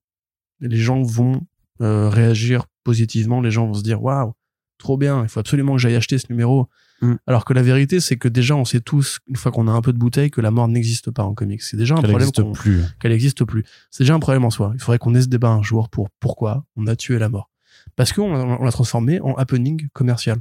[0.62, 1.40] les gens vont
[1.80, 4.32] euh, réagir positivement, les gens vont se dire waouh,
[4.78, 6.68] trop bien, il faut absolument que j'aille acheter ce numéro.
[7.00, 7.14] Mm.
[7.26, 9.80] Alors que la vérité, c'est que déjà, on sait tous, une fois qu'on a un
[9.80, 11.62] peu de bouteille, que la mort n'existe pas en comics.
[11.62, 12.82] C'est déjà un problème qu'elle plus.
[13.00, 13.64] Qu'elle n'existe plus.
[13.90, 14.72] C'est déjà un problème en soi.
[14.74, 17.50] Il faudrait qu'on ait ce débat un jour pour pourquoi on a tué la mort.
[17.96, 20.38] Parce qu'on on l'a transformé en happening commercial.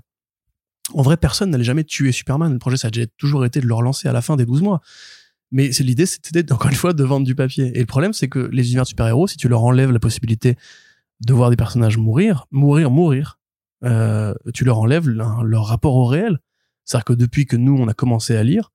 [0.94, 2.52] En vrai, personne n'allait jamais tuer Superman.
[2.52, 4.82] Le projet, ça a toujours été de le relancer à la fin des 12 mois.
[5.52, 7.72] Mais c'est l'idée, c'était encore une fois de vendre du papier.
[7.76, 10.58] Et le problème, c'est que les univers de super-héros, si tu leur enlèves la possibilité
[11.26, 13.38] de voir des personnages mourir, mourir, mourir,
[13.84, 16.40] euh, tu leur enlèves leur, rapport au réel.
[16.86, 18.72] C'est-à-dire que depuis que nous, on a commencé à lire,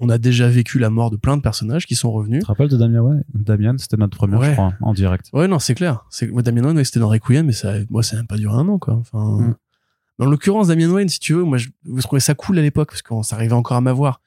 [0.00, 2.40] on a déjà vécu la mort de plein de personnages qui sont revenus.
[2.40, 3.22] Tu te rappelles de Damien ouais.
[3.32, 5.30] Damien, c'était notre premier, je crois, en direct.
[5.32, 6.04] Ouais, non, c'est clair.
[6.10, 8.54] C'est moi Damien Wayne, c'était dans Requiem, mais ça, moi, ça n'a même pas duré
[8.54, 8.94] un an, quoi.
[8.94, 9.54] Enfin, mm.
[10.18, 12.88] dans l'occurrence, Damien Wayne, si tu veux, moi, je, je trouvais ça cool à l'époque
[12.88, 14.20] parce qu'on s'arrivait encore à m'avoir.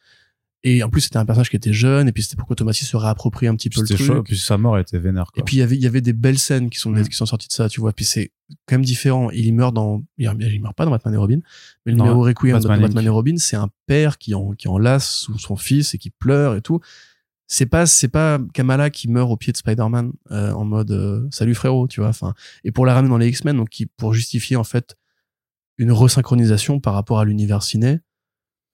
[0.70, 2.74] Et en plus, c'était un personnage qui était jeune, et puis c'était pour que Thomas
[2.74, 3.99] se réapproprie un petit peu le truc.
[3.99, 5.32] Chaud, et puis sa mort était vénère.
[5.32, 5.39] Quoi.
[5.39, 7.26] Et puis il y avait, il y avait des belles scènes qui sont, qui sont
[7.26, 7.93] sorties de ça, tu vois.
[7.93, 8.34] Puis c'est
[8.65, 9.30] quand même différent.
[9.32, 11.39] Il meurt dans, il, il meurt pas dans Batman et Robin,
[11.86, 15.28] mais le numéro Requiem Batman, Batman et Robin, c'est un père qui en, qui enlace
[15.38, 16.82] son fils et qui pleure et tout.
[17.47, 21.26] c'est pas c'est pas Kamala qui meurt au pied de Spider-Man euh, en mode euh,
[21.32, 22.34] salut frérot tu vois enfin
[22.65, 24.97] et pour la ramener dans les X-Men donc qui pour justifier en fait
[25.78, 28.01] une resynchronisation par rapport à l'univers ciné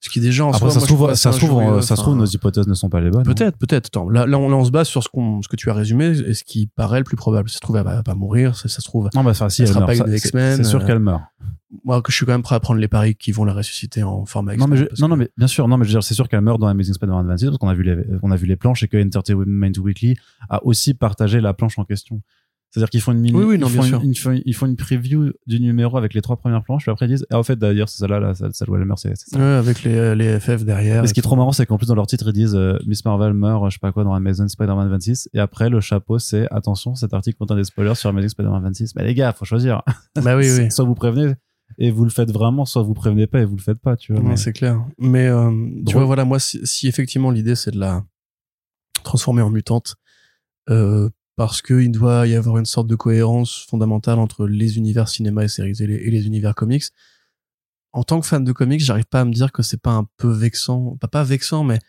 [0.05, 2.01] ce qui déjà en Après, soi, ça moi, trouve, ça se trouve, injurieux, ça se
[2.01, 3.21] trouve, nos hypothèses ne sont pas les bonnes.
[3.21, 3.33] hein.
[3.33, 5.69] peut-être peut-être là, là, on, là on se base sur ce qu'on ce que tu
[5.69, 8.13] as résumé et ce qui paraît le plus probable ça se trouve elle va pas
[8.13, 9.87] mourir ça, ça se trouve Non, bah, enfin, si, Elle elle sera meurt.
[9.91, 11.21] pas une Ça, des c'est- X-Men, C'est sûr euh, qu'elle meurt.
[11.85, 14.03] moi que je suis quand même prêt à prendre les paris qui vont la ressusciter
[14.03, 15.89] en format Non, X-Men mais, je- non, que- non, mais bien sûr, non, mais je
[15.89, 17.95] veux dire, c'est sûr qu'elle meurt dans Amazing Spider-Man 26 parce qu'on a vu les,
[18.21, 20.15] on a vu les planches et que Entertainment Weekly
[20.49, 22.21] a aussi partagé la planche en question.
[22.73, 24.65] C'est-à-dire qu'ils font une mini, Oui, oui, non, ils, font une, ils, font, ils font
[24.65, 27.43] une preview du numéro avec les trois premières planches, puis après ils disent, et en
[27.43, 29.37] fait, d'ailleurs, c'est celle-là, là, celle celle où elle meurt, c'est ça.
[29.37, 31.85] Ouais, avec les, les FF derrière Et ce qui est trop marrant, c'est qu'en plus
[31.85, 34.47] dans leur titre, ils disent euh, Miss Marvel meurt, je sais pas quoi, dans Amazing
[34.47, 35.29] Spider-Man 26.
[35.35, 38.95] Et après, le chapeau, c'est attention, cet article contient des spoilers sur Amazing Spider-Man 26.
[38.95, 39.83] Mais les gars, faut choisir.
[40.15, 41.35] bah oui oui soit vous prévenez
[41.77, 44.13] et vous le faites vraiment, soit vous prévenez pas et vous le faites pas, tu
[44.13, 44.21] vois.
[44.21, 44.83] Non, mais- c'est clair.
[44.97, 45.51] Mais euh,
[45.85, 48.03] tu vois, voilà, moi, si, si effectivement l'idée c'est de la
[49.03, 49.95] transformer en mutante,
[50.69, 55.09] euh, parce que il doit y avoir une sorte de cohérence fondamentale entre les univers
[55.09, 56.85] cinéma et séries les, et les univers comics.
[57.91, 60.07] En tant que fan de comics, j'arrive pas à me dire que c'est pas un
[60.17, 61.79] peu vexant, pas pas vexant, mais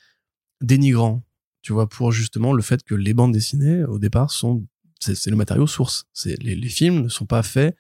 [0.61, 1.23] dénigrant.
[1.63, 4.67] Tu vois, pour justement le fait que les bandes dessinées au départ sont
[5.01, 6.07] c'est le matériau source.
[6.25, 7.77] Les, les films ne sont pas faits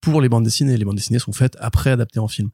[0.00, 0.76] pour les bandes dessinées.
[0.76, 2.50] Les bandes dessinées sont faites après adaptées en film.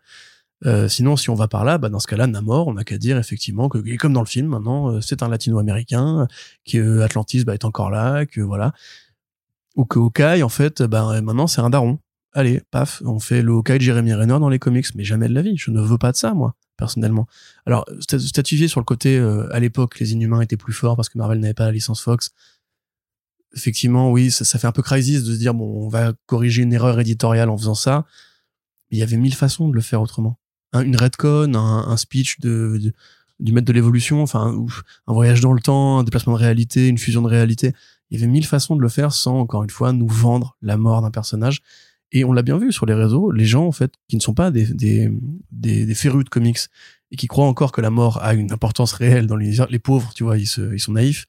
[0.65, 2.99] Euh, sinon, si on va par là, bah dans ce cas-là, Namor, on n'a qu'à
[2.99, 6.29] dire effectivement que, et comme dans le film, maintenant, euh, c'est un Latino-américain,
[6.65, 8.73] que Atlantis bah, est encore là, que voilà,
[9.75, 11.99] ou que Hawkeye, en fait, bah, maintenant c'est un daron.
[12.33, 15.35] Allez, paf, on fait le Hawkeye de Jeremy Renner dans les comics, mais jamais de
[15.35, 15.57] la vie.
[15.57, 17.27] Je ne veux pas de ça, moi, personnellement.
[17.67, 21.09] Alors, stat- statifier sur le côté, euh, à l'époque, les Inhumains étaient plus forts parce
[21.09, 22.31] que Marvel n'avait pas la licence Fox.
[23.55, 26.63] Effectivement, oui, ça, ça fait un peu crisis de se dire, bon, on va corriger
[26.63, 28.07] une erreur éditoriale en faisant ça.
[28.91, 30.39] Il y avait mille façons de le faire autrement.
[30.73, 32.93] Un- une redcon, un, un speech de,
[33.41, 34.55] du maître de l'évolution, enfin,
[35.07, 37.73] un voyage dans le temps, un déplacement de réalité, une fusion de réalité.
[38.11, 40.77] Il y avait mille façons de le faire sans, encore une fois, nous vendre la
[40.77, 41.61] mort d'un personnage.
[42.15, 44.35] Et on l'a bien vu sur les réseaux, les gens, en fait, qui ne sont
[44.35, 45.11] pas des, des,
[45.51, 46.59] des, férus de comics
[47.11, 50.13] et qui croient encore que la mort a une importance réelle dans l'univers, les pauvres,
[50.15, 51.25] tu vois, ils, ils sont naïfs.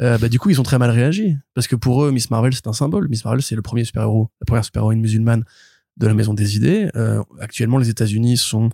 [0.00, 1.36] Euh, bah, du coup, ils ont très mal réagi.
[1.54, 3.08] Parce que pour eux, Miss Marvel, c'est un symbole.
[3.08, 5.44] Miss Marvel, c'est le premier super-héros, la première super-héroïne musulmane
[6.00, 6.90] de la Maison des Idées.
[6.96, 8.70] Euh, actuellement, les États-Unis sont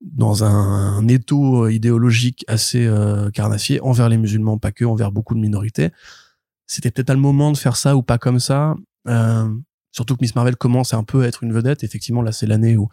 [0.00, 5.34] dans un, un étau idéologique assez euh, carnassier envers les musulmans, pas que, envers beaucoup
[5.34, 5.90] de minorités.
[6.66, 8.74] C'était peut-être le moment de faire ça ou pas comme ça.
[9.08, 9.48] Euh,
[9.90, 11.84] surtout que Miss Marvel commence un peu à être une vedette.
[11.84, 12.88] Effectivement, là, c'est l'année où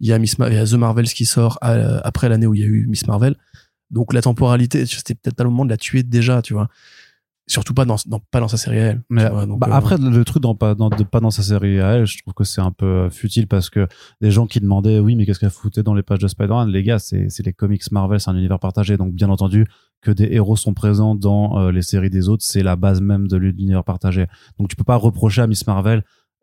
[0.00, 2.64] il y a Miss Ma- The Marvels qui sort euh, après l'année où il y
[2.64, 3.34] a eu Miss Marvel.
[3.90, 6.68] Donc la temporalité, c'était peut-être pas le moment de la tuer déjà, tu vois.
[7.48, 9.02] Surtout pas dans, dans- pas dans sa série à elle.
[9.08, 11.30] Mais tu vois, donc, bah, euh, après, le truc dans, pas, dans, de pas dans
[11.30, 13.86] sa série à elle, je trouve que c'est un peu euh, futile parce que
[14.20, 16.82] des gens qui demandaient, oui, mais qu'est-ce qu'elle foutait dans les pages de Spider-Man Les
[16.82, 18.96] gars, c'est c'est les comics Marvel, c'est un univers partagé.
[18.96, 19.64] Donc, bien entendu,
[20.02, 23.28] que des héros sont présents dans euh, les séries des autres, c'est la base même
[23.28, 24.26] de l'univers partagé.
[24.58, 26.02] Donc, tu peux pas reprocher à Miss Marvel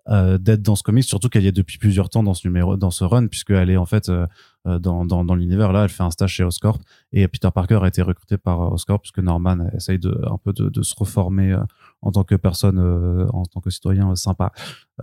[0.10, 2.76] euh, d'être dans ce comics, surtout qu'elle y est depuis plusieurs temps dans ce numéro,
[2.78, 4.28] dans ce run, puisqu'elle est en fait euh,
[4.68, 6.80] euh, dans, dans, dans l'univers là, elle fait un stage chez Oscorp
[7.12, 10.52] et Peter Parker a été recruté par euh, Oscorp puisque Norman essaye de un peu
[10.54, 11.60] de, de se reformer euh,
[12.02, 14.52] en tant que personne, euh, en tant que citoyen sympa.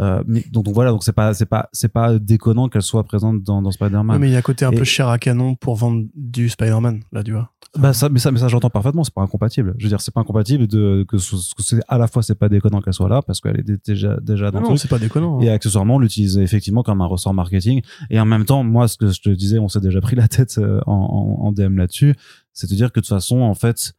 [0.01, 3.05] Euh, mais donc, donc voilà, donc c'est pas c'est pas c'est pas déconnant qu'elle soit
[3.05, 4.11] présente dans, dans Spider-Man.
[4.11, 6.05] ouais, mais il y a un côté un Et- peu cher à canon pour vendre
[6.15, 7.51] du Spider-Man, là, tu vois.
[7.79, 9.05] Bah ça, mais ça, mais ça j'entends parfaitement.
[9.05, 9.75] C'est pas incompatible.
[9.79, 12.35] Je veux dire, c'est pas incompatible de que, ce- que c'est à la fois c'est
[12.35, 14.75] pas déconnant qu'elle soit là parce qu'elle est dé- déjà déjà dans Non, le non,
[14.75, 14.81] truc.
[14.83, 15.39] c'est pas déconnant.
[15.39, 15.43] hein.
[15.43, 19.07] et accessoirement l'utiliser effectivement comme un ressort marketing et en même temps moi ce que
[19.13, 20.93] je te disais on s'est déjà pris la tête euh, en,
[21.41, 22.17] en, en DM là-dessus
[22.53, 23.93] c'est de dire que de toute façon en fait ça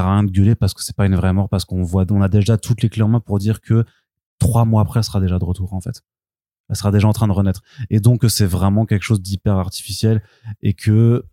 [0.00, 2.06] sert à rien de gueuler parce que c'est pas une vraie mort parce qu'on voit
[2.10, 3.84] on a déjà toutes les clés en main pour dire que
[4.38, 6.02] trois mois après elle sera déjà de retour en fait
[6.70, 7.60] elle sera déjà en train de renaître
[7.90, 10.22] et donc c'est vraiment quelque chose d'hyper artificiel
[10.62, 11.24] et que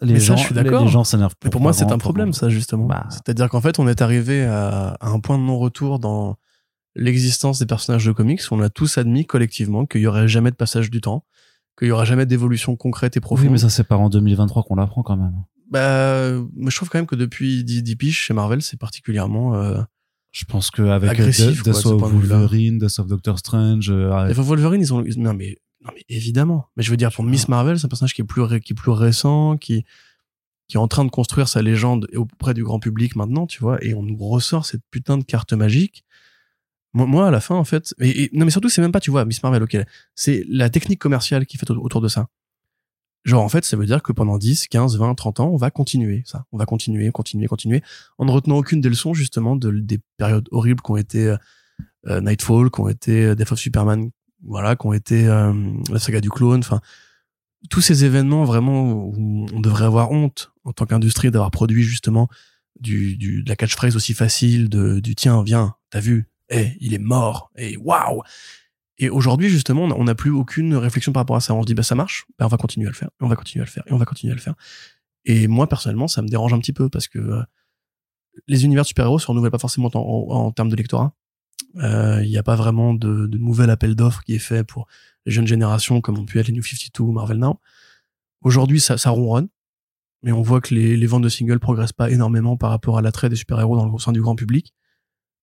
[0.00, 0.84] les Mais ça, gens je suis les- d'accord.
[0.84, 2.86] les gens s'énervent pour pas moi, c'est un problème, ça, justement.
[2.86, 3.06] Bah.
[3.10, 6.36] C'est-à-dire qu'en fait, on est arrivé à, à un point de non-retour dans
[6.96, 8.40] l'existence des personnages de comics.
[8.50, 11.24] On a tous admis collectivement qu'il y aurait jamais de passage du temps,
[11.78, 13.46] qu'il y aura jamais d'évolution concrète et profonde.
[13.46, 15.32] oui mais ça c'est pas en 2023 qu'on l'apprend quand même
[15.70, 19.54] Bah, mais je trouve quand même que depuis 10, 10 piges chez Marvel, c'est particulièrement.
[19.56, 19.80] Euh...
[20.30, 22.00] Je pense qu'avec Death quoi, de ce of.
[22.00, 25.04] Wolverine, Death of Doctor Strange, euh, Les Wolverine, ils ont.
[25.16, 26.66] Non mais, non mais évidemment.
[26.76, 28.72] Mais je veux dire, pour Miss Marvel, c'est un personnage qui est plus ré- qui
[28.72, 29.84] est plus récent, qui
[30.66, 33.84] qui est en train de construire sa légende auprès du grand public maintenant, tu vois,
[33.84, 36.04] et on nous ressort cette putain de carte magique.
[36.94, 39.00] Moi, moi, à la fin, en fait, et, et- non mais surtout, c'est même pas,
[39.00, 39.76] tu vois, Miss Marvel, ok,
[40.14, 42.28] c'est la technique commerciale qui fait au- autour de ça.
[43.24, 45.70] Genre, en fait, ça veut dire que pendant 10, 15, 20, 30 ans, on va
[45.70, 46.44] continuer ça.
[46.52, 47.82] On va continuer, continuer, continuer,
[48.18, 51.36] en ne retenant aucune des leçons, justement, de, des périodes horribles qui ont été euh,
[52.06, 54.10] euh, Nightfall, qui ont été euh, Death of Superman,
[54.46, 55.52] voilà, qui ont été euh,
[55.90, 56.80] la saga du clone, enfin,
[57.70, 62.28] tous ces événements vraiment où on devrait avoir honte en tant qu'industrie d'avoir produit justement
[62.80, 66.28] du, du de la catchphrase aussi facile de du tiens viens t'as vu?
[66.50, 67.50] Eh il est mort.
[67.56, 68.22] Et waouh!
[68.98, 71.54] Et aujourd'hui justement on n'a plus aucune réflexion par rapport à ça.
[71.54, 73.28] On se dit bah ça marche bah, on va continuer à le faire et on
[73.28, 74.54] va continuer à le faire et on va continuer à le faire.
[75.24, 77.42] Et moi personnellement ça me dérange un petit peu parce que euh,
[78.46, 81.14] les univers super-héros se renouvellent pas forcément en, en, termes de lectorat
[81.76, 84.86] il n'y a pas vraiment de, de nouvel appel d'offres qui est fait pour
[85.26, 87.58] les jeunes générations comme ont pu être les New 52 ou Marvel Now
[88.42, 89.48] aujourd'hui ça, ça ronronne
[90.24, 93.02] mais on voit que les, les ventes de singles progressent pas énormément par rapport à
[93.02, 94.72] l'attrait des super-héros dans le sein du grand public.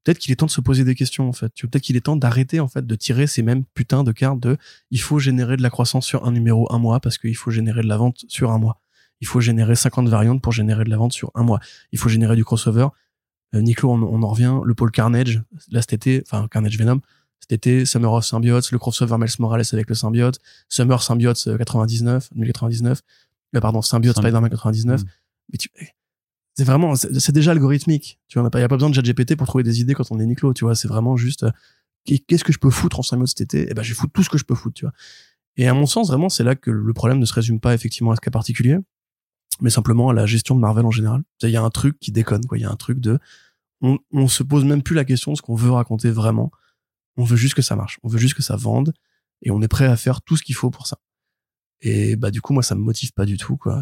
[0.04, 1.54] Peut-être qu'il est temps de se poser des questions en fait.
[1.62, 4.58] Peut-être qu'il est temps d'arrêter en fait de tirer ces mêmes putains de cartes de
[4.90, 7.84] il faut générer de la croissance sur un numéro un mois parce qu'il faut générer
[7.84, 8.82] de la vente sur un mois.
[9.20, 11.60] Il faut générer 50 variantes pour générer de la vente sur un mois.
[11.92, 12.88] Il faut générer du crossover.
[13.54, 14.60] Euh, Nico, on, on, en revient.
[14.64, 17.02] Le pôle Carnage, là cet été, enfin Carnage Venom,
[17.40, 22.30] cet été, Summer of Symbiotes, le crossover Miles Morales avec le symbiote, Summer Symbiote 99,
[22.32, 23.02] euh, 2099,
[23.56, 25.02] euh, pardon, Symbiote Spider-Man 99.
[25.02, 25.06] Mm.
[25.52, 25.70] Mais tu,
[26.56, 28.20] c'est vraiment, c'est déjà algorithmique.
[28.28, 30.20] Tu vois, il n'y a pas besoin de ChatGPT pour trouver des idées quand on
[30.20, 30.76] est Niclo, tu vois.
[30.76, 31.52] C'est vraiment juste, euh,
[32.28, 33.68] qu'est-ce que je peux foutre en symbiote cet été?
[33.70, 34.94] Eh ben, je vais foutre tout ce que je peux foutre, tu vois.
[35.58, 38.12] Et à mon sens, vraiment, c'est là que le problème ne se résume pas effectivement
[38.12, 38.78] à ce cas particulier,
[39.62, 41.24] mais simplement à la gestion de Marvel en général.
[41.44, 42.58] Il y a un truc qui déconne, quoi.
[42.58, 43.20] Il y a un truc de,
[43.82, 46.52] on, on se pose même plus la question de ce qu'on veut raconter vraiment.
[47.18, 48.00] On veut juste que ça marche.
[48.04, 48.94] On veut juste que ça vende
[49.42, 50.98] et on est prêt à faire tout ce qu'il faut pour ça.
[51.84, 53.82] Et bah du coup moi ça me motive pas du tout quoi.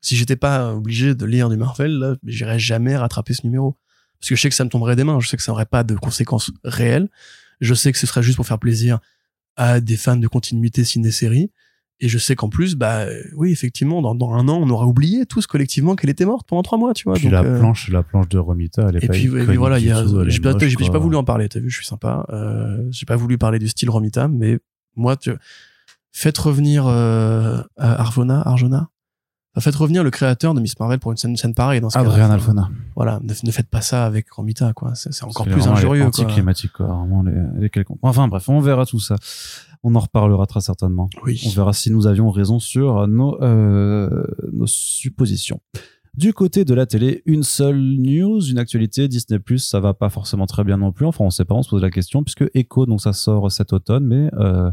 [0.00, 3.76] Si j'étais pas obligé de lire du Marvel là, j'irais jamais rattraper ce numéro
[4.20, 5.18] parce que je sais que ça me tomberait des mains.
[5.20, 7.10] Je sais que ça n'aurait pas de conséquences réelles.
[7.60, 9.00] Je sais que ce serait juste pour faire plaisir
[9.56, 11.50] à des fans de continuité ciné-série.
[12.04, 15.24] Et je sais qu'en plus, bah oui, effectivement, dans, dans, un an, on aura oublié
[15.24, 17.14] tous collectivement qu'elle était morte pendant trois mois, tu vois.
[17.14, 19.26] Puis la euh, planche, la planche de Romita, elle est et puis,
[19.56, 21.48] voilà, il y a, j'ai pas, pas, voulu en parler.
[21.48, 22.26] T'as vu, je suis sympa.
[22.28, 24.58] Euh, j'ai pas voulu parler du style Romita, mais
[24.96, 25.32] moi, tu,
[26.12, 28.90] faites revenir euh, Arjona, Arjona.
[29.58, 32.30] faites revenir le créateur de Miss Marvel pour une scène, scène pareille dans ce Adrian
[32.30, 32.68] Alfona.
[32.96, 34.94] Voilà, ne, faites pas ça avec Romita, quoi.
[34.94, 36.10] C'est encore plus injurieux.
[36.12, 36.84] C'est climatique, quoi.
[36.84, 39.16] Vraiment, les, les Enfin, bref, on verra tout ça.
[39.84, 41.08] On en reparlera très certainement.
[41.24, 41.40] Oui.
[41.46, 45.60] On verra si nous avions raison sur nos, euh, nos suppositions.
[46.14, 50.46] Du côté de la télé, une seule news, une actualité, Disney+, ça va pas forcément
[50.46, 51.06] très bien non plus.
[51.06, 53.72] Enfin, on sait pas, on se pose la question, puisque Echo, donc ça sort cet
[53.72, 54.70] automne, mais euh,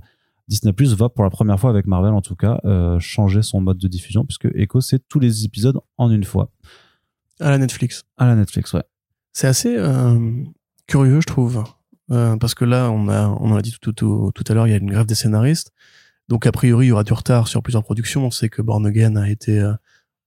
[0.48, 3.62] Disney Plus va pour la première fois avec Marvel en tout cas euh, changer son
[3.62, 6.52] mode de diffusion puisque Echo c'est tous les épisodes en une fois.
[7.40, 8.04] À la Netflix.
[8.18, 8.84] À la Netflix, ouais.
[9.34, 10.44] C'est assez euh,
[10.88, 11.64] curieux, je trouve,
[12.12, 14.68] euh, parce que là on a on en a dit tout, tout, tout, à l'heure,
[14.68, 15.72] il y a une grève des scénaristes,
[16.28, 18.26] donc a priori il y aura du retard sur plusieurs productions.
[18.26, 19.62] On sait que Born Again a été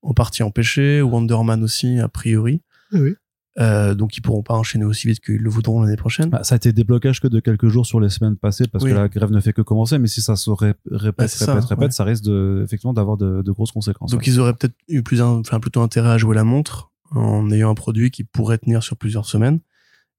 [0.02, 2.62] en partie empêché, Wonder Man aussi a priori.
[2.92, 3.14] Oui.
[3.60, 6.28] Euh, donc ils pourront pas enchaîner aussi vite qu'ils le voudront l'année prochaine.
[6.28, 8.90] Bah, ça a été déblocage que de quelques jours sur les semaines passées parce que
[8.90, 9.98] la grève ne fait que commencer.
[9.98, 13.52] Mais si ça se répète, répète, ça, répète, ça risque de, effectivement d'avoir de, de,
[13.52, 14.10] grosses conséquences.
[14.10, 17.70] Donc ils auraient peut-être eu plus, enfin plutôt intérêt à jouer la montre en ayant
[17.70, 19.60] un produit qui pourrait tenir sur plusieurs semaines.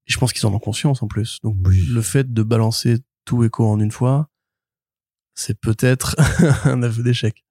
[0.08, 1.40] Et je pense qu'ils en ont conscience en plus.
[1.42, 4.28] Donc le fait de balancer tout écho en une fois,
[5.34, 6.16] c'est peut-être
[6.64, 7.44] un aveu d'échec.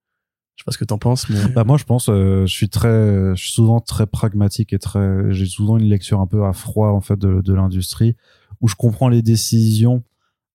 [0.55, 2.69] Je sais pas ce que t'en penses, mais bah moi je pense, euh, je suis
[2.69, 6.53] très, je suis souvent très pragmatique et très, j'ai souvent une lecture un peu à
[6.53, 8.15] froid en fait de, de l'industrie
[8.61, 10.03] où je comprends les décisions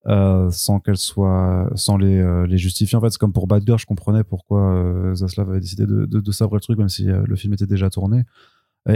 [0.06, 2.96] euh, sans qu'elles soient, sans les, euh, les justifier.
[2.96, 6.06] En fait, c'est comme pour Bad Girl, je comprenais pourquoi euh, Zaslav avait décidé de,
[6.06, 8.24] de, de sabrer le truc même si le film était déjà tourné.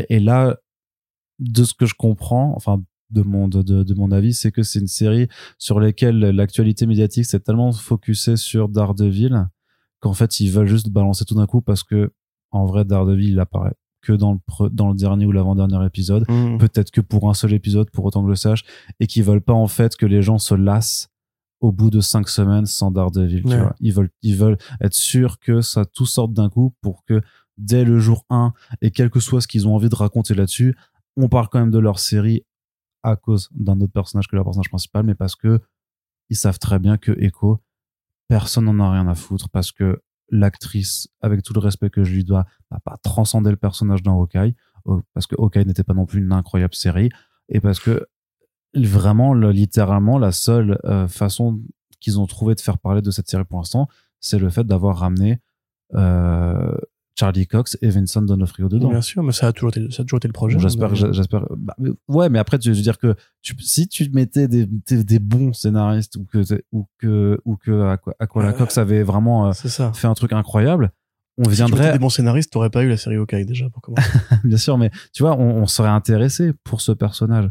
[0.08, 0.56] Et, là,
[1.40, 4.62] de ce que je comprends, enfin de mon de, de, de mon avis, c'est que
[4.62, 5.28] c'est une série
[5.58, 9.46] sur laquelle l'actualité médiatique s'est tellement focusée sur Daredevil
[10.00, 12.12] qu'en fait ils veulent juste balancer tout d'un coup parce que
[12.50, 16.58] en vrai Daredevil il apparaît que dans le dans le dernier ou l'avant-dernier épisode, mmh.
[16.58, 18.64] peut-être que pour un seul épisode pour autant que je le sache
[19.00, 21.08] et qu'ils veulent pas en fait que les gens se lassent
[21.60, 23.74] au bout de cinq semaines sans Daredevil, tu vois.
[23.80, 27.22] Ils veulent ils veulent être sûrs que ça tout sorte d'un coup pour que
[27.56, 28.52] dès le jour 1
[28.82, 30.76] et quel que soit ce qu'ils ont envie de raconter là-dessus,
[31.16, 32.42] on parle quand même de leur série
[33.04, 35.60] à cause d'un autre personnage que leur personnage principal mais parce que
[36.30, 37.62] ils savent très bien que Echo
[38.28, 42.12] personne n'en a rien à foutre parce que l'actrice, avec tout le respect que je
[42.12, 44.54] lui dois, n'a pas transcendé le personnage dans Hawkeye,
[45.12, 47.10] parce que Hawkeye n'était pas non plus une incroyable série,
[47.48, 48.06] et parce que
[48.74, 51.60] vraiment, littéralement, la seule euh, façon
[52.00, 53.88] qu'ils ont trouvé de faire parler de cette série pour l'instant,
[54.20, 55.40] c'est le fait d'avoir ramené
[55.94, 56.76] euh,
[57.18, 58.90] Charlie Cox et Vincent D'Onofrio dedans.
[58.90, 60.58] Bien sûr, mais ça a toujours été, ça a toujours été le projet.
[60.58, 61.46] j'espère, j'espère.
[61.56, 61.76] Bah,
[62.08, 66.16] ouais, mais après, tu veux dire que tu, si tu mettais des, des, bons scénaristes
[66.16, 66.42] ou que
[66.72, 70.90] ou que ou que Aquila Cox avait vraiment euh, fait un truc incroyable,
[71.38, 71.84] on viendrait.
[71.84, 74.08] Si tu des bons scénaristes, t'aurais pas eu la série Hawkeye déjà pour commencer.
[74.44, 77.48] Bien sûr, mais tu vois, on, on, serait intéressé pour ce personnage.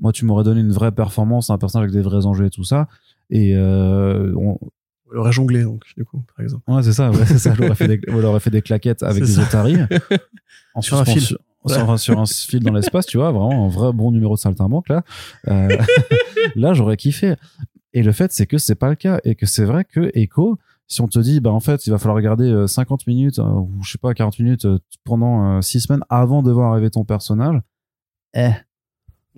[0.00, 2.64] Moi, tu m'aurais donné une vraie performance, un personnage avec des vrais enjeux et tout
[2.64, 2.88] ça,
[3.30, 4.58] et euh, on,
[5.14, 6.64] Elle aurait jonglé, donc, du coup, par exemple.
[6.70, 7.54] Ouais, c'est ça, ouais, c'est ça.
[7.56, 9.78] Elle aurait fait des, elle aurait fait des claquettes avec des otaries.
[10.74, 11.20] en Sur un fil.
[11.22, 14.88] suspension- Sur, un- fil dans l'espace, tu vois, vraiment un vrai bon numéro de saltimbanque,
[14.88, 15.02] là.
[15.48, 15.68] Euh,
[16.56, 17.36] là, j'aurais kiffé.
[17.92, 19.20] Et le fait, c'est que c'est pas le cas.
[19.24, 20.58] Et que c'est vrai que Echo,
[20.88, 23.44] si on te dit, bah, en fait, il va falloir regarder euh, 50 minutes, euh,
[23.44, 27.04] ou je sais pas, 40 minutes euh, pendant 6 semaines avant de voir arriver ton
[27.04, 27.60] personnage,
[28.36, 28.50] eh,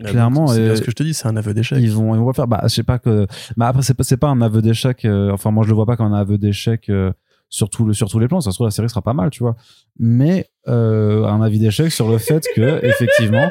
[0.05, 1.79] Clairement, C'est euh, ce que je te dis, c'est un aveu d'échec.
[1.81, 2.47] ils vont, ils vont faire.
[2.47, 3.27] Bah, je sais pas que.
[3.57, 5.05] Mais après, c'est pas, c'est pas un aveu d'échec.
[5.05, 7.13] euh, enfin, moi, je le vois pas comme un aveu d'échec euh,
[7.49, 8.41] sur, tout le, sur tous les plans.
[8.41, 9.57] Ça se trouve, la série sera pas mal, tu vois.
[9.99, 13.49] Mais euh, un avis d'échec sur le fait que, effectivement,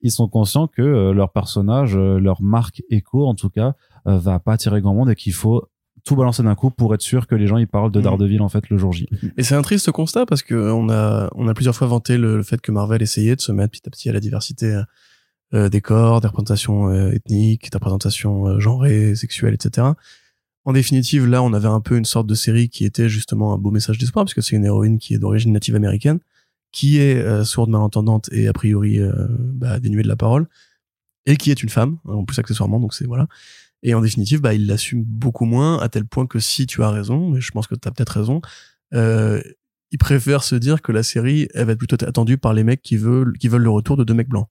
[0.00, 3.74] ils sont conscients que euh, leur personnage, euh, leur marque écho, en tout cas,
[4.06, 5.68] euh, va pas attirer grand monde et qu'il faut
[6.04, 8.04] tout balancer d'un coup pour être sûr que les gens ils parlent de Mhm.
[8.04, 9.08] Daredevil en fait le jour J.
[9.36, 12.36] Et c'est un triste constat parce que on a, on a plusieurs fois vanté le,
[12.36, 14.82] le fait que Marvel essayait de se mettre petit à petit à la diversité euh,
[15.68, 19.88] des corps, des représentations euh, ethniques, des représentations euh, genrées, sexuelles, etc.
[20.66, 23.58] En définitive, là, on avait un peu une sorte de série qui était justement un
[23.58, 26.18] beau message d'espoir parce que c'est une héroïne qui est d'origine native américaine,
[26.72, 30.48] qui est euh, sourde, malentendante et a priori euh, bah, dénuée de la parole,
[31.24, 33.28] et qui est une femme, en plus accessoirement, donc c'est voilà.
[33.84, 36.90] Et en définitive, bah, il l'assume beaucoup moins, à tel point que si tu as
[36.90, 38.40] raison, et je pense que tu as peut-être raison,
[38.92, 39.40] euh,
[39.92, 42.82] il préfère se dire que la série, elle va être plutôt attendue par les mecs
[42.82, 44.48] qui veulent, qui veulent le retour de deux mecs blancs.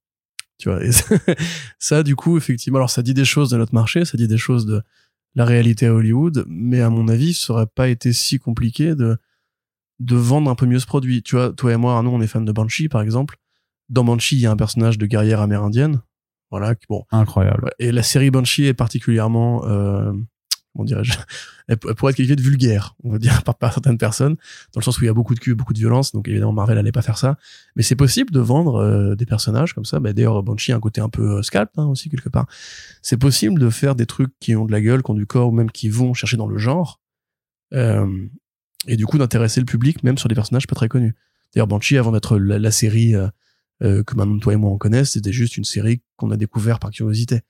[0.57, 1.15] Tu vois, et ça,
[1.79, 4.37] ça, du coup, effectivement, alors ça dit des choses de notre marché, ça dit des
[4.37, 4.81] choses de
[5.35, 9.17] la réalité à Hollywood, mais à mon avis, ça aurait pas été si compliqué de,
[9.99, 11.23] de vendre un peu mieux ce produit.
[11.23, 13.37] Tu vois, toi et moi, Arnaud, on est fans de Banshee, par exemple.
[13.89, 16.01] Dans Banshee, il y a un personnage de guerrière amérindienne.
[16.51, 17.71] Voilà, bon, Incroyable.
[17.79, 20.13] Et la série Banshee est particulièrement, euh,
[20.75, 21.13] comment dirais-je,
[21.67, 24.35] elle, pourrait être qualifiée de vulgaire, on va dire, par, par certaines personnes,
[24.73, 26.51] dans le sens où il y a beaucoup de cul, beaucoup de violence, donc évidemment
[26.51, 27.37] Marvel allait pas faire ça.
[27.75, 29.99] Mais c'est possible de vendre euh, des personnages comme ça.
[29.99, 32.47] Bah, D'ailleurs, Banshee a un côté un peu euh, scalp hein, aussi quelque part.
[33.01, 35.49] C'est possible de faire des trucs qui ont de la gueule, qui ont du corps,
[35.49, 36.99] ou même qui vont chercher dans le genre,
[37.73, 38.27] euh,
[38.87, 41.15] et du coup d'intéresser le public même sur des personnages pas très connus.
[41.53, 43.13] D'ailleurs, Banshee, avant d'être la, série
[43.79, 46.91] que maintenant toi et moi on connaît, c'était juste une série qu'on a découvert par
[46.91, 47.41] curiosité.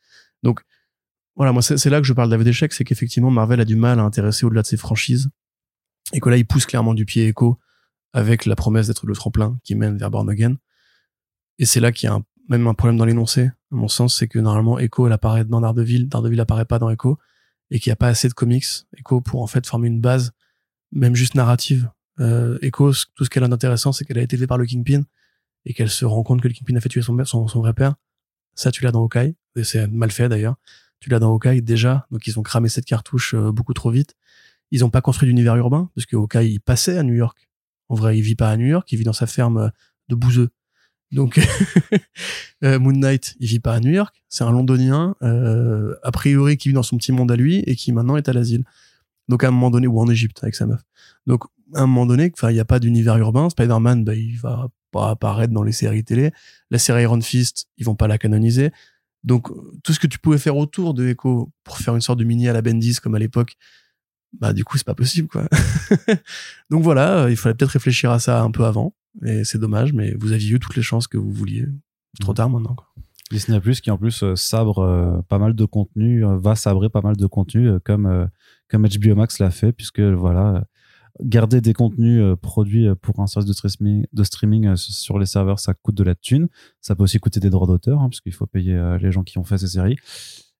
[0.43, 0.61] Donc
[1.35, 3.99] voilà, moi c'est là que je parle d'aveu d'échec, c'est qu'effectivement Marvel a du mal
[3.99, 5.29] à intéresser au-delà de ses franchises
[6.13, 7.59] et que là il pousse clairement du pied Echo
[8.13, 10.55] avec la promesse d'être le tremplin qui mène vers Born Again.
[11.59, 13.45] Et c'est là qu'il y a un- même un problème dans l'énoncé.
[13.71, 16.89] À mon sens, c'est que normalement Echo elle apparaît dans Daredevil, Daredevil apparaît pas dans
[16.89, 17.17] Echo
[17.71, 18.65] et qu'il n'y a pas assez de comics
[18.97, 20.31] Echo pour en fait former une base,
[20.91, 21.89] même juste narrative.
[22.19, 25.01] Euh, Echo, tout ce qu'elle a d'intéressant, c'est qu'elle a été élevée par le Kingpin
[25.65, 27.73] et qu'elle se rend compte que le Kingpin a fait tuer son, son, son vrai
[27.73, 27.95] père.
[28.53, 29.35] Ça, tu l'as dans Hawkeye.
[29.57, 30.55] Et c'est mal fait d'ailleurs.
[30.99, 32.07] Tu l'as dans Hawkeye déjà.
[32.11, 34.15] Donc ils ont cramé cette cartouche euh, beaucoup trop vite.
[34.71, 37.49] Ils ont pas construit d'univers urbain parce que Hawkeye il passait à New York.
[37.89, 39.69] En vrai, il vit pas à New York, il vit dans sa ferme euh,
[40.09, 40.49] de bouseux.
[41.11, 41.39] Donc
[42.63, 44.23] euh, Moon Knight, il vit pas à New York.
[44.27, 47.91] C'est un Londonien a priori qui vit dans son petit monde à lui et qui
[47.91, 48.63] maintenant est à l'asile.
[49.27, 50.81] Donc à un moment donné ou en Égypte avec sa meuf.
[51.27, 51.43] Donc
[51.73, 53.49] à un moment donné, il y a pas d'univers urbain.
[53.49, 56.31] Spider-Man, bah, il va pas apparaître dans les séries télé.
[56.69, 58.71] La série Iron Fist, ils vont pas la canoniser.
[59.25, 62.19] Donc euh, tout ce que tu pouvais faire autour de Echo pour faire une sorte
[62.19, 63.55] de mini à la Bendis comme à l'époque,
[64.39, 65.47] bah du coup c'est pas possible quoi.
[66.69, 68.95] Donc voilà, euh, il fallait peut-être réfléchir à ça un peu avant.
[69.25, 71.65] Et c'est dommage, mais vous aviez eu toutes les chances que vous vouliez.
[72.13, 72.35] C'est trop Mhm.
[72.37, 72.75] tard maintenant.
[72.75, 72.87] Quoi.
[73.31, 77.01] Disney Plus qui en plus euh, sabre euh, pas mal de contenu, va sabrer pas
[77.01, 78.25] mal de contenu euh, comme euh,
[78.69, 80.65] comme HBO Max l'a fait puisque voilà
[81.23, 85.17] garder des contenus euh, produits euh, pour un service de streaming de streaming euh, sur
[85.17, 86.47] les serveurs ça coûte de la thune,
[86.81, 89.37] ça peut aussi coûter des droits d'auteur hein, puisqu'il faut payer euh, les gens qui
[89.37, 89.97] ont fait ces séries.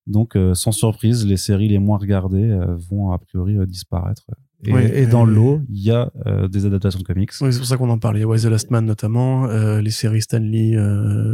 [0.06, 2.56] Donc sans surprise, les séries les moins regardées
[2.88, 4.22] vont a priori disparaître.
[4.64, 6.12] Et, dans l'eau, il y a
[6.48, 7.32] des adaptations de comics.
[7.40, 8.16] Oui, c'est pour ça qu'on en parle.
[8.16, 10.76] Il y a Why the Last Man notamment, les séries Stanley,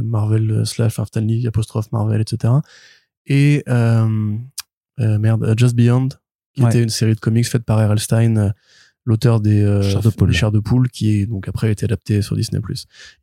[0.02, 2.54] Marvel slash Stanley apostrophe Marvel, etc.
[3.26, 3.62] Et
[4.98, 6.08] merde, Just Beyond,
[6.54, 6.70] qui Ouais.
[6.70, 7.98] était une série de comics faite par R.L.
[7.98, 8.54] Stein,
[9.04, 10.84] l'auteur des euh, Chair de poule.
[10.84, 12.60] de qui est donc après été adapté sur Disney+.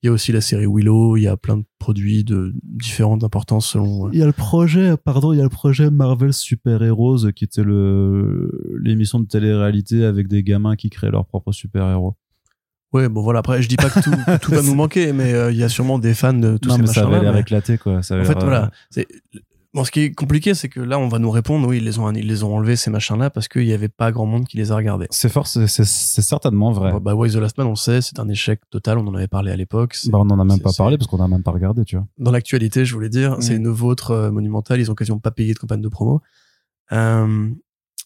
[0.03, 1.15] Il y a aussi la série Willow.
[1.17, 4.07] Il y a plein de produits de différentes importances selon.
[4.07, 7.31] euh, Il y a le projet, pardon, il y a le projet Marvel Super Heroes
[7.33, 12.15] qui était le l'émission de télé-réalité avec des gamins qui créent leurs propres super-héros.
[12.91, 13.39] Ouais, bon voilà.
[13.39, 15.99] Après, je dis pas que tout, va nous manquer, mais euh, il y a sûrement
[15.99, 18.01] des fans de tous non, ces mais ça avait l'air mais- éclaté, quoi.
[18.01, 18.71] Ça En fait, euh, voilà.
[18.89, 19.05] C'est
[19.73, 21.99] bon, ce qui est compliqué, c'est que là, on va nous répondre, oui, ils les
[21.99, 24.57] ont, ils les ont enlevés ces machins-là parce qu'il y avait pas grand monde qui
[24.57, 25.07] les a regardés.
[25.11, 26.91] C'est fort, c'est- certainement vrai.
[26.93, 28.97] Bah, bah, Why the Last Man, on sait, c'est un échec total.
[28.97, 29.97] On en avait parlé à l'époque.
[30.07, 32.07] Bah, on en a même pas parlé parce qu'on a même pas regardé, tu vois.
[32.17, 33.57] Dans l'actualité, je voulais dire, c'est Mm.
[33.57, 34.79] une vôtre euh, monumentale.
[34.79, 36.21] Ils ont quasiment pas payé de campagne de promo.
[36.91, 37.49] Euh,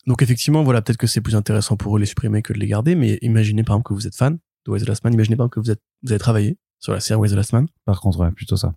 [0.07, 2.59] donc effectivement, voilà, peut-être que c'est plus intéressant pour eux de les supprimer que de
[2.59, 2.95] les garder.
[2.95, 5.13] Mais imaginez par exemple que vous êtes fan de Why the Last Man.
[5.13, 7.53] Imaginez par exemple que vous êtes, vous avez travaillé sur la série Why the Last
[7.53, 8.73] Man, Par contre, ouais, plutôt ça.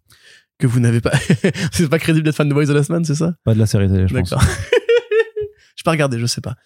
[0.59, 1.13] Que vous n'avez pas,
[1.73, 3.35] c'est pas crédible d'être fan de Why the Last Man, c'est ça?
[3.45, 4.31] Pas de la série télé, je pense.
[4.31, 4.45] D'accord.
[5.77, 6.57] je pas regardé, je sais pas.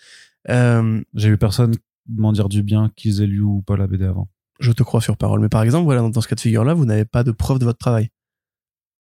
[0.49, 1.75] Euh, J'ai eu personne
[2.09, 4.29] m'en dire du bien qu'ils aient lu ou pas la BD avant.
[4.59, 5.41] je te crois sur parole.
[5.41, 7.65] Mais par exemple, voilà, dans, ce cas de figure-là, vous n'avez pas de preuve de
[7.65, 8.11] votre travail.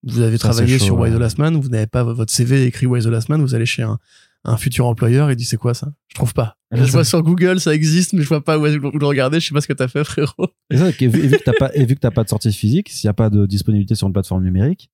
[0.02, 1.18] Vous avez Ça, travaillé chaud, sur Why the ouais.
[1.18, 3.82] Last Man, vous n'avez pas votre CV écrit Why the Last Man, vous allez chez
[3.82, 3.98] un,
[4.44, 5.88] un futur employeur et dit c'est quoi ça?
[6.08, 6.56] Je trouve pas.
[6.70, 9.48] Ouais, je vois sur Google, ça existe, mais je vois pas où, le regardez, je
[9.48, 10.48] sais pas ce que t'as fait, frérot.
[10.70, 12.28] Et, ça, et vu, et vu que t'as pas, et vu que t'as pas de
[12.28, 14.90] sortie physique, s'il n'y a pas de disponibilité sur une plateforme numérique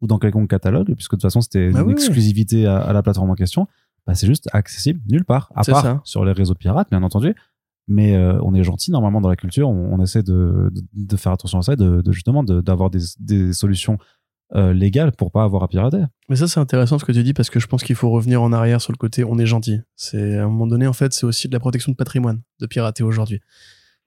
[0.00, 2.92] ou dans quelconque catalogue, puisque de toute façon c'était Bah une oui, exclusivité à, à
[2.92, 3.66] la plateforme en question,
[4.06, 6.00] bah, c'est juste accessible nulle part, à part ça.
[6.04, 7.34] sur les réseaux pirates, bien entendu.
[7.88, 11.16] Mais euh, on est gentil normalement dans la culture, on, on essaie de, de, de
[11.16, 13.98] faire attention à ça, et de, de justement de- d'avoir des, des solutions
[14.54, 16.02] euh, légales pour pas avoir à pirater.
[16.28, 18.42] Mais ça, c'est intéressant ce que tu dis parce que je pense qu'il faut revenir
[18.42, 19.80] en arrière sur le côté on est gentil.
[19.96, 22.66] C'est à un moment donné, en fait, c'est aussi de la protection de patrimoine de
[22.66, 23.40] pirater aujourd'hui.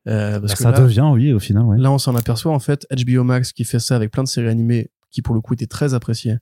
[0.08, 1.78] Euh, parce Bah, que ça là, devient, oui, au final, ouais.
[1.78, 2.86] là, on s'en aperçoit en fait.
[2.94, 5.66] HBO Max qui fait ça avec plein de séries animées qui pour le coup étaient
[5.68, 6.38] très appréciées,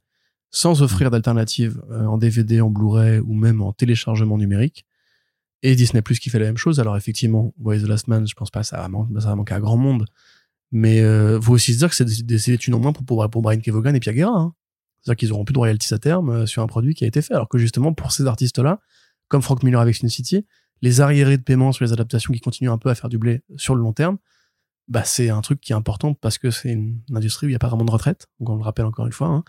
[0.50, 4.86] sans offrir d'alternative euh, en DVD, en Blu-ray ou même en téléchargement numérique.
[5.62, 6.80] Et Disney Plus qui fait la même chose.
[6.80, 9.54] Alors effectivement, Why the Last Man, je pense pas ça va, man- ça va manquer
[9.54, 10.06] à grand monde.
[10.72, 13.42] Mais euh, faut aussi se dire que c'est des, des, des moins pour, pour, pour
[13.42, 14.38] Brian Kevogan et Pierre Guerra.
[14.38, 14.54] Hein.
[15.02, 17.22] C'est-à-dire qu'ils auront plus de royalties à terme euh, sur un produit qui a été
[17.22, 17.34] fait.
[17.34, 18.80] Alors que justement, pour ces artistes-là,
[19.28, 20.46] comme Frank Miller avec Sin City,
[20.82, 23.42] les arriérés de paiement sur les adaptations qui continuent un peu à faire du blé
[23.58, 24.18] sur le long terme,
[24.88, 27.56] bah c'est un truc qui est important parce que c'est une industrie où il n'y
[27.56, 28.28] a pas vraiment de retraite.
[28.40, 29.28] Donc on le rappelle encore une fois.
[29.28, 29.44] Hein.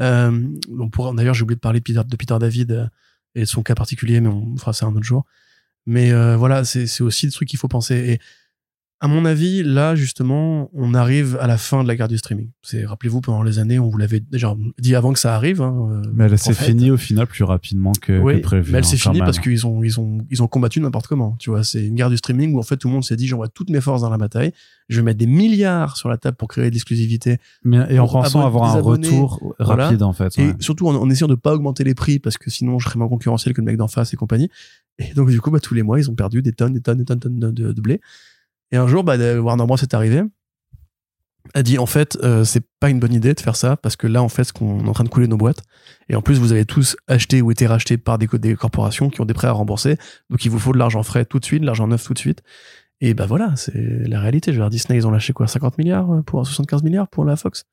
[0.00, 0.48] Euh,
[0.78, 2.86] on pourra- D'ailleurs, j'ai oublié de parler de Peter, David euh,
[3.34, 5.24] et de son cas particulier, mais on fera ça un autre jour.
[5.84, 8.20] Mais euh, voilà, c'est c'est aussi des trucs qu'il faut penser.
[9.02, 12.50] À mon avis, là, justement, on arrive à la fin de la guerre du streaming.
[12.62, 15.60] C'est, rappelez-vous, pendant les années, on vous l'avait déjà dit avant que ça arrive.
[15.60, 18.70] Hein, euh, Mais elle s'est finie au final plus rapidement que, Oui, que prévu.
[18.70, 21.34] mais elle hein, s'est finie parce qu'ils ont, ils ont, ils ont combattu n'importe comment.
[21.40, 23.26] Tu vois, c'est une guerre du streaming où en fait tout le monde s'est dit
[23.26, 24.52] j'envoie toutes mes forces dans la bataille.
[24.88, 28.06] Je vais mettre des milliards sur la table pour créer de l'exclusivité Mais, et en
[28.06, 29.84] pensant avoir des un abonnés, retour voilà.
[29.86, 30.38] rapide en fait.
[30.38, 32.98] et surtout en, en essayant de pas augmenter les prix parce que sinon je serais
[32.98, 34.48] moins concurrentiel que le mec d'en face et compagnie.
[34.98, 36.98] Et donc du coup, bah, tous les mois, ils ont perdu des tonnes, des tonnes,
[36.98, 38.00] des tonnes, tonnes de, de- de blé.
[38.72, 40.22] Et un jour, bah, Warner Bros est arrivé,
[41.54, 44.06] a dit en fait, euh, c'est pas une bonne idée de faire ça parce que
[44.06, 45.62] là, en fait, ce qu'on est en train de couler nos boîtes.
[46.08, 49.10] Et en plus, vous avez tous acheté ou été rachetés par des, co- des corporations
[49.10, 49.96] qui ont des prêts à rembourser.
[50.30, 52.18] Donc il vous faut de l'argent frais tout de suite, de l'argent neuf tout de
[52.18, 52.42] suite.
[53.00, 53.74] Et bah voilà, c'est
[54.08, 54.52] la réalité.
[54.52, 57.24] Je veux dire, Disney, ils ont lâché quoi 50 milliards euh, pour 75 milliards pour
[57.24, 57.64] la Fox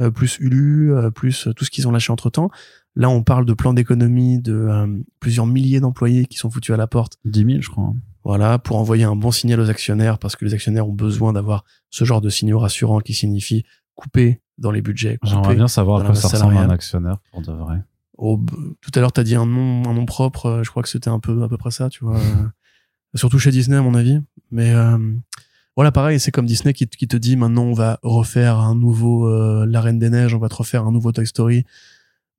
[0.00, 2.50] Euh, plus Hulu, euh, plus tout ce qu'ils ont lâché entre temps.
[2.94, 4.86] Là, on parle de plans d'économie de euh,
[5.20, 7.18] plusieurs milliers d'employés qui sont foutus à la porte.
[7.24, 7.84] 10 000, je crois.
[7.84, 7.96] hein.
[8.24, 11.64] Voilà, pour envoyer un bon signal aux actionnaires, parce que les actionnaires ont besoin d'avoir
[11.90, 13.64] ce genre de signaux rassurants qui signifie
[13.96, 15.18] couper dans les budgets.
[15.24, 17.78] J'aimerais bien savoir à quoi ça ressemble un actionnaire pour de vrai.
[18.18, 18.38] Oh,
[18.80, 20.46] tout à l'heure, t'as dit un nom, un nom propre.
[20.46, 22.16] euh, Je crois que c'était un peu à peu près ça, tu vois.
[23.14, 24.20] Surtout chez Disney, à mon avis.
[24.50, 24.96] Mais euh,
[25.76, 29.26] voilà, pareil, c'est comme Disney qui, qui te dit maintenant on va refaire un nouveau
[29.28, 31.64] euh, La Reine des Neiges, on va te refaire un nouveau Toy Story.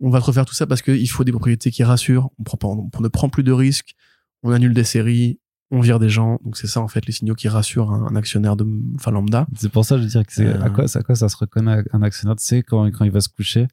[0.06, 2.30] On va te refaire tout ça parce qu'il faut des propriétés qui rassurent.
[2.38, 3.96] On, prend pas, on ne prend plus de risques.
[4.44, 5.40] On annule des séries.
[5.72, 6.40] On vire des gens.
[6.44, 9.48] Donc c'est ça en fait les signaux qui rassurent un, un actionnaire de enfin lambda.
[9.56, 10.62] C'est pour ça je veux dire que c'est Euh.
[10.62, 12.36] à, quoi, à quoi ça se reconnaît un actionnaire?
[12.36, 13.68] Tu sais, quand, quand il va se coucher,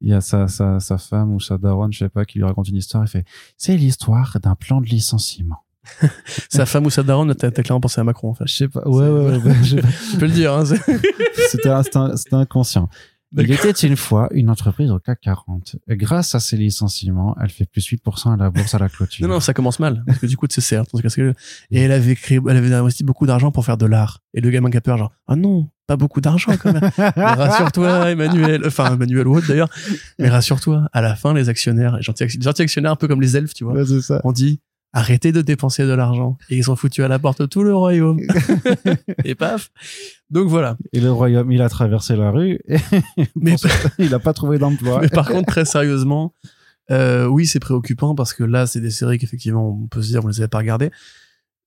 [0.00, 2.44] il y a sa, sa, sa femme ou sa daronne, je sais pas, qui lui
[2.44, 3.04] raconte une histoire.
[3.04, 3.24] Il fait
[3.56, 5.58] C'est l'histoire d'un plan de licenciement.
[6.48, 8.46] Sa femme ou sa daronne, t'as clairement pensé à Macron en fait.
[8.46, 8.88] Je sais pas.
[8.88, 9.36] Ouais, ouais, ouais.
[9.42, 10.52] ouais, je- peux le dire.
[10.54, 10.80] Hein, c'est-
[11.48, 11.70] c'était
[12.36, 12.88] inconscient.
[13.36, 15.76] Il était une fois une entreprise au CAC 40.
[15.88, 19.26] Et grâce à ses licenciements, elle fait plus 8% à la bourse à la clôture.
[19.26, 20.02] Non, non, ça commence mal.
[20.06, 20.80] Parce que du coup, tu sais,
[21.70, 24.20] Et elle avait créé, elle avait investi beaucoup d'argent pour faire de l'art.
[24.34, 26.90] Et le gamin qui a peur, genre, ah non, pas beaucoup d'argent quand même.
[27.16, 28.62] Rassure-toi, Emmanuel.
[28.66, 29.68] Enfin, Emmanuel Wood d'ailleurs.
[30.18, 33.20] Mais rassure-toi, à la fin, les actionnaires, les gentils, les gentils actionnaires, un peu comme
[33.20, 34.20] les elfes, tu vois, Ouais, c'est ça.
[34.24, 34.60] ont dit,
[34.92, 36.38] arrêtez de dépenser de l'argent.
[36.50, 38.20] Et ils ont foutu à la porte tout le royaume.
[39.24, 39.70] et paf.
[40.30, 40.76] Donc voilà.
[40.92, 42.76] Et le royaume, il a traversé la rue et
[43.36, 43.56] Mais,
[43.98, 45.00] il a pas trouvé d'emploi.
[45.00, 46.34] mais par contre, très sérieusement,
[46.90, 50.24] euh, oui, c'est préoccupant parce que là, c'est des séries qu'effectivement, on peut se dire,
[50.24, 50.90] on les avait pas regardées.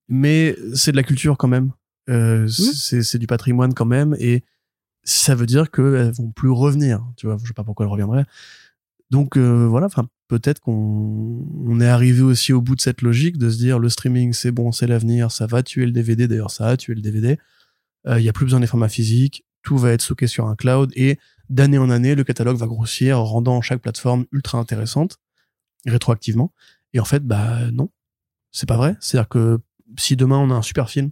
[0.08, 1.72] Mais c'est de la culture quand même.
[2.10, 4.16] Euh, c'est, c'est du patrimoine quand même.
[4.20, 4.44] Et
[5.04, 7.04] ça veut dire qu'elles vont plus revenir.
[7.18, 8.26] Tu vois, je sais pas pourquoi elles reviendraient.
[9.12, 13.38] Donc euh, voilà, enfin peut-être qu'on on est arrivé aussi au bout de cette logique
[13.38, 16.28] de se dire le streaming c'est bon, c'est l'avenir, ça va tuer le DVD.
[16.28, 17.38] D'ailleurs, ça a tué le DVD.
[18.08, 20.92] Il y a plus besoin des formats physiques, tout va être stocké sur un cloud
[20.96, 21.18] et
[21.50, 25.18] d'année en année, le catalogue va grossir, rendant chaque plateforme ultra intéressante
[25.86, 26.54] rétroactivement.
[26.94, 27.90] Et en fait, bah non,
[28.52, 28.96] c'est pas vrai.
[29.00, 29.60] C'est-à-dire que
[29.98, 31.12] si demain on a un super film,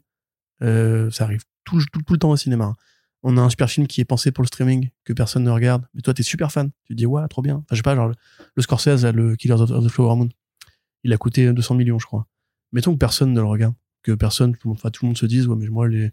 [0.62, 1.80] euh, ça arrive tout
[2.10, 2.66] le temps au cinéma.
[2.66, 2.76] hein.
[3.24, 5.86] On a un super film qui est pensé pour le streaming, que personne ne regarde.
[5.94, 6.72] Mais toi, t'es super fan.
[6.86, 7.56] Tu te dis, ouais, trop bien.
[7.56, 8.16] Enfin, je sais pas, genre, le,
[8.56, 10.30] le Scorsese, là, le Killers of, the Flower Moon,
[11.04, 12.28] il a coûté 200 millions, je crois.
[12.74, 13.74] Mettons que personne ne le regarde.
[14.04, 16.12] Que personne, tout enfin, tout le monde se dise, ouais, mais moi, les,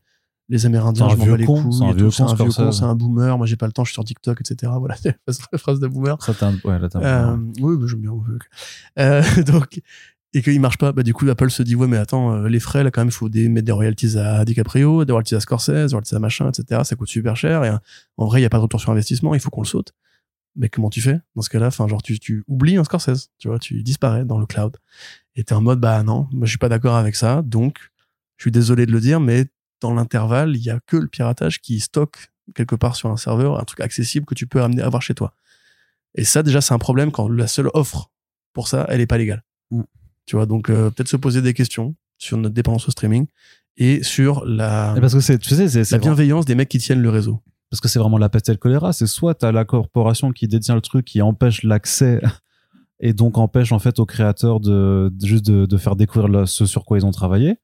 [0.49, 1.73] les Amérindiens, je m'en bats les couilles.
[2.12, 3.37] c'est un vieux con, c'est un boomer.
[3.39, 4.70] Moi, j'ai pas le temps, je suis sur TikTok, etc.
[4.78, 5.16] Voilà, c'est
[5.53, 6.16] la phrase de boomer.
[6.23, 7.03] Ça, un- ouais, là, t'as un-
[7.35, 8.12] Euh, oui, mais j'aime bien.
[8.99, 9.81] Euh, donc,
[10.32, 12.61] et qu'il marche pas, bah du coup Apple se dit ouais mais attends euh, les
[12.61, 15.69] frais là quand même faut des, mettre des royalties à DiCaprio, des royalties à Scorsese,
[15.69, 16.82] des royalties à machin etc.
[16.85, 17.78] Ça coûte super cher et euh,
[18.16, 19.93] en vrai il y a pas de retour sur investissement, il faut qu'on le saute.
[20.57, 21.20] Mais comment tu fais?
[21.36, 24.39] Dans ce cas-là Enfin genre tu, tu oublies un Scorsese, tu vois, tu disparais dans
[24.39, 24.77] le cloud.
[25.35, 27.90] Et t'es en mode bah non, moi je suis pas d'accord avec ça, donc
[28.36, 29.47] je suis désolé de le dire, mais
[29.81, 33.59] dans l'intervalle il y a que le piratage qui stocke quelque part sur un serveur
[33.59, 35.35] un truc accessible que tu peux amener avoir chez toi.
[36.15, 38.12] Et ça déjà c'est un problème quand la seule offre
[38.52, 39.43] pour ça elle est pas légale.
[40.31, 43.27] Tu vois, donc euh, peut-être se poser des questions sur notre dépendance au streaming
[43.77, 46.78] et sur la, Et parce que c'est, tu sais, c'est, la bienveillance des mecs qui
[46.78, 47.40] tiennent le réseau.
[47.69, 48.93] parce que c'est vraiment la peste et le choléra.
[48.93, 52.20] C'est soit t'as la corporation qui détient le truc, qui empêche l'accès
[53.01, 56.47] et donc empêche en fait aux créateurs de, de- juste de, de faire découvrir le-
[56.47, 57.57] ce sur quoi ils ont travaillé.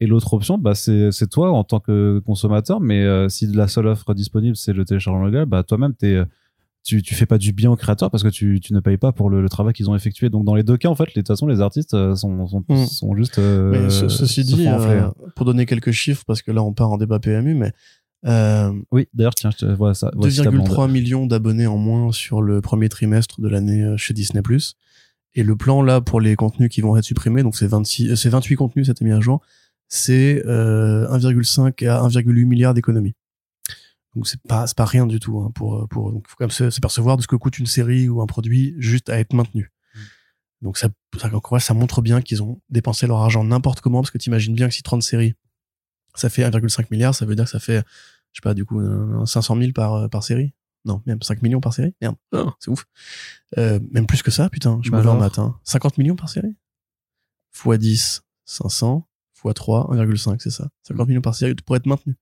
[0.00, 3.68] Et l'autre option, bah c'est c'est toi en tant que consommateur, mais euh, si la
[3.68, 6.24] seule offre disponible c'est le téléchargement légal, bah toi-même t'es euh,
[6.88, 9.12] tu, tu fais pas du bien aux créateurs parce que tu, tu ne payes pas
[9.12, 10.30] pour le, le travail qu'ils ont effectué.
[10.30, 12.46] Donc dans les deux cas, en fait, les, de toute façon, les artistes euh, sont,
[12.46, 13.38] sont, sont juste.
[13.38, 16.90] euh, mais ce- ceci dit, euh, pour donner quelques chiffres, parce que là on part
[16.90, 17.72] en débat PMU, mais
[18.26, 20.10] euh, Oui, d'ailleurs, tiens, je te vois ça.
[20.16, 20.68] voici ta blonde.
[20.68, 24.42] 2,3 millions d'abonnés en moins sur le premier trimestre de l'année chez Disney+.
[25.34, 28.16] Et le plan là pour les contenus qui vont être supprimés, donc c'est 26, euh,
[28.16, 29.40] c'est 28 contenus, ça a été mis à jour,
[29.88, 33.14] c'est euh, 1,5 à 1,8 milliards d'économies.
[34.18, 36.50] Donc c'est pas c'est pas rien du tout hein, pour pour donc faut quand même
[36.50, 39.72] se- s'apercevoir de ce que coûte une série ou un produit juste à être maintenu.
[40.60, 40.88] Donc ça
[41.18, 44.54] ça encore ça montre bien qu'ils ont dépensé leur argent n'importe comment parce que t'imagines
[44.54, 45.34] bien que si 30 séries
[46.14, 47.84] ça fait 1,5 milliard, ça veut dire que ça fait
[48.32, 50.52] je sais pas du coup euh, 500 000 par euh, par série.
[50.84, 51.94] Non, même 5 millions par série.
[52.00, 52.86] Merde, Ah, c'est ouf.
[53.58, 55.38] Euh, même plus que ça, putain, je Bah me vais en alors maths.
[55.38, 55.58] hein.
[55.64, 56.54] 50 millions par série?
[57.50, 59.06] Fois 10, 500.
[59.34, 60.68] Fois 3, 1,5, c'est ça.
[60.84, 62.16] 50 millions par série pour être maintenu.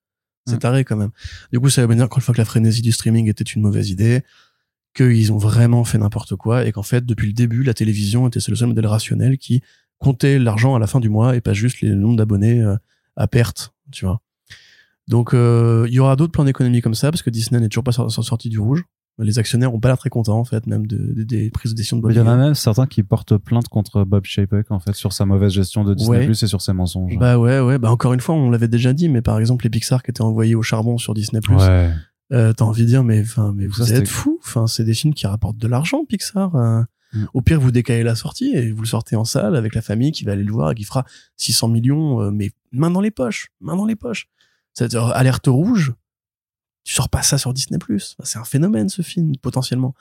[0.46, 0.58] C'est Ouais.
[0.58, 1.10] taré quand même.
[1.52, 3.62] Du coup, ça veut dire encore une fois que la frénésie du streaming était une
[3.62, 4.22] mauvaise idée,
[4.94, 8.40] qu'ils ont vraiment fait n'importe quoi, et qu'en fait, depuis le début, la télévision était
[8.48, 9.62] le seul modèle rationnel qui
[9.98, 12.76] comptait l'argent à la fin du mois et pas juste les nombres d'abonnés euh,
[13.16, 14.20] à perte, tu vois.
[15.08, 17.84] Donc, euh, il y aura d'autres plans d'économie comme ça, parce que Disney n'est toujours
[17.84, 18.82] pas sor- sorti du rouge.
[19.18, 21.76] Les actionnaires ont pas l'air très contents, en fait, même de, de- des prises de
[21.76, 24.70] décision de Bob Il y en a même certains qui portent plainte contre Bob Chapek
[24.70, 26.24] en fait sur sa mauvaise gestion de Disney Ouais.
[26.26, 27.16] Plus et sur ses mensonges.
[27.18, 27.78] Bah ouais, ouais.
[27.78, 30.20] Bah encore une fois, on l'avait déjà dit, mais par exemple, les Pixar qui étaient
[30.22, 31.90] envoyés au charbon sur Disney+, ouais.
[32.32, 34.38] euh, t'as envie de dire, mais enfin, mais vous Ça, êtes fous.
[34.44, 36.54] Enfin, c'est des films qui rapportent de l'argent, Pixar.
[36.54, 36.82] euh.
[37.14, 37.24] Mm.
[37.32, 40.12] Au pire, vous décalez la sortie et vous le sortez en salle avec la famille
[40.12, 41.04] qui va aller le voir et qui fera
[41.38, 44.28] 600 millions, euh, mais main dans les poches, main dans les poches.
[44.74, 45.94] C'est-à-dire alerte rouge.
[46.86, 47.80] Tu sors pas ça sur Disney+.
[48.22, 49.92] C'est un phénomène ce film potentiellement.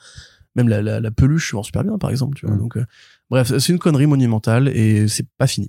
[0.54, 2.38] Même la, la, la peluche se vend super bien, par exemple.
[2.38, 2.54] Tu vois.
[2.54, 2.58] Mm.
[2.60, 2.86] Donc, euh,
[3.28, 5.68] bref, c'est une connerie monumentale et c'est pas fini.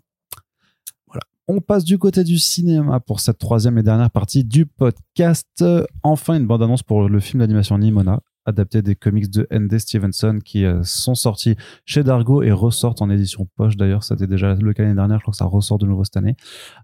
[1.48, 5.64] On passe du côté du cinéma pour cette troisième et dernière partie du podcast.
[6.04, 9.78] Enfin, une bande-annonce pour le film d'animation Nimona, adapté des comics de N.D.
[9.78, 11.56] Stevenson qui euh, sont sortis
[11.86, 13.76] chez Dargo et ressortent en édition poche.
[13.76, 15.18] D'ailleurs, c'était déjà le cas l'année dernière.
[15.18, 16.36] Je crois que ça ressort de nouveau cette année.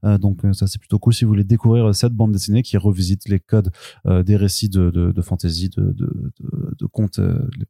[0.03, 2.77] Euh, donc, euh, ça, c'est plutôt cool si vous voulez découvrir cette bande dessinée qui
[2.77, 3.71] revisite les codes
[4.05, 7.19] des récits de, de, fantasy, de, contes,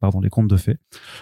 [0.00, 0.76] pardon, les contes de fées,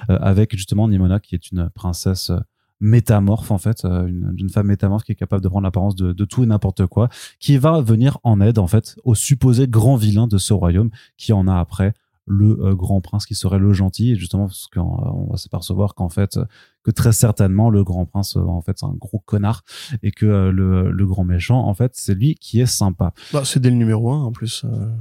[0.09, 2.33] avec justement Nimona qui est une princesse
[2.81, 6.25] métamorphe en fait, une, une femme métamorphe qui est capable de prendre l'apparence de, de
[6.25, 7.09] tout et n'importe quoi,
[7.39, 11.33] qui va venir en aide en fait au supposé grand vilain de ce royaume, qui
[11.33, 11.95] en a après
[12.27, 15.95] le euh, grand prince qui serait le gentil, et justement parce qu'on on va s'apercevoir
[15.95, 16.45] qu'en fait euh,
[16.85, 19.63] que très certainement le grand prince euh, en fait c'est un gros connard
[20.03, 23.13] et que euh, le, le grand méchant en fait c'est lui qui est sympa.
[23.33, 24.65] Bah, c'est dès le numéro 1 en plus.
[24.65, 24.95] euh,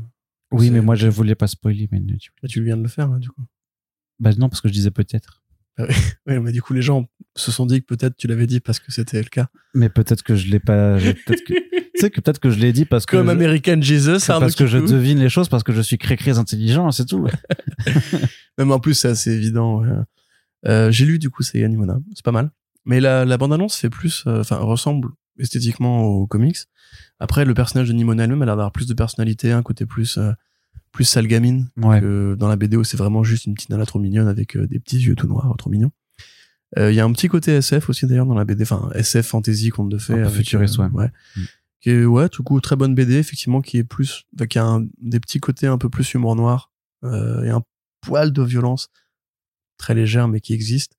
[0.52, 2.32] Oui, mais moi je voulais pas spoiler, mais tu...
[2.42, 3.44] bah, tu viens de le faire, là, du coup.
[4.20, 5.41] bah non parce que je disais peut-être.
[5.80, 5.86] Oui,
[6.42, 8.92] mais du coup, les gens se sont dit que peut-être tu l'avais dit parce que
[8.92, 9.48] c'était le cas.
[9.74, 10.98] Mais peut-être que je l'ai pas.
[10.98, 13.32] j'ai- Peut-être que tu sais que peut-être que je l'ai dit parce que Comme je-
[13.32, 17.06] American Jesus, parce que je devine les choses parce que je suis très intelligent, c'est
[17.06, 17.28] tout.
[18.58, 19.82] Même en plus, c'est assez évident.
[19.82, 19.90] ouais.
[20.68, 22.00] Euh, J'ai lu du coup, c'est Animona.
[22.14, 22.52] C'est pas mal.
[22.86, 26.58] Mais la, la bande-annonce fait plus, euh, enfin, ressemble esthétiquement aux comics.
[27.20, 29.86] Après, le personnage de Nimona elle-même, elle a l'air d'avoir plus de personnalité, un côté
[29.86, 30.32] plus, euh,
[30.92, 32.00] plus sale gamine Ouais.
[32.02, 34.68] que dans la BD où c'est vraiment juste une petite nana trop mignonne avec euh,
[34.68, 35.92] des petits yeux tout noirs, trop mignons.
[36.78, 39.26] Euh, Il y a un petit côté SF aussi d'ailleurs dans la BD, enfin SF
[39.28, 40.28] fantasy conte de fées.
[40.30, 41.10] Futuriste, euh, ouais.
[41.36, 41.42] Mm.
[41.82, 44.86] Qui est, ouais, tout coup, très bonne BD, effectivement, qui est plus, qui a un-
[45.02, 46.72] des petits côtés un peu plus humour noir,
[47.04, 47.64] euh, et un
[48.02, 48.90] poil de violence
[49.78, 50.98] très légère, mais qui existe.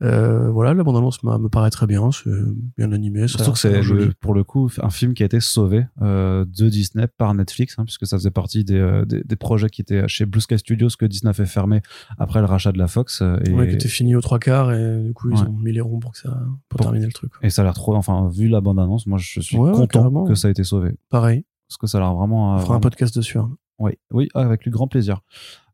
[0.00, 2.30] Euh, voilà, la bande-annonce me paraît très bien, c'est
[2.76, 3.26] bien animé.
[3.26, 7.08] Surtout que c'est pour le coup un film qui a été sauvé euh, de Disney
[7.08, 10.24] par Netflix, hein, puisque ça faisait partie des, euh, des, des projets qui étaient chez
[10.24, 11.82] Blue Sky Studios que Disney a fait fermer
[12.16, 13.22] après le rachat de la Fox.
[13.22, 15.48] euh, Et, Ouais, qui était fini aux trois quarts, et du coup, ils Ouais.
[15.48, 16.28] ont mis les ronds pour que ça,
[16.68, 17.32] pour Pour- terminer le truc.
[17.42, 17.96] et ça a l'air trop.
[17.96, 20.94] Enfin, vu la bande annonce, moi je suis Ouais, content que ça a été sauvé
[21.10, 22.54] Pareil, parce que ça a l'air vraiment.
[22.54, 23.38] on fera un podcast dessus.
[23.38, 23.50] hein.
[23.80, 25.20] Oui, oui, avec le grand plaisir.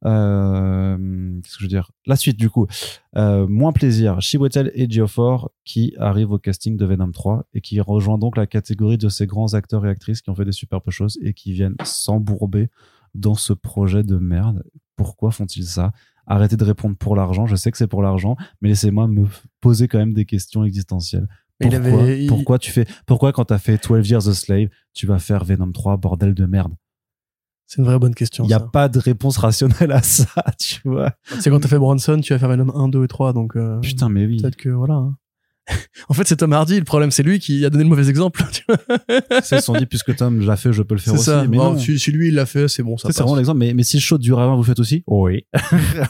[0.07, 0.97] Euh,
[1.43, 1.91] Qu'est-ce que je veux dire?
[2.07, 2.67] La suite, du coup.
[3.17, 4.21] Euh, moins plaisir.
[4.21, 8.47] Chiwetel et Geoffrey qui arrivent au casting de Venom 3 et qui rejoint donc la
[8.47, 11.53] catégorie de ces grands acteurs et actrices qui ont fait des superbes choses et qui
[11.53, 12.69] viennent s'embourber
[13.15, 14.63] dans ce projet de merde.
[14.97, 15.93] Pourquoi font-ils ça?
[16.27, 17.47] Arrêtez de répondre pour l'argent.
[17.47, 19.27] Je sais que c'est pour l'argent, mais laissez-moi me
[19.61, 21.29] poser quand même des questions existentielles.
[21.77, 21.91] Avait-
[22.27, 25.71] pourquoi tu fais pourquoi quand t'as fait 12 Years a Slave tu vas faire Venom
[25.71, 26.75] 3 bordel de merde?
[27.67, 28.45] C'est une vraie bonne question.
[28.45, 28.69] il y a ça.
[28.73, 30.27] pas de réponse rationnelle à ça
[30.59, 33.33] tu vois C'est quand t'as fait Bronson, tu vas faire Venom 1, 2 et 3,
[33.33, 34.95] donc euh, putain mais oui peut-être que voilà.
[34.95, 35.17] hein.
[36.11, 36.79] en fait, c'est Tom Hardy.
[36.79, 38.45] Le problème, c'est lui qui a donné le mauvais exemple.
[39.43, 41.47] c'est se sont dit puisque Tom l'a fait je peux le faire aussi ça.
[41.49, 42.99] mais non si, si lui il l'a fait, c'est bon.
[42.99, 44.81] Ça c'est vraiment l'exemple mais, mais si le show dure à 20 vous le faites
[44.81, 45.03] aussi?
[45.07, 45.47] Oui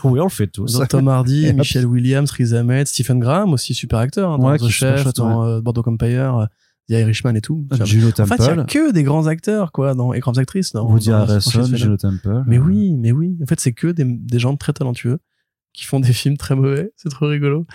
[0.03, 1.53] oui on le fait tous Donc, Tom Hardy.
[1.53, 5.45] Michelle Williams, Riz Ahmed, Stephen Graham aussi super acteur hein, dans Ouais, The Chef, dans
[5.45, 6.49] euh, Bordeaux Empire,
[6.91, 7.67] euh, The Irishman et tout.
[7.85, 10.39] Juno En fait, il y a Temple que des grands acteurs quoi, dans, et grandes
[10.39, 10.73] actrices.
[10.73, 11.65] Dans, Woody Harrelson.
[11.65, 13.37] Juno Temple Mais oui, mais oui.
[13.43, 15.19] En fait, c'est que des, des gens très talentueux
[15.73, 16.93] qui font des films très mauvais.
[16.97, 17.67] C'est trop rigolo.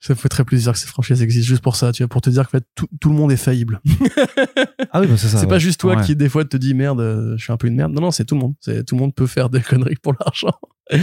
[0.00, 2.20] Ça me fait très plaisir que ces franchises existent juste pour ça, tu vois, pour
[2.20, 3.80] te dire que en fait, tout, tout le monde est faillible.
[4.90, 5.46] ah oui bah c'est ça c'est ouais.
[5.46, 6.04] pas juste toi Ouais.
[6.04, 7.92] qui des fois te dis merde, euh, je suis un peu une merde.
[7.92, 8.54] Non, non, c'est tout le monde.
[8.58, 10.58] C'est tout le monde peut faire des conneries pour l'argent.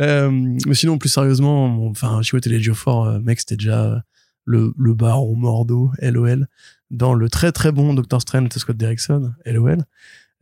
[0.00, 3.98] euh, mais sinon, plus sérieusement, enfin, Chiwetel Ejiofor, euh, mec, c'était déjà euh,
[4.46, 6.48] le, le baron Mordo, LOL,
[6.90, 9.84] dans le très très bon Doctor Strange de Scott Derrickson, LOL.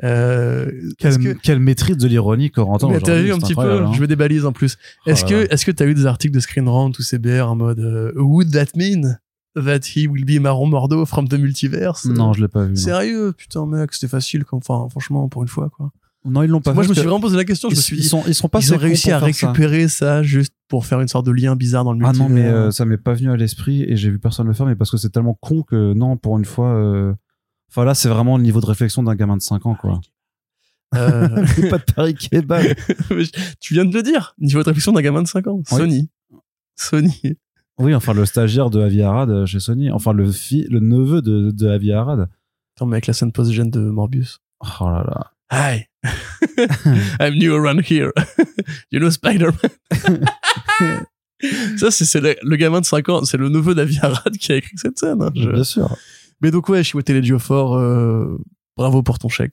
[0.02, 3.93] Euh, quelle, que- quelle maîtrise de l'ironie Corentin mais t'as vu un petit peu, hein.
[3.94, 4.76] je me débalise en plus.
[5.06, 7.55] Oh Est-ce que, est-ce que t'as eu des articles de Screen Rant ou CBR en
[7.56, 9.18] mode euh, Would that mean
[9.55, 12.06] that he will be Maron Mordo from the multiverse?
[12.06, 12.76] Non je l'ai pas vu non.
[12.76, 14.44] Sérieux, putain mec, c'était facile.
[14.44, 15.93] Comme, enfin, franchement, pour une fois quoi.
[16.25, 17.69] Non ils l'ont pas Moi, fait je me suis vraiment posé la question.
[17.69, 19.25] Je ils, me suis ils dit, sont ils sont pas ils ont réussi à ça.
[19.27, 20.23] récupérer ça.
[20.23, 22.29] juste pour faire une sorte de lien bizarre dans le Ah multivers.
[22.29, 24.67] non, mais euh, ça m'est pas venu à l'esprit et j'ai vu personne le faire,
[24.67, 26.75] mais parce que c'est tellement con que non, pour une fois.
[26.75, 27.13] euh,
[27.71, 30.01] Enfin là, c'est vraiment le niveau de réflexion d'un gamin de 5 ans, quoi.
[30.95, 31.29] Euh,
[31.71, 32.65] pas de Paris kebab.
[33.61, 34.35] tu viens de le dire.
[34.39, 35.57] Niveau de réflexion d'un gamin de 5 ans.
[35.57, 35.65] Oui.
[35.79, 36.11] Sony.
[36.77, 37.21] Sony.
[37.79, 41.21] Oui, enfin le stagiaire de Avi Arad euh, chez Sony, enfin le fi- le neveu
[41.23, 42.29] de, de Avi Arad.
[42.77, 44.39] Attends, mais avec la scène post-gène de Morbius.
[44.61, 45.33] Oh là là.
[45.55, 45.86] Hi.
[47.20, 48.12] I'm new around here.
[48.90, 49.70] you know Spider-Man?
[51.76, 54.56] Ça, c'est le, le gamin de 5 ans, c'est le neveu d'Avi Arad qui a
[54.56, 55.20] écrit cette scène.
[55.22, 55.31] hein.
[55.35, 55.94] Je- Bien sûr.
[56.40, 58.39] Mais donc, ouais, Chiwetel Ejiofor, euh,
[58.76, 59.52] bravo pour ton chèque.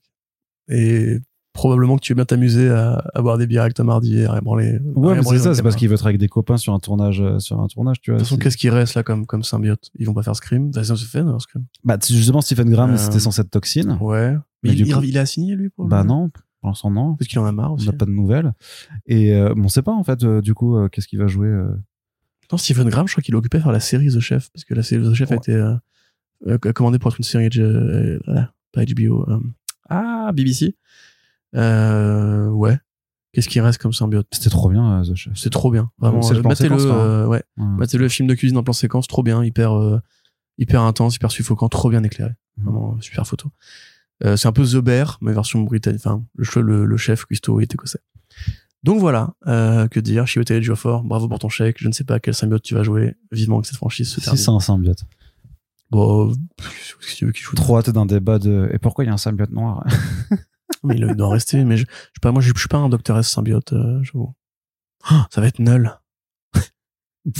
[0.70, 1.18] Et
[1.54, 4.26] probablement que tu veux bien t'amuser à, à boire des bières avec Tom Hardy et
[4.26, 4.80] à branler.
[4.96, 7.20] Ouais, mais c'est ça, c'est parce qu'il veut être avec des copains sur un tournage,
[7.22, 8.18] euh, sur un tournage, tu vois.
[8.18, 9.90] De toute façon, qu'est-ce qui reste là comme, comme symbiote?
[9.96, 10.72] Ils vont pas faire Scream?
[10.74, 13.98] Ça se fait, non, Scream Bah, justement, Stephen Graham, Euh, c'était censé être toxine.
[14.00, 14.32] Ouais.
[14.64, 16.30] Mais Mais il, coup- a signé, lui, pour Bah non,
[16.62, 17.16] pour l'instant non.
[17.16, 18.54] Parce qu'il en a marre On n'a pas de nouvelles.
[19.08, 21.50] Et euh, bon, on sait pas en fait, euh, du coup, qu'est-ce qu'il va jouer.
[22.52, 24.50] Non, Stephen Graham, je crois qu'il est occupé à faire la série The Chef.
[24.54, 25.60] Parce que la série The Chef a été
[26.74, 27.50] commandée pour être une série
[28.26, 29.26] voilà, pas HBO.
[29.90, 30.76] ah, BBC.
[31.56, 32.78] Euh, ouais.
[33.34, 34.28] Qu'est-ce qui reste comme symbiote?
[34.32, 35.34] C'était trop bien, euh, The Chef.
[35.36, 35.90] C'est trop bien.
[36.00, 36.20] Vraiment.
[36.30, 36.78] Le euh, plan Mettez-le.
[36.78, 36.98] séquence, là, hein.
[37.00, 37.44] euh, ouais.
[37.58, 37.66] Ouais.
[37.80, 40.00] Mettez-le film de cuisine en plan séquence, trop bien, hyper, euh,
[40.58, 42.32] hyper intense, hyper suffocant, trop bien éclairé.
[42.58, 42.64] Mhm.
[42.66, 43.50] Vraiment, euh, super photo.
[44.26, 46.02] Euh, c'est un peu The Bear, mais version britannique.
[46.06, 48.00] Enfin, le, le, le chef Cuisto est écossais.
[48.84, 51.78] Donc voilà, euh, que dire, Chiwetel Ejiofor, bravo pour ton chèque.
[51.80, 53.16] Je ne sais pas quel symbiote tu vas jouer.
[53.32, 54.42] Vivement que cette franchise se Si termine.
[54.44, 55.04] c'est un symbiote.
[55.90, 57.56] Bon, que tu veux qu'il joue?
[57.56, 58.70] Trop hâte d'un débat de.
[58.74, 59.86] Et pourquoi il y a un symbiote noir?
[60.84, 61.64] Mais il doit en rester.
[61.64, 63.74] Mais je, je sais pas, moi, je, je suis pas un Docteur S symbiote.
[63.74, 64.34] Euh, j'avoue.
[65.04, 65.92] Ah, ça va être nul.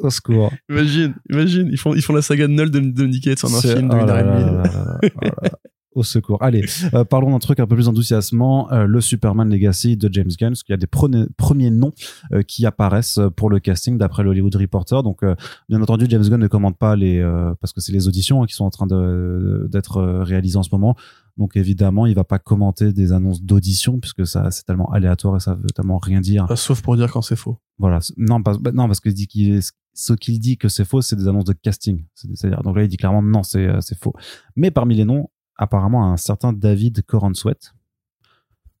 [0.00, 0.52] Au secours.
[0.68, 3.54] Imagine, imagine, ils font, ils font la saga de Null de, de Nick Cage en
[3.54, 5.48] un film de oh.
[5.94, 6.42] Au secours.
[6.42, 10.30] Allez, euh, parlons d'un truc un peu plus enthousiasmant, euh, le Superman Legacy de James
[10.36, 11.92] Gunn, parce qu'il y a des premiers, premiers noms
[12.32, 15.04] euh, qui apparaissent pour le casting d'après le Hollywood Reporter.
[15.04, 15.36] Donc, euh,
[15.68, 18.46] bien entendu, James Gunn ne commande pas les, euh, parce que c'est les auditions hein,
[18.46, 20.96] qui sont en train de- d'être réalisées en ce moment.
[21.36, 25.40] Donc, évidemment, il va pas commenter des annonces d'audition, puisque ça, c'est tellement aléatoire et
[25.40, 26.46] ça veut tellement rien dire.
[26.50, 27.58] Euh, Sauf pour dire quand c'est faux.
[27.78, 27.98] Voilà.
[28.16, 31.00] Non, pas, bah, non, parce que dit qu'il est- ce qu'il dit que c'est faux,
[31.02, 32.04] c'est des annonces de casting.
[32.14, 34.12] C'est- C'est-à-dire, donc là, il dit clairement non, c'est euh, c'est faux.
[34.54, 37.58] Mais parmi les noms, apparemment, un certain David Coranswet,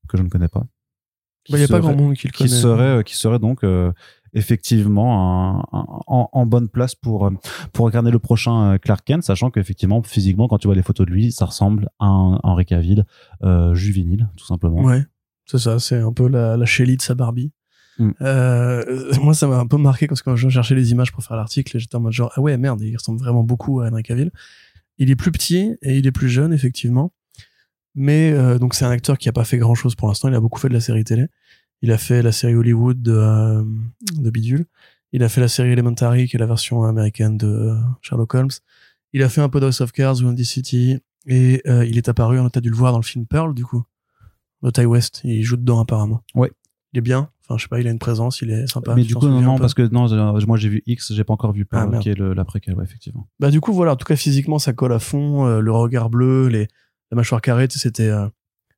[0.08, 0.64] que je ne connais pas.
[1.44, 2.50] qui Il n'y Bah, a pas grand monde qui le qui connaît.
[2.56, 3.92] serait, euh, qui serait donc euh,
[4.34, 7.30] effectivement un- un- en, en bonne place pour euh,
[7.72, 11.06] pour incarner le prochain euh, Clark Kent, sachant qu'effectivement physiquement, quand tu vois les photos
[11.06, 13.04] de lui, ça ressemble à un Henry Cavill
[13.42, 14.82] euh, juvénile, tout simplement.
[14.82, 15.04] Ouais,
[15.46, 17.52] c'est ça, c'est un peu la, la Shelly de sa Barbie.
[17.98, 18.10] Mm.
[18.22, 21.22] Euh, moi, ça m'a un peu marqué parce que quand je cherchais les images pour
[21.22, 24.02] faire l'article, j'étais en mode genre, ah ouais, merde, il ressemble vraiment beaucoup à Henry
[24.02, 24.32] Cavill.
[24.98, 27.12] Il est plus petit et il est plus jeune, effectivement.
[27.94, 30.28] Mais euh, donc, c'est un acteur qui a pas fait grand chose pour l'instant.
[30.28, 31.26] Il a beaucoup fait de la série télé.
[31.84, 33.62] Il a fait la série Hollywood de, euh,
[34.14, 34.64] de Bidule.
[35.12, 38.48] Il a fait la série Elementary, qui est la version américaine de euh, Sherlock Holmes.
[39.12, 40.96] Il a fait un peu d'House of Cards, Wendy City.
[41.26, 43.66] Et euh, il est apparu, on a dû le voir dans le film Pearl, du
[43.66, 43.82] coup.
[44.62, 46.22] Le Ty West, il joue dedans apparemment.
[46.34, 46.50] Ouais.
[46.94, 47.28] Il est bien.
[47.46, 48.94] Enfin, je sais pas, il a une présence, il est sympa.
[48.94, 50.08] mais du coup, non, parce que non,
[50.46, 52.02] moi j'ai vu X, j'ai pas encore vu Ah, Pearl, merde.
[52.02, 53.28] qui est l'après-quel, ouais, effectivement.
[53.40, 56.08] Bah du coup voilà, en tout cas physiquement ça colle à fond, euh, le regard
[56.08, 56.66] bleu, les
[57.10, 58.26] la mâchoire carrée, c'était euh,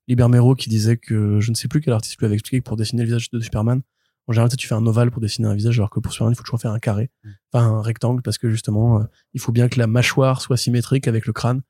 [0.08, 2.64] Liber Mero qui disait que je ne sais plus quel artiste lui avait expliqué que
[2.64, 3.82] pour dessiner le visage de Superman,
[4.28, 6.36] en général tu fais un ovale pour dessiner un visage alors que pour Superman il
[6.36, 7.28] faut toujours faire un carré, Mm.
[7.52, 9.04] enfin un rectangle parce que justement euh,
[9.34, 11.62] il faut bien que la mâchoire soit symétrique avec le crâne.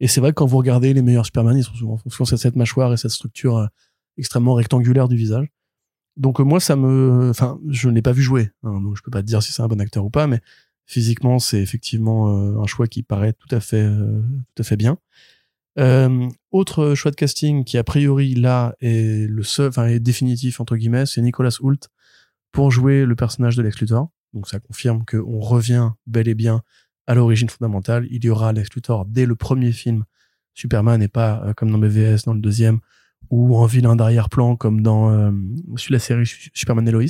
[0.00, 2.38] Et c'est vrai que quand vous regardez les meilleurs Superman, ils sont souvent souvent cette,
[2.38, 3.66] cette mâchoire et cette structure euh,
[4.16, 5.48] extrêmement rectangulaire du visage.
[6.16, 9.02] Donc euh, moi ça me enfin je ne l'ai pas vu jouer, hein, donc je
[9.02, 10.40] peux pas te dire si c'est un bon acteur ou pas mais
[10.86, 14.20] physiquement, c'est effectivement un choix qui paraît tout à fait, euh,
[14.56, 14.98] tout à fait bien.
[15.78, 20.60] Euh, autre choix de casting qui a priori là est le seul, enfin est définitif
[20.60, 21.78] entre guillemets, c'est Nicolas Hoult
[22.52, 23.76] pour jouer le personnage de Lex.
[24.32, 26.62] Donc ça confirme qu'on revient bel et bien
[27.06, 28.06] à l'origine fondamentale.
[28.10, 28.68] Il y aura Lex
[29.06, 30.04] dès le premier film
[30.54, 32.80] Superman et pas euh, comme dans BVS dans le deuxième
[33.30, 35.30] ou en vilain d'arrière-plan comme dans euh,
[35.88, 37.04] la série Su- Superman et Lois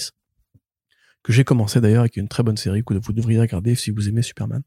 [1.22, 3.74] que j'ai commencé d'ailleurs et qui est une très bonne série que vous devriez regarder
[3.74, 4.62] si vous aimez Superman.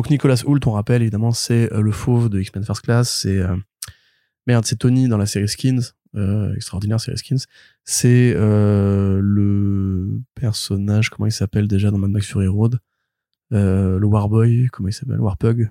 [0.00, 3.36] Donc Nicolas Hoult, on rappelle évidemment, c'est euh, le fauve de X-Men First Class, c'est
[3.36, 3.54] euh,
[4.46, 7.44] merde, c'est Tony dans la série Skins, euh, extraordinaire série Skins.
[7.84, 12.78] C'est euh, le personnage, comment il s'appelle déjà dans Mad Max Fury Road,
[13.52, 15.70] euh, le Warboy, comment il s'appelle, Warpug?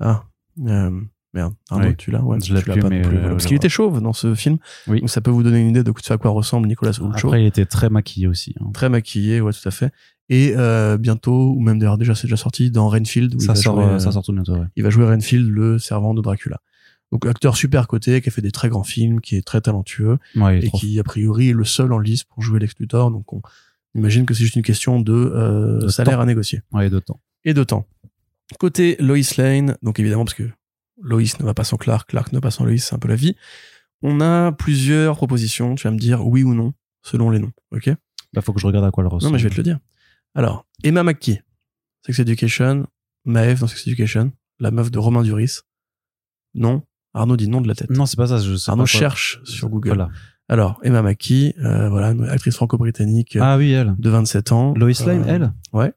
[0.00, 0.24] Ah,
[0.58, 1.96] merde, Arnaud, Oui.
[1.96, 3.30] tu l'as, ouais, Je l'ai pas mais, non plus, voilà.
[3.30, 5.00] parce qu'il était chauve dans ce film, Oui.
[5.00, 7.16] donc ça peut vous donner une idée de ce à quoi ressemble Nicolas Hoult.
[7.16, 8.54] chauve Après, il était très maquillé aussi.
[8.60, 8.66] hein.
[8.74, 9.92] très maquillé, ouais, tout à fait.
[10.28, 13.52] Et euh, bientôt, ou même d'ailleurs déjà c'est déjà sorti dans Renfield, où il, Ça
[13.52, 14.66] va sort, jouer, euh, euh, ça sort tout bientôt, ouais.
[14.74, 16.60] il va jouer Renfield, le servant de Dracula.
[17.12, 20.18] Donc acteur super coté, qui a fait des très grands films, qui est très talentueux
[20.34, 22.58] Ouais, il est et trop qui a priori est le seul en lice pour jouer
[22.58, 23.12] Lex Luthor.
[23.12, 23.40] Donc on
[23.94, 26.22] imagine que c'est juste une question de, euh, De salaire temps.
[26.22, 27.20] à négocier Ouais, de temps.
[27.44, 27.86] et de temps.
[28.58, 30.48] Côté Lois Lane, donc évidemment parce que
[31.00, 33.08] Lois ne va pas sans Clark, Clark ne va pas sans Lois, c'est un peu
[33.08, 33.36] la vie.
[34.02, 35.74] On a plusieurs propositions.
[35.76, 37.86] Tu vas me dire oui ou non selon les noms, ok?
[38.32, 39.30] Là, faut que je regarde à quoi elle ressemble.
[39.30, 39.78] non, mais je vais te le dire.
[40.36, 41.40] Alors, Emma McKee,
[42.04, 42.86] Sex Education,
[43.24, 45.60] Maeve dans Sex Education, la meuf de Romain Duris.
[46.54, 46.82] Non.
[47.14, 47.88] Arnaud dit non de la tête.
[47.90, 48.38] Non, c'est pas ça.
[48.38, 49.88] Je sais Arnaud pas quoi- cherche sur Google.
[49.88, 50.10] Voilà.
[50.48, 53.94] Alors, Emma McKee, euh, voilà, une actrice franco-britannique euh, Ah oui, elle.
[53.98, 54.74] de 27 ans.
[54.74, 55.92] Lois Lane, Euh, elle Ouais.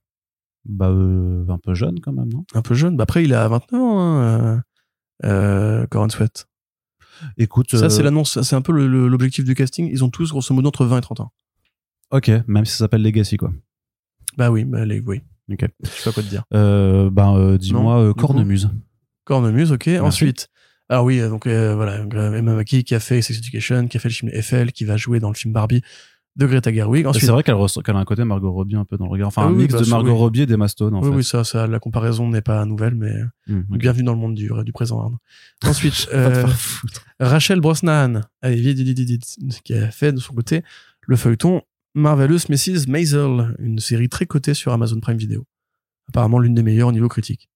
[0.65, 2.45] Bah, euh, un peu jeune quand même, non?
[2.53, 2.95] Un peu jeune.
[2.95, 4.63] Bah, après, il a 29 ans, hein,
[5.25, 6.47] euh, euh, Sweat.
[7.37, 7.75] Écoute.
[7.75, 9.89] Ça, c'est l'annonce, c'est un peu l'objectif du casting.
[9.91, 11.33] Ils ont tous, grosso modo, entre 20 et 30 ans.
[12.11, 13.51] Ok, même si ça s'appelle Legacy, quoi.
[14.37, 15.21] Bah oui, bah, les, oui.
[15.51, 15.65] Ok.
[15.83, 16.43] Je sais pas quoi te dire.
[16.53, 18.13] Euh, ben, euh, dis-moi, euh.
[18.13, 18.69] Cornemuse.
[19.25, 19.87] Cornemuse, ok.
[20.01, 20.47] Ensuite,
[20.89, 23.97] alors oui, euh, donc euh, voilà, euh, Emma Mackey qui a fait Sex Education, qui
[23.97, 25.81] a fait le film Eiffel, qui va jouer dans le film Barbie
[26.35, 27.05] de Greta Gerwig.
[27.05, 29.27] Ensuite, C'est vrai qu'elle a un côté Margot Robbie un peu dans le regard.
[29.27, 30.17] Enfin, Ah un oui, mix bah, de Margot oui.
[30.17, 31.15] Robbie et d'Emma Stone, en oui, fait.
[31.17, 33.11] oui, ça, ça, la comparaison n'est pas nouvelle, mais
[33.49, 33.77] Hum, ok.
[33.77, 34.99] bienvenue dans le monde du, du présent.
[35.01, 35.17] Arnaud.
[35.65, 36.47] Ensuite, euh.
[37.19, 37.59] Rachel
[38.41, 38.81] allez, vite,
[39.63, 40.63] qui a fait de son côté
[41.01, 41.61] le feuilleton
[41.99, 42.87] Marvelous Mrs.
[42.87, 45.45] Maisel, une série très cotée sur Amazon Prime Video.
[46.09, 47.49] Apparemment l'une des meilleures au niveau critique.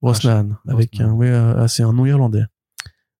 [0.00, 1.10] Brosnahan, avec Brosnahan.
[1.10, 2.44] un, ouais, euh, ah, c'est un nom irlandais.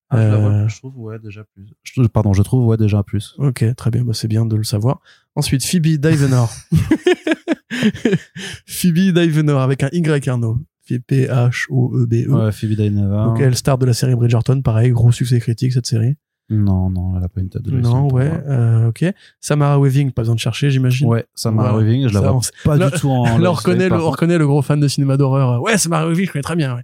[0.09, 1.73] Ah, je la vois, Euh, je trouve, ouais, déjà plus.
[1.83, 3.35] Je- pardon, je trouve, ouais, déjà plus.
[3.37, 4.99] Ok, très bien, bah, c'est bien de le savoir.
[5.35, 6.53] Ensuite, Phoebe Divenor.
[8.67, 10.59] Phoebe Divenor avec un Y Arnaud.
[10.87, 12.27] P-H-O-E-B-E.
[12.29, 13.21] Ouais, Phoebe Dynevor.
[13.23, 13.25] E.
[13.29, 16.15] Donc elle star de la série Bridgerton, pareil, gros succès critique cette série.
[16.53, 19.05] Non, non, elle a pas une tête de non, ouais, euh, ok.
[19.39, 21.07] Samara Weaving, pas besoin de chercher, j'imagine.
[21.07, 21.85] Ouais, Samara Voilà.
[21.87, 23.23] Weaving, je la vois on pas Là- du tout en.
[23.39, 25.61] Là, on reconnaît, le, on reconnaît le gros fan de cinéma d'horreur.
[25.61, 26.75] Ouais, Samara Weaving, je connais très bien.
[26.75, 26.83] Ouais.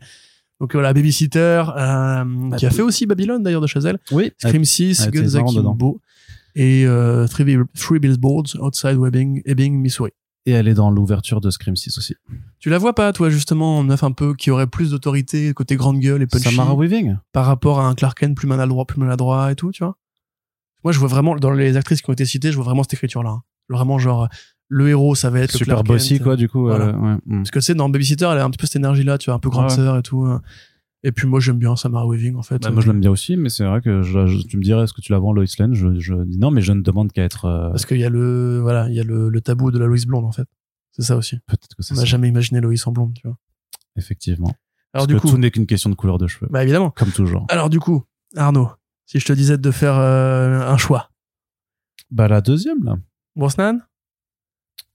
[0.59, 2.23] Donc voilà, Babysitter, euh,
[2.57, 3.97] qui a puis- fait aussi Babylone d'ailleurs de Chazelle.
[4.11, 5.45] Oui, Scream 6, elle était Guns.
[5.47, 6.01] Akimbo
[6.55, 10.11] et euh, Three Billboards Outside Webbing, Ebbing, Missouri.
[10.49, 12.15] Et elle est dans l'ouverture de Scream 6 aussi.
[12.59, 15.75] Tu la vois pas, toi, justement, en meuf un peu qui aurait plus d'autorité, côté
[15.75, 18.99] grande gueule et punchy, Samara Weaving par rapport à un Clark Kent plus maladroit, plus
[18.99, 19.95] maladroit et tout, tu vois?
[20.83, 22.93] Moi, je vois vraiment, dans les actrices qui ont été citées, je vois vraiment cette
[22.93, 23.29] écriture-là.
[23.29, 23.41] hein.
[23.69, 24.27] Vraiment, genre,
[24.67, 26.23] le héros, ça va être le Super Clark bossy, Kent.
[26.23, 26.61] quoi, du coup.
[26.67, 26.85] Voilà.
[26.85, 27.21] euh, ouais, hum.
[27.37, 29.35] Parce que tu sais, dans Babysitter, elle a un petit peu cette énergie-là, tu vois,
[29.35, 29.75] un peu grande Ouais.
[29.75, 30.23] sœur et tout.
[30.25, 30.41] hein.
[31.03, 32.61] Et puis moi, j'aime bien Samara Weaving, en fait.
[32.61, 34.83] Bah, moi, je l'aime bien aussi, mais c'est vrai que je, je- tu me dirais,
[34.83, 35.73] est-ce que tu la vends Lois Lane?
[35.73, 37.45] Je, je dis non, mais je ne demande qu'à être.
[37.45, 39.85] euh, Parce qu'il y a le, voilà, il y a le, le tabou de la
[39.85, 40.47] Louise blonde, en fait.
[40.91, 41.37] C'est ça aussi.
[41.47, 43.37] Peut-être que c'est On n'a jamais imaginé Loïs en blonde, tu vois.
[43.95, 44.47] Effectivement.
[44.93, 46.47] Alors Parce du que coup, tout n'est qu'une question de couleur de cheveux.
[46.51, 46.89] bah évidemment.
[46.91, 47.45] Comme toujours.
[47.49, 48.03] Alors du coup,
[48.35, 48.69] Arnaud,
[49.05, 51.11] si je te disais de faire euh, un choix,
[52.11, 52.97] Bah, la deuxième, là.
[53.35, 53.79] Brosnan,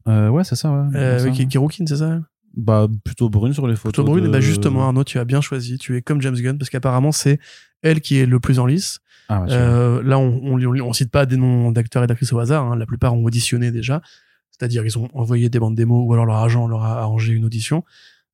[0.09, 0.97] Euh, ouais, c'est ça, ouais.
[0.97, 1.49] euh, qui,
[1.87, 2.21] c'est ça
[2.57, 3.93] Bah, plutôt brune sur les photos.
[3.93, 5.77] Plutôt brune, de- et bah justement, Arnaud, tu as bien choisi.
[5.79, 7.39] Tu es comme James Gunn, parce qu'apparemment, c'est
[7.83, 9.01] elle qui est le plus en lice.
[9.29, 9.49] Ah, ouais.
[9.53, 12.65] Euh, là, on, on, on, on cite pas des noms d'acteurs et d'actrices au hasard.
[12.65, 12.77] hein.
[12.77, 14.03] La plupart ont auditionné déjà.
[14.51, 17.45] C'est-à-dire, ils ont envoyé des bandes démos ou alors leur agent leur a arrangé une
[17.45, 17.83] audition.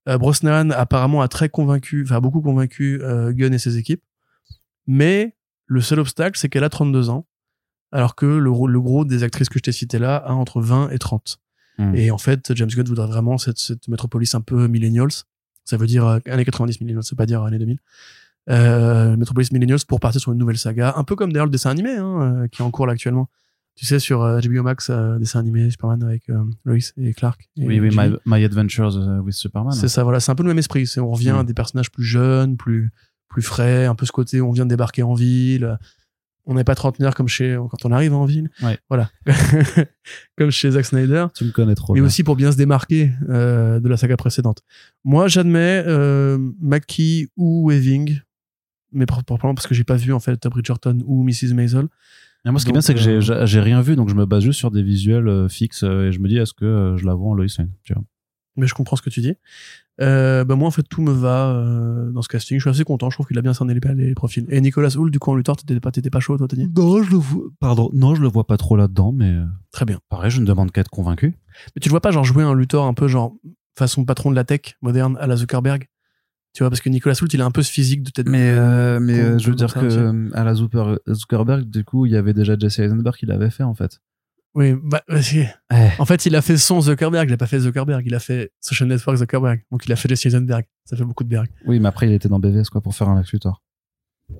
[0.08, 4.02] Euh, Brosnan, apparemment, a très convaincu, enfin, beaucoup convaincu euh, Gunn et ses équipes.
[4.86, 5.36] Mais
[5.66, 7.26] Le seul obstacle, c'est qu'elle a 32 ans,
[7.92, 10.90] alors que le, le gros des actrices que je t'ai citées là a entre 20
[10.90, 11.38] et 30.
[11.78, 11.94] Hmm.
[11.94, 15.10] Et en fait, James Gunn voudrait vraiment cette, cette métropolis un peu millennials.
[15.64, 17.78] Ça veut dire euh, années 90 millennials, c'est pas dire années 2000.
[18.48, 21.70] Euh, métropolis millennials pour partir sur une nouvelle saga, un peu comme d'ailleurs le dessin
[21.70, 23.28] animé hein, euh, qui est en cours là actuellement.
[23.76, 27.48] Tu sais, sur euh, HBO Max, euh, dessin animé Superman avec euh, Lois et Clark.
[27.56, 29.72] et Oui, oui, my, My Adventures euh, with Superman.
[29.72, 30.86] C'est ça, voilà, c'est un peu le même esprit.
[30.86, 31.46] C'est on revient à Mm.
[31.46, 32.90] des personnages plus jeunes, plus
[33.28, 35.78] plus frais, un peu ce côté où on vient de débarquer en ville.
[36.50, 38.50] On n'est pas trentenaire comme chez quand on arrive en ville.
[38.60, 38.76] Ouais.
[38.88, 39.08] Voilà,
[40.36, 41.26] comme chez Zack Snyder.
[41.34, 41.94] Tu me connais trop.
[41.94, 42.06] Mais bien.
[42.06, 44.62] aussi pour bien se démarquer euh, de la saga précédente.
[45.04, 48.18] Moi, j'admets euh, Mackie ou Weaving,
[48.92, 51.54] mais pro- probablement parce que j'ai pas vu en fait Bridgerton ou Mrs.
[51.54, 51.86] Maisel.
[52.46, 54.14] Et moi, ce qui est bien, c'est que j'ai- euh, j'ai rien vu, donc je
[54.14, 57.04] me base juste sur des visuels euh, fixes et je me dis, est-ce que je
[57.06, 58.02] la vois en Lois Lane tu vois.
[58.60, 59.34] Mais je comprends ce que tu dis.
[60.00, 62.58] Euh, bah moi, en fait, tout me va euh, dans ce casting.
[62.58, 63.10] Je suis assez content.
[63.10, 64.46] Je trouve qu'il a bien cerné les, les profils.
[64.48, 66.68] Et Nicolas Hoult, du coup, en Luthor, t'étais pas, t'étais pas chaud, toi, t'as dit?
[66.76, 67.44] Non, je le vois.
[67.58, 69.98] Pardon, non, je le vois pas trop là-dedans, mais euh, Très bien.
[70.08, 71.36] pareil, je ne demande qu'à être convaincu.
[71.74, 73.34] Mais tu le vois pas, genre, jouer un Luthor un peu, genre,
[73.76, 75.86] façon patron de la tech moderne à la Zuckerberg?
[76.52, 78.28] Tu vois, parce que Nicolas Hoult, il a un peu ce physique de tête.
[78.28, 82.12] Mais, euh, mais euh, je veux dire que à la Zucker- Zuckerberg, du coup, il
[82.12, 84.00] y avait déjà Jesse Eisenberg qui l'avait fait en fait.
[84.54, 85.18] Oui, bah, bah.
[85.32, 85.46] Eh.
[86.00, 88.50] En fait, il a fait son Zuckerberg, il a pas fait Zuckerberg, il a fait
[88.60, 89.62] Social Network Zuckerberg.
[89.70, 90.64] Donc, il a fait Jesse Eisenberg.
[90.84, 91.48] Ça fait beaucoup de berg.
[91.66, 93.62] Oui, mais après, il était dans BVS quoi pour faire un Lex Luthor,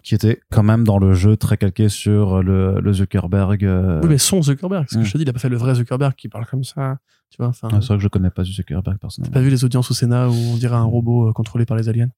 [0.02, 3.64] qui était quand même dans le jeu très calqué sur le, le Zuckerberg.
[3.64, 4.86] euh, Oui, mais son Zuckerberg.
[4.90, 5.04] Ce que Mm.
[5.04, 6.98] je te dis, il a pas fait le vrai Zuckerberg qui parle comme ça.
[7.30, 7.68] Tu vois, enfin.
[7.70, 9.32] ah, c'est vrai que je connais pas du Zuckerberg T'as personnellement.
[9.32, 11.88] pas vu les audiences au Sénat où on dirait un robot euh, contrôlé par les
[11.88, 12.08] aliens?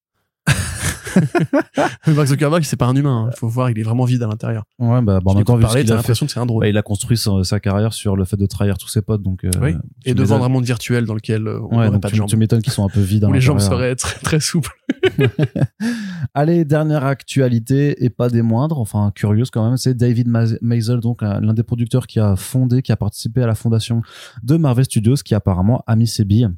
[2.06, 3.28] Mark Zuckerberg, c'est pas un humain.
[3.32, 4.64] Il faut voir, il est vraiment vide à l'intérieur.
[4.78, 6.60] Ouais, bah, bon, en parler, t'as l'impression que c'est un drone.
[6.60, 9.22] bah, il a construit sa, sa carrière sur le fait de trahir tous ses potes,
[9.22, 9.44] donc.
[9.44, 9.74] euh, Oui.
[10.04, 12.28] et de vendre un monde virtuel dans lequel euh, on Ouais, pas de tu, jambes.
[12.28, 13.24] tu m'étonnes qu'ils sont un peu vides.
[13.24, 14.70] Où les jambes seraient très, très souples.
[16.34, 21.00] Allez, dernière actualité et pas des moindres, enfin curieuse quand même, c'est David Ma- Maisel,
[21.00, 24.02] donc un- l'un des producteurs qui a fondé, qui a participé à la fondation
[24.42, 26.50] de Marvel Studios, qui apparemment a mis ses billes euh,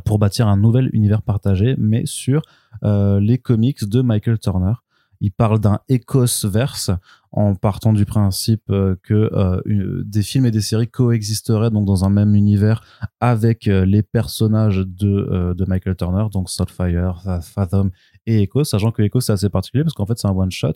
[0.00, 2.42] pour bâtir un nouvel univers partagé, mais sur
[2.84, 4.74] euh, les comics de Michael Turner.
[5.20, 6.90] Il parle d'un Ecos-verse
[7.32, 12.04] en partant du principe euh, que euh, des films et des séries coexisteraient donc dans
[12.04, 12.82] un même univers
[13.20, 17.90] avec les personnages de, de Michael Turner, donc Saltfire, Fa- Fathom
[18.26, 20.72] et Echo, sachant que Echo c'est assez particulier parce qu'en fait c'est un one shot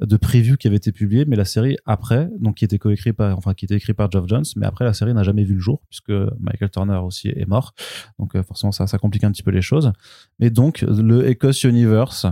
[0.00, 3.36] de preview qui avait été publié, mais la série après, donc qui était coécrit par,
[3.38, 5.60] enfin qui était écrit par Geoff Jones, mais après la série n'a jamais vu le
[5.60, 7.74] jour puisque Michael Turner aussi est mort,
[8.18, 9.92] donc euh, forcément ça ça complique un petit peu les choses.
[10.40, 12.26] Mais donc le Ecos Universe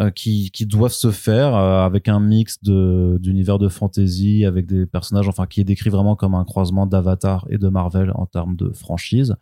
[0.00, 4.66] euh, qui, qui doivent se faire euh, avec un mix de d'univers de fantasy avec
[4.66, 8.26] des personnages enfin qui est décrit vraiment comme un croisement d'Avatar et de Marvel en
[8.26, 9.36] termes de franchise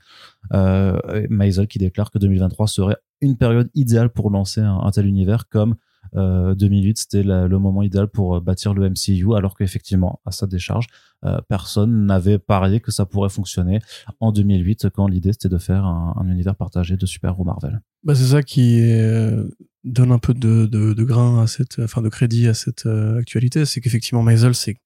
[0.52, 0.98] euh,
[1.30, 5.76] Maisel qui déclare que 2023 serait une période idéale pour lancer un tel univers comme
[6.14, 10.30] euh, 2008 c'était la- le moment idéal pour euh, bâtir le MCU alors qu'effectivement à
[10.30, 10.86] sa décharge
[11.24, 13.80] euh, personne n'avait parié que ça pourrait fonctionner
[14.20, 17.80] en 2008 quand l'idée c'était de faire un, un univers partagé de super-héros Marvel.
[18.04, 19.48] Bah, c'est ça qui euh,
[19.84, 23.80] donne un peu de, grain à cette, enfin de crédit à cette euh, actualité, c'est
[23.80, 24.76] qu'effectivement Maisel, c'est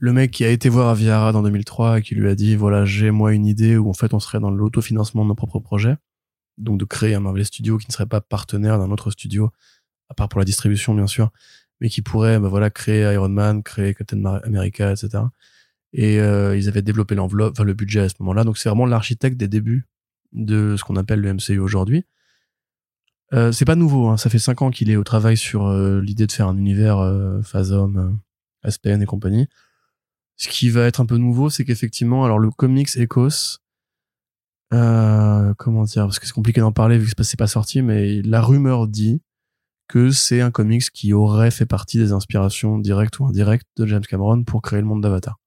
[0.00, 2.84] le mec qui a été voir Aviara dans 2003 et qui lui a dit voilà
[2.84, 5.96] j'ai moi une idée où en fait on serait dans l'autofinancement de nos propres projets,
[6.56, 9.50] donc de créer un Marvel Studio qui ne serait pas partenaire d'un autre studio,
[10.08, 11.30] à part pour la distribution bien sûr,
[11.80, 15.24] mais qui pourrait bah, voilà créer Iron Man, créer Captain America, etc.
[15.92, 18.86] Et euh, ils avaient développé l'enveloppe, enfin le budget à ce moment-là, donc c'est vraiment
[18.86, 19.86] l'architecte des débuts
[20.32, 22.04] de ce qu'on appelle le MCU aujourd'hui.
[23.34, 24.16] Euh, c'est pas nouveau, hein.
[24.16, 26.98] ça fait cinq ans qu'il est au travail sur euh, l'idée de faire un univers
[26.98, 28.10] euh, Phasm, euh,
[28.62, 29.48] Aspen et compagnie.
[30.36, 33.58] Ce qui va être un peu nouveau, c'est qu'effectivement, alors le comics Ecos,
[34.72, 38.22] euh, comment dire, parce que c'est compliqué d'en parler vu que c'est pas sorti, mais
[38.22, 39.20] la rumeur dit
[39.88, 44.02] que c'est un comics qui aurait fait partie des inspirations directes ou indirectes de James
[44.02, 45.38] Cameron pour créer le monde d'Avatar.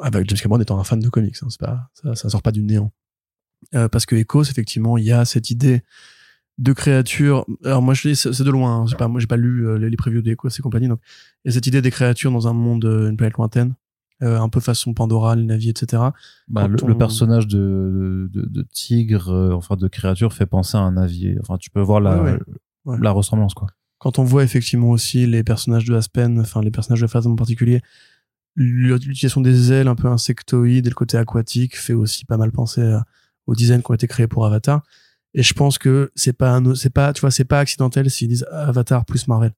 [0.00, 2.62] Avec James Cameron étant un fan de comics, hein, pas, ça, ça sort pas du
[2.64, 2.92] néant.
[3.74, 5.82] Euh, parce que Ecos, effectivement, il y a cette idée
[6.58, 7.46] de créatures.
[7.64, 8.80] Alors moi, je dis, c'est de loin.
[8.82, 10.88] hein, c'est pas, moi, j'ai pas lu euh, les, les previews d'Ecos et compagnie.
[10.88, 11.00] Donc,
[11.44, 13.74] il y a cette idée des créatures dans un monde, euh, une planète lointaine,
[14.22, 16.02] euh, un peu façon Pandora, les Navi, etc.
[16.48, 20.76] Bah, le, on- le personnage de, de, de tigre, euh, enfin de créature, fait penser
[20.76, 21.36] à un avier.
[21.40, 22.38] Enfin, tu peux voir la, Ouais, ouais.
[22.84, 22.96] Ouais.
[23.00, 23.68] la ressemblance, quoi.
[23.98, 27.36] Quand on voit effectivement aussi les personnages de Aspen, enfin les personnages de Phasm en
[27.36, 27.80] particulier,
[28.56, 32.82] l'utilisation des ailes un peu insectoïdes et le côté aquatique fait aussi pas mal penser
[32.82, 33.04] à-
[33.46, 34.82] aux dizaines qui ont été créés pour Avatar.
[35.34, 38.46] Et je pense que c'est pas c'est pas, tu vois, c'est pas accidentel s'ils disent
[38.52, 39.52] Avatar plus Marvel.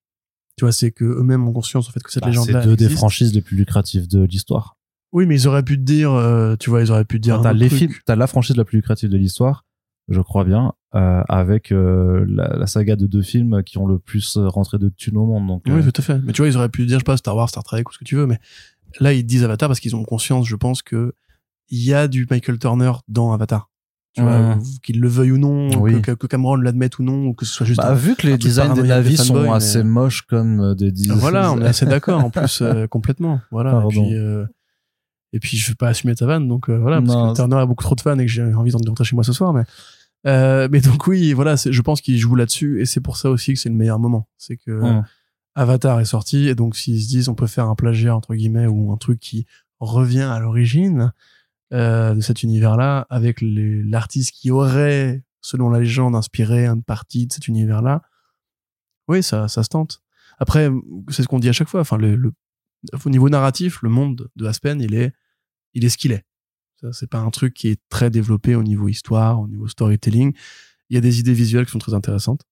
[0.57, 2.77] Tu vois, c'est que eux-mêmes ont conscience en fait que cette Bah, légende-là c'est deux
[2.77, 4.77] des franchises les plus lucratives de l'histoire.
[5.13, 7.35] Oui, mais ils auraient pu te dire, euh, tu vois, ils auraient pu te dire.
[7.35, 9.65] Enfin, T'as les films, t'as la franchise la plus lucrative de l'histoire,
[10.09, 10.73] je crois bien.
[10.97, 14.89] Euh, avec euh, la, la saga de deux films qui ont le plus rentré de
[14.89, 15.47] thunes au monde.
[15.47, 16.19] Donc, Oui, euh, tout à fait.
[16.25, 17.93] Mais tu vois, ils auraient pu dire, je sais pas, Star Wars, Star Trek ou
[17.93, 18.39] ce que tu veux, mais
[19.01, 21.13] là, ils disent Avatar parce qu'ils ont conscience, je pense, que
[21.69, 23.69] il y a du Michael Turner dans Avatar.
[24.15, 24.63] Tu vois, Mhm.
[24.83, 26.01] qu'il le veuille ou non, Oui.
[26.01, 28.27] que, que Cameron l'admette ou non, ou que ce soit juste bah, un- vu que
[28.27, 31.17] les designs des navis sont mais- assez moches comme euh, des designs.
[31.17, 33.41] Voilà, on est assez d'accord en plus euh, complètement.
[33.51, 33.73] Voilà.
[33.73, 33.91] Pardon.
[33.91, 34.47] Et puis, euh,
[35.35, 37.57] et puis je veux pas assumer ta vanne, donc euh, voilà, parce Non, que Turner
[37.57, 39.53] a beaucoup trop de fans et que j'ai envie d'en rentrer chez moi ce soir.
[39.53, 39.65] Mais
[40.27, 43.55] euh, mais donc oui, voilà, je pense qu'il joue là-dessus et c'est pour ça aussi
[43.55, 44.29] que c'est le meilleur moment.
[44.39, 44.71] C'est que.
[45.59, 48.67] Avatar est sorti et donc s'ils se disent on peut faire un plagiat entre guillemets
[48.67, 49.47] ou un truc qui
[49.81, 51.15] revient à l'origine
[51.73, 57.27] euh, de cet univers-là avec les- l'artiste qui aurait, selon la légende, inspiré une partie
[57.27, 58.03] de cet univers-là,
[59.09, 60.03] oui, ça, ça se tente.
[60.39, 60.69] Après,
[61.09, 61.81] c'est ce qu'on dit à chaque fois.
[61.81, 62.35] Enfin, le, le-
[63.07, 65.15] au niveau narratif, le monde de Aspen, il est,
[65.73, 66.26] il est ce qu'il est.
[66.93, 70.33] C'est pas un truc qui est très développé au niveau histoire, au niveau storytelling.
[70.91, 72.43] Il y a des idées visuelles qui sont très intéressantes.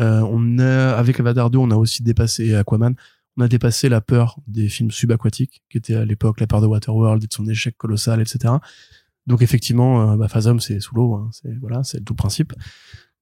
[0.00, 2.94] Euh, on a, avec Avatar 2, on a aussi dépassé Aquaman.
[3.36, 6.66] On a dépassé la peur des films subaquatiques, qui était à l'époque la peur de
[6.66, 8.54] Waterworld et de son échec colossal, etc.
[9.26, 11.30] Donc effectivement, euh, bah, Phasm, c'est sous l'eau, hein.
[11.32, 12.52] c'est voilà, c'est tout le principe.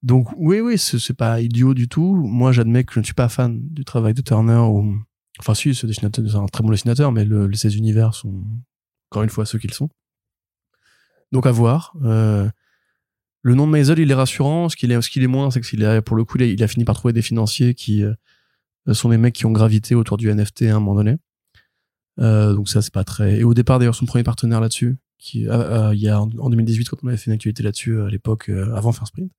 [0.03, 2.15] Donc oui, oui, c'est pas idiot du tout.
[2.15, 4.57] Moi, j'admets que je ne suis pas fan du travail de Turner.
[4.57, 4.99] Ou...
[5.39, 8.43] Enfin, si, ce dessinateur, c'est un très bon dessinateur, mais le, ces univers sont
[9.09, 9.89] encore une fois ceux qu'ils sont.
[11.33, 11.95] Donc à voir.
[12.03, 12.47] Euh,
[13.41, 14.69] le nom de Maisel, il est rassurant.
[14.69, 16.63] Ce qu'il est, ce qu'il est moins, c'est que s'il a, pour le coup, il
[16.63, 18.13] a, fini par trouver des financiers qui euh,
[18.93, 21.17] sont des mecs qui ont gravité autour du NFT à un moment donné.
[22.19, 23.39] Euh, donc ça, c'est pas très.
[23.39, 26.89] Et au départ, d'ailleurs, son premier partenaire là-dessus, qui, il y a en, en 2018,
[26.89, 29.31] quand on avait fait une actualité là-dessus à l'époque, avant First Print,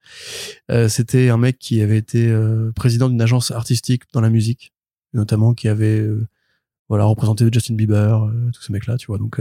[0.73, 2.35] euh, c'était un mec qui avait été
[2.75, 4.73] président d'une agence artistique dans la musique,
[5.13, 6.09] notamment qui avait,
[6.89, 9.19] représenté Justin Bieber, tous ces mecs-là, tu vois.
[9.19, 9.41] Donc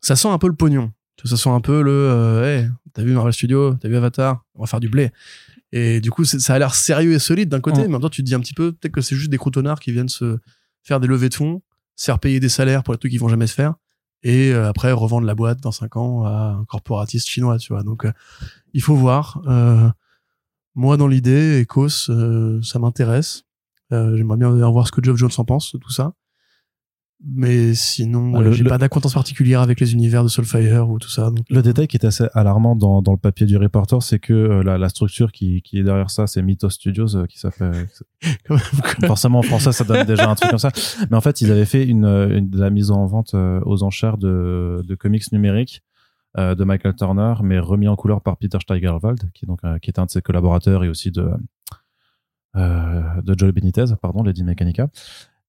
[0.00, 0.90] ça sent un peu le pognon.
[1.22, 4.44] Vois, Ça sent un peu le, euh, hey, t'as vu Marvel Studios, t'as vu Avatar,
[4.54, 5.10] on va faire du blé.
[5.72, 8.00] Et du coup, c'est- ça a l'air sérieux et solide d'un côté, mais en même
[8.02, 10.08] temps, tu te dis un petit peu, peut-être que c'est juste des croutonnards qui viennent
[10.08, 10.38] se
[10.82, 11.62] faire des levées de fonds,
[11.96, 13.74] se faire payer des salaires pour les trucs qu'ils vont jamais se faire,
[14.22, 17.82] et euh, après revendre la boîte dans cinq ans à un corporatiste chinois, tu vois.
[17.82, 18.12] Donc, euh,
[18.72, 19.40] il faut voir.
[19.46, 19.88] Euh,
[20.74, 23.44] moi, dans l'idée, Ecos, euh, ça m'intéresse.
[23.92, 26.14] Euh, J'aimerais bien voir ce que Geoff Jones en pense de tout ça.
[27.26, 30.98] Mais sinon, Ah, euh, j'ai le- pas d'acquaintance particulière avec les univers de Soulfire ou
[30.98, 31.30] tout ça.
[31.30, 34.32] Donc, Le détail qui est assez alarmant dans, dans le papier du reporter, c'est que
[34.34, 37.86] euh, la, la structure qui, qui est derrière ça, c'est Mythos Studios, euh, qui s'appelle.
[39.06, 40.70] Forcément, en français, ça donne déjà un truc comme ça.
[41.10, 43.82] Mais en fait, ils avaient fait une, une- de la mise en vente euh, aux
[43.82, 45.82] enchères de, de comics numériques
[46.36, 49.78] euh, de Michael Turner, mais remis en couleur par Peter Steigerwald, qui est donc euh,
[49.78, 51.30] qui est un de ses collaborateurs et aussi de
[52.56, 54.88] euh, de Joel Benitez, pardon, Lady Mechanica.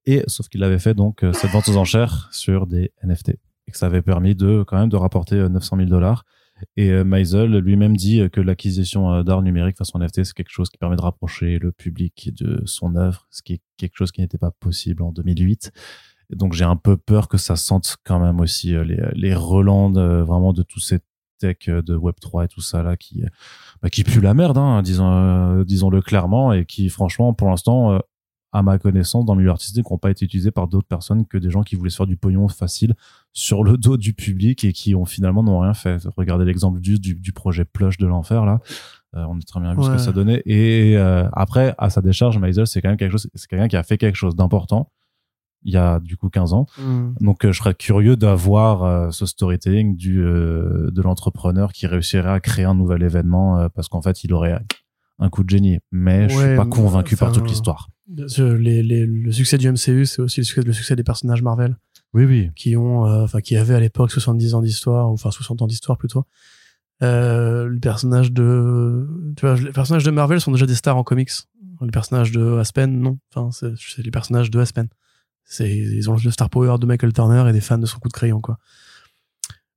[0.06, 3.30] Et sauf qu'il avait fait donc euh, cette vente aux enchères sur des NFT
[3.68, 6.26] et que ça avait permis de quand même de rapporter euh, 900 000 dollars.
[6.78, 10.52] Et euh, Meisel lui-même dit euh, que l'acquisition euh, d'art numérique façon NFT, c'est quelque
[10.52, 14.12] chose qui permet de rapprocher le public de son œuvre, ce qui est quelque chose
[14.12, 15.72] qui n'était pas possible en 2008.
[16.32, 19.34] Et donc j'ai un peu peur que ça sente quand même aussi euh, les, les
[19.36, 21.00] relents vraiment de tous ces
[21.40, 23.28] tech euh, de Web 3 et tout ça là qui euh,
[23.82, 27.94] bah, qui pue la merde, hein, disons euh, disons-le clairement, et qui franchement pour l'instant
[27.94, 28.00] euh,
[28.56, 31.38] à ma connaissance, dans le milieu artistique, n'ont pas été utilisés par d'autres personnes que
[31.38, 32.96] des gens qui voulaient se faire du pognon facile
[33.34, 36.02] sur le dos du public et qui ont finalement n'ont rien fait.
[36.16, 38.60] Regardez l'exemple du, du, du projet Plush de l'enfer là.
[39.16, 40.42] Euh, on a très bien vu ce que ça donnait.
[40.46, 43.78] Et euh, après, à sa décharge, Maisel, c'est quand même quelque chose, c'est quelqu'un qui
[43.78, 44.92] a fait quelque chose d'important
[45.66, 46.68] il y a du coup 15 ans.
[46.78, 47.14] Hmm.
[47.20, 52.30] Donc euh, je serais curieux d'avoir euh, ce storytelling du euh, de l'entrepreneur qui réussirait
[52.30, 54.60] à créer un nouvel événement parce qu'en fait il aurait
[55.20, 55.80] un coup de génie.
[55.92, 57.90] Mais je Ouais, suis pas convaincu par toute l'histoire.
[58.28, 61.42] Ce- les- les- le succès du MCU, c'est aussi le succès, le succès des personnages
[61.42, 61.78] Marvel
[62.14, 62.52] Oui oui.
[62.56, 65.68] qui ont, euh, enfin, qui avaient à l'époque 70 ans d'histoire, ou enfin 60 ans
[65.68, 66.26] d'histoire plutôt.
[67.04, 71.04] Euh, les personnages de, tu vois, les personnages de Marvel sont déjà des stars en
[71.04, 71.32] comics.
[71.82, 73.18] Les personnages de Aspen, non.
[73.34, 74.88] Enfin, c'est les personnages de Aspen.
[75.44, 78.08] C'est, ils ont le star power de Michael Turner et des fans de son coup
[78.08, 78.58] de crayon, quoi.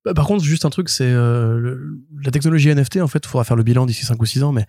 [0.04, 3.00] Bah, par contre, juste un truc, c'est euh, le- la technologie NFT.
[3.02, 4.64] En fait, il faudra faire le bilan d'ici 5 ou 6 ans, mais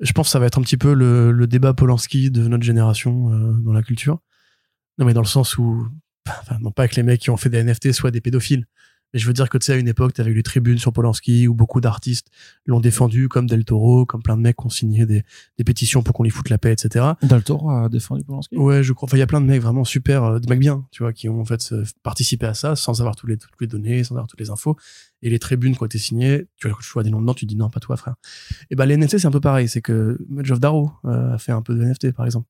[0.00, 3.32] je pense que ça va être un petit peu le, débat Polanski de notre génération
[3.32, 4.20] euh, dans la culture.
[4.98, 5.88] Non, mais dans le sens où,
[6.28, 8.66] enfin, non pas que les mecs qui ont fait des NFT soient des pédophiles,
[9.12, 10.92] mais je veux dire que tu sais, à une époque, t'avais eu les tribunes sur
[10.92, 12.28] Polanski où beaucoup d'artistes
[12.66, 15.24] l'ont défendu, comme Del Toro, comme plein de mecs qui ont signé des,
[15.58, 17.12] des pétitions pour qu'on lui foute la paix, etc.
[17.22, 18.56] Del Toro a défendu Polanski?
[18.56, 19.06] Ouais, je crois.
[19.06, 21.12] Enfin, il y a plein de mecs vraiment super, euh, des mecs bien, tu vois,
[21.12, 24.04] qui ont en fait euh, participé à ça sans avoir tous les, toutes les données,
[24.04, 24.76] sans avoir toutes les infos.
[25.22, 27.34] Et les tribunes qui ont été signées, tu vois, quand tu vois des noms dedans,
[27.34, 28.14] tu te dis non, pas toi, frère.
[28.70, 29.68] Et ben, les NFT, c'est un peu pareil.
[29.68, 32.48] C'est que Geoff Darrow euh, a fait un peu de NFT, par exemple.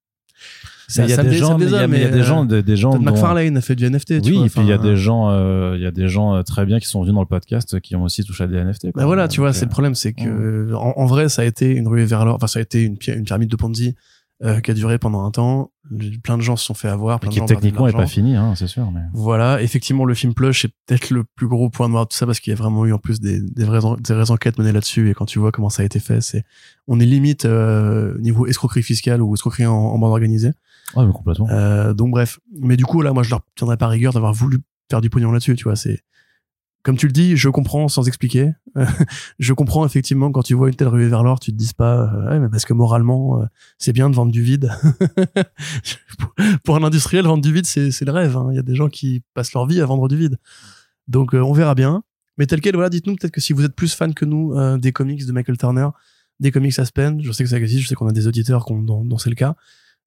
[0.96, 2.98] Il y a des gens, il y a, des euh, gens, des, gens.
[2.98, 5.74] McFarlane a fait du NFT, tu Oui, et puis il y a des gens, euh,
[5.76, 7.80] il y a des gens euh, très bien qui sont venus dans le podcast euh,
[7.80, 8.92] qui ont aussi touché à des NFT.
[8.92, 9.02] quoi.
[9.02, 11.44] Bah voilà, tu vois, c'est euh, le problème, c'est que en, en vrai, ça a
[11.44, 12.36] été une ruée vers l'or.
[12.36, 13.94] Enfin, ça a été une, pyramide de Ponzi
[14.44, 15.70] euh, qui a duré pendant un temps.
[15.88, 17.92] Le- Plein de gens se sont fait avoir, plein de qui gens de techniquement est
[17.92, 18.90] pas fini, hein, c'est sûr.
[18.90, 19.02] Mais...
[19.12, 22.26] Voilà, effectivement, le film Plush est peut-être le plus gros point noir de tout ça
[22.26, 24.72] parce qu'il y a vraiment eu en plus des, des, vraies, des vraies enquêtes menées
[24.72, 26.44] là-dessus et quand tu vois comment ça a été fait, c'est
[26.88, 30.50] on est limite euh, niveau escroquerie fiscale ou escroquerie en, en bande organisée.
[30.96, 31.48] Ouais, mais complètement.
[31.50, 34.58] Euh, donc bref, mais du coup là, moi je leur tiendrai pas rigueur d'avoir voulu
[34.90, 35.76] faire du pognon là-dessus, tu vois.
[35.76, 36.02] C'est
[36.82, 38.52] comme tu le dis, je comprends sans expliquer.
[39.38, 42.12] je comprends effectivement quand tu vois une telle ruée vers l'or, tu te dis pas,
[42.12, 43.44] euh, ouais, mais parce que moralement, euh,
[43.78, 44.70] c'est bien de vendre du vide.
[46.64, 48.36] Pour- un industriel, vendre du vide, c'est le rêve.
[48.36, 48.48] hein.
[48.50, 50.38] Il y a des gens qui passent leur vie à vendre du vide.
[51.08, 52.02] Donc euh, on verra bien.
[52.38, 54.90] Mais tel quel, voilà, dites-nous peut-être que si vous êtes plus fan que nous des
[54.92, 55.88] comics de Michael Turner,
[56.40, 59.04] des comics Aspen, je sais que ça existe, je sais qu'on a des auditeurs dont,
[59.04, 59.54] dont c'est le cas.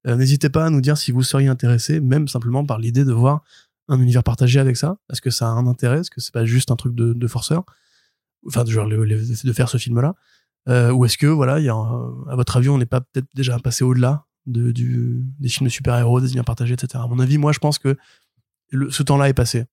[0.08, 3.14] Euh, N'hésitez pas à nous dire si vous seriez intéressé, même simplement par l'idée de
[3.14, 3.44] voir
[3.88, 4.98] un univers partagé avec ça.
[5.12, 7.64] Est-ce que ça a un intérêt Est-ce que c'est pas juste un truc de, forceur
[8.48, 10.16] Enfin, de, faire ce film-là
[10.70, 14.26] euh, Ou est-ce que, voilà, à votre avis, on n'est pas peut-être déjà passé au-delà
[14.46, 17.04] des films de super-héros, des univers partagés, etc.
[17.04, 17.98] À mon avis, moi, je pense que
[18.72, 19.66] ce temps-là est passé.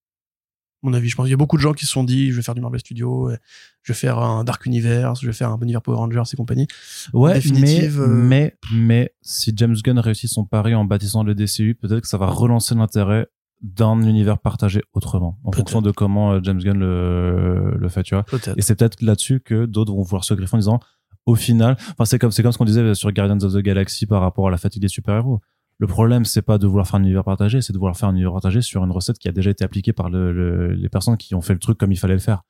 [0.82, 2.36] Mon avis, je pense qu'il y a beaucoup de gens qui se sont dit, je
[2.36, 3.36] vais faire du Marvel Studios, euh,
[3.82, 6.66] je vais faire un Dark Universe, je vais faire un univers Power Rangers et compagnie.
[7.12, 11.34] Ouais, définitive, mais, euh, mais, mais si James Gunn réussit son pari en bâtissant le
[11.34, 13.28] DCU, peut-être que ça va relancer l'intérêt
[13.60, 18.16] d'un univers partagé autrement, en fonction de comment euh, James Gunn le, le fait, tu
[18.16, 18.24] vois.
[18.56, 20.80] Et c'est peut-être là-dessus que d'autres vont vouloir se greffer en disant,
[21.26, 24.06] au final, enfin, c'est comme, c'est comme ce qu'on disait sur Guardians of the Galaxy
[24.06, 25.40] par rapport à la fatigue des super-héros.
[25.82, 28.12] Le problème, c'est pas de vouloir faire un univers partagé, c'est de vouloir faire un
[28.12, 31.16] univers partagé sur une recette qui a déjà été appliquée par le, le- les personnes
[31.16, 32.42] qui ont fait le truc comme il fallait le faire.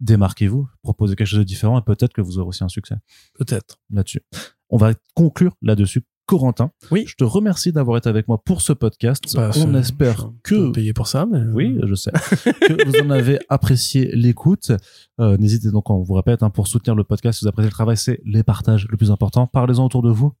[0.00, 2.96] Démarquez-vous, proposez quelque chose de différent et peut-être que vous aurez aussi un succès
[3.38, 3.78] Peut-être.
[3.92, 4.22] là-dessus.
[4.68, 6.02] On va conclure là-dessus.
[6.26, 7.04] Corentin, Oui.
[7.06, 9.22] je te remercie d'avoir été avec moi pour ce podcast.
[9.36, 12.10] Bah, On espère que payé pour ça, mais oui, je sais.
[12.66, 14.72] que vous en avez apprécié l'écoute.
[15.20, 17.72] Euh, N'hésitez donc, on vous répète, hein, pour soutenir le podcast, si vous appréciez le
[17.74, 19.46] travail, c'est les partages le plus important.
[19.48, 20.32] Parlez-en autour de vous.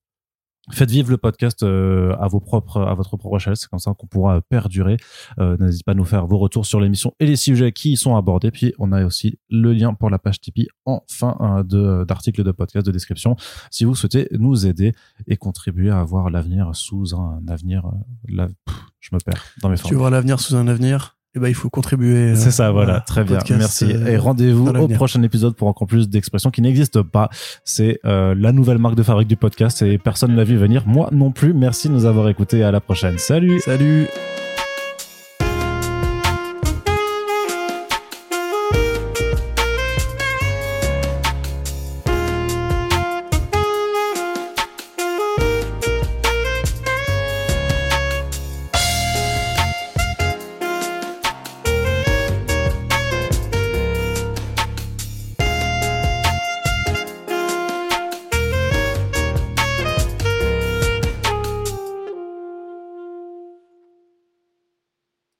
[0.72, 3.56] Faites vivre le podcast euh, à vos propres, à votre propre échelle.
[3.56, 4.98] C'est comme ça qu'on pourra perdurer.
[5.38, 7.96] Euh, N'hésitez pas à nous faire vos retours sur l'émission et les sujets qui y
[7.96, 8.50] sont abordés.
[8.50, 12.44] Puis on a aussi le lien pour la page Tipeee en fin euh, de d'article
[12.44, 13.36] de podcast de description.
[13.70, 14.92] Si vous souhaitez nous aider
[15.26, 17.90] et contribuer à avoir l'avenir sous un avenir,
[18.28, 19.94] je me perds dans mes tu formes.
[19.94, 22.32] veux voir l'avenir sous un avenir, eh ben, il faut contribuer.
[22.32, 23.84] euh, C'est ça, voilà, à très bien, merci.
[23.92, 27.28] euh, Et rendez-vous au prochain épisode pour encore plus d'expressions qui n'existent pas.
[27.64, 30.84] C'est euh, la nouvelle marque de fabrique du podcast et personne ne l'a vu venir.
[30.86, 31.54] Moi non plus.
[31.54, 32.62] Merci de nous avoir écoutés.
[32.64, 33.18] À la prochaine.
[33.18, 33.60] Salut.
[33.60, 34.08] Salut